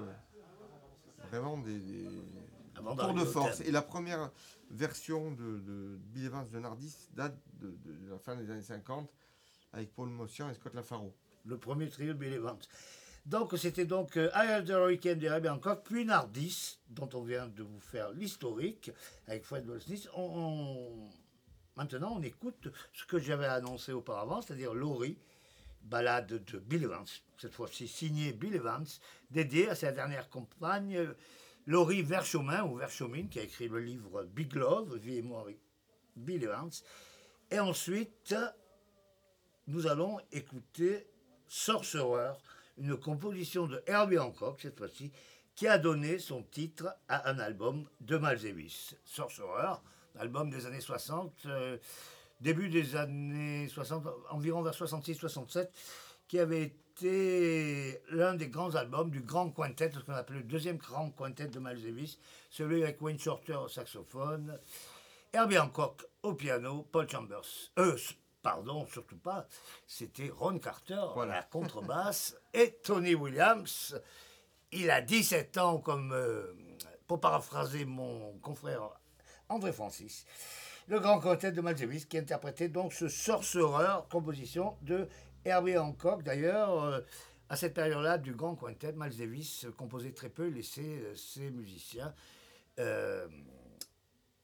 vraiment 1.29 1.57
des, 1.57 1.79
des 1.79 2.07
Avant 2.75 2.95
tours 2.95 3.13
de 3.13 3.23
force. 3.25 3.61
Et 3.61 3.71
la 3.71 3.81
première 3.81 4.31
version 4.69 5.31
de, 5.31 5.59
de 5.59 5.97
Bill 6.13 6.25
Evans 6.25 6.47
de 6.49 6.59
Nardis 6.59 6.95
date 7.13 7.37
de, 7.59 7.67
de- 7.85 7.93
de 8.05 8.09
la 8.09 8.19
fin 8.19 8.35
des 8.35 8.49
années 8.51 8.61
50 8.61 9.09
avec 9.73 9.93
Paul 9.93 10.09
Mossian 10.09 10.49
et 10.49 10.53
Scott 10.53 10.73
Lafaro. 10.73 11.15
le 11.45 11.57
premier 11.57 11.87
trio 11.89 12.13
de 12.13 12.17
Bill 12.19 12.33
Evans. 12.33 12.57
Donc 13.25 13.53
c'était 13.57 13.85
donc 13.85 14.17
euh, 14.17 14.29
the 14.61 14.69
Hurricane 14.69 15.17
de 15.17 15.25
Herbie 15.25 15.49
Hancock, 15.49 15.83
puis 15.83 16.05
Nardis, 16.05 16.77
dont 16.89 17.09
on 17.13 17.23
vient 17.23 17.47
de 17.47 17.63
vous 17.63 17.79
faire 17.79 18.11
l'historique 18.11 18.91
avec 19.27 19.43
Fred 19.43 19.65
Goldsmith. 19.65 20.07
Maintenant, 21.75 22.13
on 22.17 22.21
écoute 22.21 22.69
ce 22.93 23.03
que 23.05 23.17
j'avais 23.17 23.47
annoncé 23.47 23.91
auparavant, 23.91 24.41
c'est-à-dire 24.41 24.75
Laurie, 24.75 25.17
balade 25.81 26.45
de 26.45 26.59
Bill 26.59 26.83
Evans, 26.83 27.05
cette 27.37 27.53
fois-ci 27.53 27.87
signée 27.87 28.31
Bill 28.31 28.55
Evans, 28.55 28.85
dédiée 29.31 29.69
à 29.69 29.75
sa 29.75 29.91
dernière 29.91 30.29
compagne, 30.29 30.97
Laurie 31.65 32.03
Verschomin, 32.03 32.63
ou 32.63 32.75
Verschomin, 32.75 33.27
qui 33.27 33.39
a 33.39 33.43
écrit 33.43 33.67
le 33.67 33.79
livre 33.79 34.23
Big 34.23 34.53
Love, 34.53 34.97
Vie 34.97 35.17
et 35.17 35.21
moi 35.23 35.41
avec 35.41 35.57
Bill 36.15 36.43
Evans. 36.43 36.71
Et 37.49 37.59
ensuite, 37.59 38.35
nous 39.67 39.87
allons 39.87 40.19
écouter 40.31 41.07
Sorcerer, 41.47 42.33
une 42.77 42.97
composition 42.97 43.67
de 43.67 43.81
Herbie 43.87 44.19
Hancock, 44.19 44.59
cette 44.61 44.77
fois-ci, 44.77 45.11
qui 45.55 45.67
a 45.67 45.77
donné 45.77 46.19
son 46.19 46.43
titre 46.43 46.95
à 47.07 47.29
un 47.29 47.39
album 47.39 47.87
de 48.01 48.17
Miles 48.17 48.41
Davis. 48.41 48.95
Sorcerer, 49.05 49.79
album 50.19 50.49
des 50.49 50.65
années 50.65 50.81
60, 50.81 51.33
euh, 51.45 51.77
début 52.41 52.69
des 52.69 52.95
années 52.95 53.67
60, 53.69 54.05
environ 54.29 54.61
vers 54.61 54.73
66-67, 54.73 55.69
qui 56.27 56.39
avait 56.39 56.63
été 56.63 58.01
l'un 58.09 58.35
des 58.35 58.49
grands 58.49 58.75
albums 58.75 59.09
du 59.09 59.21
grand 59.21 59.49
quintet, 59.49 59.91
ce 59.93 59.99
qu'on 59.99 60.13
appelait 60.13 60.39
le 60.39 60.43
deuxième 60.43 60.77
grand 60.77 61.09
quintet 61.11 61.47
de 61.47 61.59
Miles 61.59 61.83
Davis, 61.83 62.19
celui 62.49 62.83
avec 62.83 63.01
Wayne 63.01 63.19
Shorter 63.19 63.55
au 63.55 63.67
saxophone, 63.67 64.57
Herbie 65.33 65.59
Hancock 65.59 66.05
au 66.23 66.33
piano, 66.33 66.87
Paul 66.91 67.09
Chambers. 67.09 67.71
Euh, 67.79 67.97
pardon, 68.45 68.85
surtout 68.85 69.17
pas. 69.17 69.47
C'était 69.87 70.29
Ron 70.29 70.59
Carter 70.59 71.03
à 71.19 71.25
la 71.25 71.41
contrebasse 71.41 72.37
et 72.53 72.77
Tony 72.83 73.15
Williams. 73.15 73.99
Il 74.71 74.91
a 74.91 75.01
17 75.01 75.57
ans, 75.57 75.79
comme 75.79 76.11
euh, 76.13 76.53
pour 77.07 77.19
paraphraser 77.19 77.85
mon 77.85 78.37
confrère 78.43 78.91
André 79.49 79.73
Francis. 79.73 80.27
Le 80.87 80.99
grand 80.99 81.19
quartet 81.19 81.51
de 81.51 81.59
Miles 81.59 81.73
Davis 81.73 82.05
qui 82.05 82.19
interprétait 82.19 82.69
donc 82.69 82.93
ce 82.93 83.07
Sorcerer, 83.07 84.03
composition 84.11 84.77
de 84.83 85.07
Herbie 85.43 85.79
Hancock. 85.79 86.21
D'ailleurs, 86.21 86.83
euh, 86.83 87.01
à 87.49 87.55
cette 87.55 87.73
période-là 87.73 88.19
du 88.19 88.35
grand 88.35 88.55
quintet, 88.55 88.93
Miles 88.95 89.17
Davis 89.17 89.65
composait 89.75 90.11
très 90.11 90.29
peu, 90.29 90.49
laissait 90.49 90.83
euh, 90.83 91.15
ses 91.15 91.49
musiciens. 91.49 92.13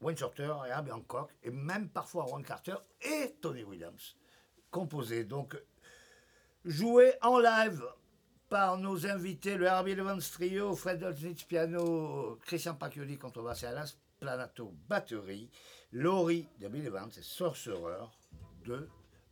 Wayne 0.02 0.18
Shorter, 0.18 0.54
Herbie 0.68 0.92
Hancock, 0.92 1.32
et 1.44 1.52
même 1.52 1.90
parfois 1.90 2.24
Ron 2.24 2.42
Carter 2.42 2.76
et 3.02 3.36
Tony 3.42 3.64
Williams 3.64 4.16
composés. 4.70 5.26
Donc, 5.26 5.56
joués 6.66 7.14
en 7.22 7.40
live 7.40 7.84
par 8.50 8.78
nos 8.78 9.06
invités, 9.08 9.56
le 9.56 9.66
Herbie 9.66 9.92
Evans 9.92 10.20
Trio, 10.20 10.76
Fred 10.76 11.00
Dolznitz 11.00 11.44
piano, 11.44 12.38
Christian 12.46 12.76
Pacchioli 12.76 13.18
contrebasse 13.18 13.64
et 13.64 13.68
Alain 13.68 13.86
Planato 14.20 14.74
batterie, 14.88 15.50
Laurie 15.92 16.48
de 16.60 16.68
Bill 16.68 16.86
Evans 16.86 17.12
et 17.18 17.22
Sorcerer 17.22 18.06
de 18.66 18.88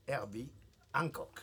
Herbie 0.08 0.50
Hancock. 0.94 1.42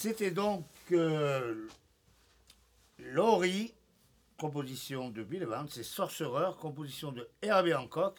C'était 0.00 0.30
donc 0.30 0.64
euh, 0.92 1.66
Laurie, 3.00 3.74
composition 4.38 5.10
de 5.10 5.24
Bill 5.24 5.42
Evans, 5.42 5.66
c'est 5.68 5.82
Sorcerer, 5.82 6.52
composition 6.60 7.10
de 7.10 7.28
Herbie 7.42 7.74
Hancock. 7.74 8.16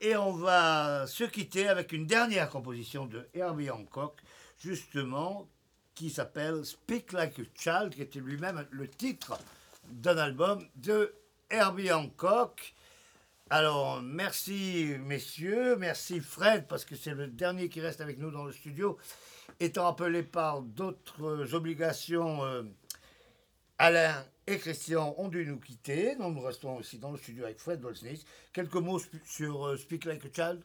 Et 0.00 0.16
on 0.16 0.32
va 0.32 1.06
se 1.06 1.22
quitter 1.22 1.68
avec 1.68 1.92
une 1.92 2.06
dernière 2.06 2.50
composition 2.50 3.06
de 3.06 3.28
Herbie 3.34 3.70
Hancock, 3.70 4.20
justement, 4.58 5.48
qui 5.94 6.10
s'appelle 6.10 6.64
Speak 6.64 7.12
Like 7.12 7.38
a 7.38 7.42
Child, 7.54 7.94
qui 7.94 8.02
était 8.02 8.18
lui-même 8.18 8.66
le 8.72 8.88
titre 8.88 9.38
d'un 9.88 10.18
album 10.18 10.66
de 10.74 11.14
Herbie 11.50 11.92
Hancock. 11.92 12.74
Alors, 13.48 14.02
merci 14.02 14.96
messieurs, 14.98 15.76
merci 15.76 16.18
Fred, 16.18 16.66
parce 16.66 16.84
que 16.84 16.96
c'est 16.96 17.14
le 17.14 17.28
dernier 17.28 17.68
qui 17.68 17.80
reste 17.80 18.00
avec 18.00 18.18
nous 18.18 18.32
dans 18.32 18.44
le 18.44 18.50
studio. 18.50 18.98
Étant 19.58 19.86
appelé 19.88 20.22
par 20.22 20.60
d'autres 20.62 21.54
obligations, 21.54 22.44
euh, 22.44 22.62
Alain 23.78 24.24
et 24.46 24.58
Christian 24.58 25.14
ont 25.18 25.28
dû 25.28 25.46
nous 25.46 25.58
quitter. 25.58 26.14
Nous 26.16 26.40
restons 26.40 26.76
aussi 26.76 26.98
dans 26.98 27.10
le 27.10 27.16
studio 27.18 27.44
avec 27.44 27.58
Fred 27.58 27.80
Bolsnitz. 27.80 28.24
Quelques 28.52 28.74
mots 28.74 29.00
sur 29.24 29.66
euh, 29.66 29.76
Speak 29.76 30.04
Like 30.04 30.24
a 30.26 30.28
Child 30.32 30.62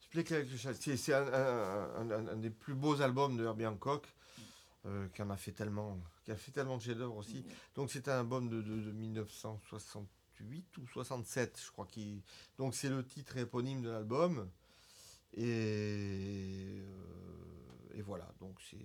Speak 0.00 0.30
Like 0.30 0.48
a 0.52 0.56
Child, 0.56 0.96
c'est 0.96 1.12
un, 1.12 2.36
des 2.36 2.50
plus 2.50 2.74
beaux 2.74 3.00
albums 3.02 3.36
de 3.36 3.44
Herbie 3.44 3.66
Hancock, 3.66 4.06
euh, 4.86 5.06
qui 5.14 5.22
en 5.22 5.30
a 5.30 5.36
fait 5.36 5.52
tellement, 5.52 5.98
qui 6.24 6.30
a 6.30 6.36
fait 6.36 6.52
tellement 6.52 6.76
de 6.78 6.82
chefs-d'œuvre 6.82 7.16
aussi. 7.16 7.44
Donc 7.74 7.90
c'est 7.90 8.08
un 8.08 8.20
album 8.20 8.48
de, 8.48 8.62
de- 8.62 8.80
de 8.80 8.92
1968 8.92 10.78
ou 10.78 10.86
67, 10.86 11.60
je 11.66 11.70
crois. 11.72 11.88
Donc 12.58 12.74
c'est 12.74 12.88
le 12.88 13.04
titre 13.04 13.36
éponyme 13.36 13.82
de 13.82 13.90
l'album. 13.90 14.48
Et, 15.36 16.80
et 17.96 18.02
voilà, 18.02 18.28
donc 18.40 18.58
c'est- 18.60 18.76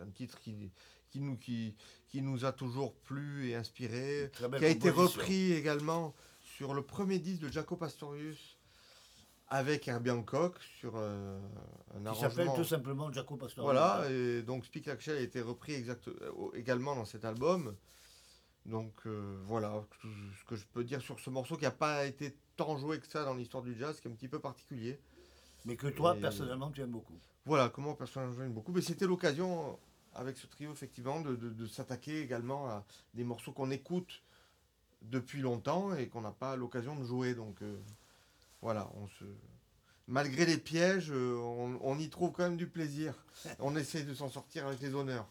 un 0.00 0.10
titre 0.10 0.38
qui, 0.40 0.70
qui, 1.10 1.20
nous, 1.20 1.36
qui, 1.36 1.74
qui 2.08 2.22
nous 2.22 2.44
a 2.44 2.52
toujours 2.52 2.94
plu 2.94 3.48
et 3.48 3.54
inspiré 3.54 4.30
qui 4.58 4.64
a 4.64 4.68
été 4.68 4.90
repris 4.90 5.52
également 5.52 6.14
sur 6.42 6.74
le 6.74 6.82
premier 6.82 7.18
disque 7.18 7.42
de 7.42 7.48
Jaco 7.48 7.76
Pastorius 7.76 8.56
avec 9.48 9.88
Herbie 9.88 10.10
Hancock 10.10 10.58
sur 10.78 10.92
euh, 10.96 11.38
un 11.94 12.12
Qui 12.12 12.20
s'appelle 12.20 12.46
arrangement. 12.46 12.54
tout 12.62 12.64
simplement 12.68 13.12
Jaco 13.12 13.36
Pastorius. 13.36 13.64
Voilà, 13.64 14.10
et 14.10 14.42
donc 14.42 14.64
Speak 14.64 14.86
Like 14.86 15.06
a 15.08 15.20
été 15.20 15.40
repris 15.40 15.74
exact, 15.74 16.08
euh, 16.08 16.32
également 16.54 16.94
dans 16.96 17.04
cet 17.04 17.24
album. 17.24 17.76
Donc 18.66 18.94
euh, 19.06 19.40
voilà 19.46 19.84
ce 20.02 20.44
que 20.44 20.54
je 20.56 20.64
peux 20.66 20.84
dire 20.84 21.00
sur 21.02 21.18
ce 21.18 21.30
morceau 21.30 21.56
qui 21.56 21.64
n'a 21.64 21.70
pas 21.70 22.04
été 22.06 22.36
tant 22.56 22.76
joué 22.76 23.00
que 23.00 23.06
ça 23.08 23.24
dans 23.24 23.34
l'histoire 23.34 23.62
du 23.62 23.76
jazz, 23.76 24.00
qui 24.00 24.08
est 24.08 24.10
un 24.10 24.14
petit 24.14 24.28
peu 24.28 24.38
particulier. 24.38 25.00
Mais 25.64 25.76
que 25.76 25.86
toi, 25.88 26.16
Et- 26.16 26.20
personnellement, 26.20 26.70
tu 26.70 26.80
aimes 26.80 26.90
beaucoup. 26.90 27.18
Voilà 27.46 27.68
comment 27.68 27.94
personnellement 27.94 28.34
j'aime 28.36 28.52
beaucoup. 28.52 28.72
Mais 28.72 28.82
c'était 28.82 29.06
l'occasion 29.06 29.78
avec 30.14 30.36
ce 30.38 30.46
trio 30.46 30.72
effectivement 30.72 31.20
de, 31.20 31.36
de- 31.36 31.50
de 31.50 31.66
s'attaquer 31.66 32.20
également 32.22 32.66
à 32.68 32.84
des 33.14 33.24
morceaux 33.24 33.52
qu'on 33.52 33.70
écoute 33.70 34.22
depuis 35.02 35.40
longtemps 35.40 35.94
et 35.94 36.08
qu'on 36.08 36.20
n'a 36.20 36.32
pas 36.32 36.56
l'occasion 36.56 36.94
de 36.96 37.04
jouer. 37.04 37.34
Donc 37.34 37.62
euh, 37.62 37.76
voilà, 38.62 38.90
on 39.00 39.06
se 39.08 39.24
malgré 40.08 40.44
les 40.44 40.58
pièges, 40.58 41.10
euh, 41.12 41.36
on, 41.36 41.78
on 41.82 41.98
y 41.98 42.08
trouve 42.10 42.32
quand 42.32 42.42
même 42.42 42.56
du 42.56 42.66
plaisir. 42.66 43.14
On 43.60 43.76
essaie 43.76 44.02
de 44.02 44.12
s'en 44.12 44.28
sortir 44.28 44.66
avec 44.66 44.80
les 44.80 44.92
honneurs. 44.94 45.26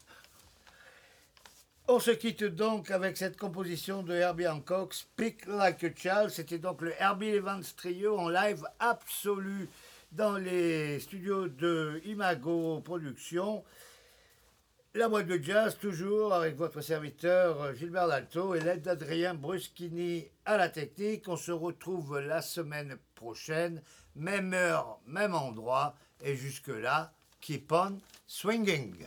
On 1.88 2.00
se 2.00 2.12
quitte 2.12 2.44
donc 2.44 2.92
avec 2.92 3.18
cette 3.18 3.36
composition 3.38 4.04
de 4.04 4.14
Herbie 4.14 4.48
Hancock, 4.48 4.94
Speak 4.94 5.46
Like 5.48 5.84
a 5.84 5.90
Child. 5.96 6.30
C'était 6.30 6.60
donc 6.60 6.82
le 6.82 6.94
Herbie 7.02 7.30
Evans 7.30 7.64
Trio 7.76 8.18
en 8.18 8.30
live 8.30 8.64
absolu 8.80 9.68
dans 10.12 10.38
les 10.38 11.00
studios 11.00 11.48
de 11.48 12.02
Imago 12.06 12.82
Productions. 12.82 13.64
La 14.96 15.08
boîte 15.08 15.28
de 15.28 15.38
jazz, 15.42 15.78
toujours 15.78 16.34
avec 16.34 16.56
votre 16.56 16.82
serviteur 16.82 17.62
euh, 17.62 17.74
Gilbert 17.76 18.08
Dalto 18.08 18.56
et 18.56 18.60
l'aide 18.60 18.82
d'Adrien 18.82 19.36
Bruschini 19.36 20.28
à 20.46 20.58
la 20.58 20.68
technique. 20.68 21.28
On 21.28 21.38
se 21.38 21.52
retrouve 21.52 22.20
la 22.20 22.42
semaine 22.42 22.98
prochaine, 23.14 23.84
même 24.16 24.54
heure, 24.54 25.00
même 25.06 25.36
endroit. 25.36 25.96
Et 26.22 26.36
jusque-là, 26.36 27.14
keep 27.40 27.72
on 27.72 28.00
swinging. 28.26 29.06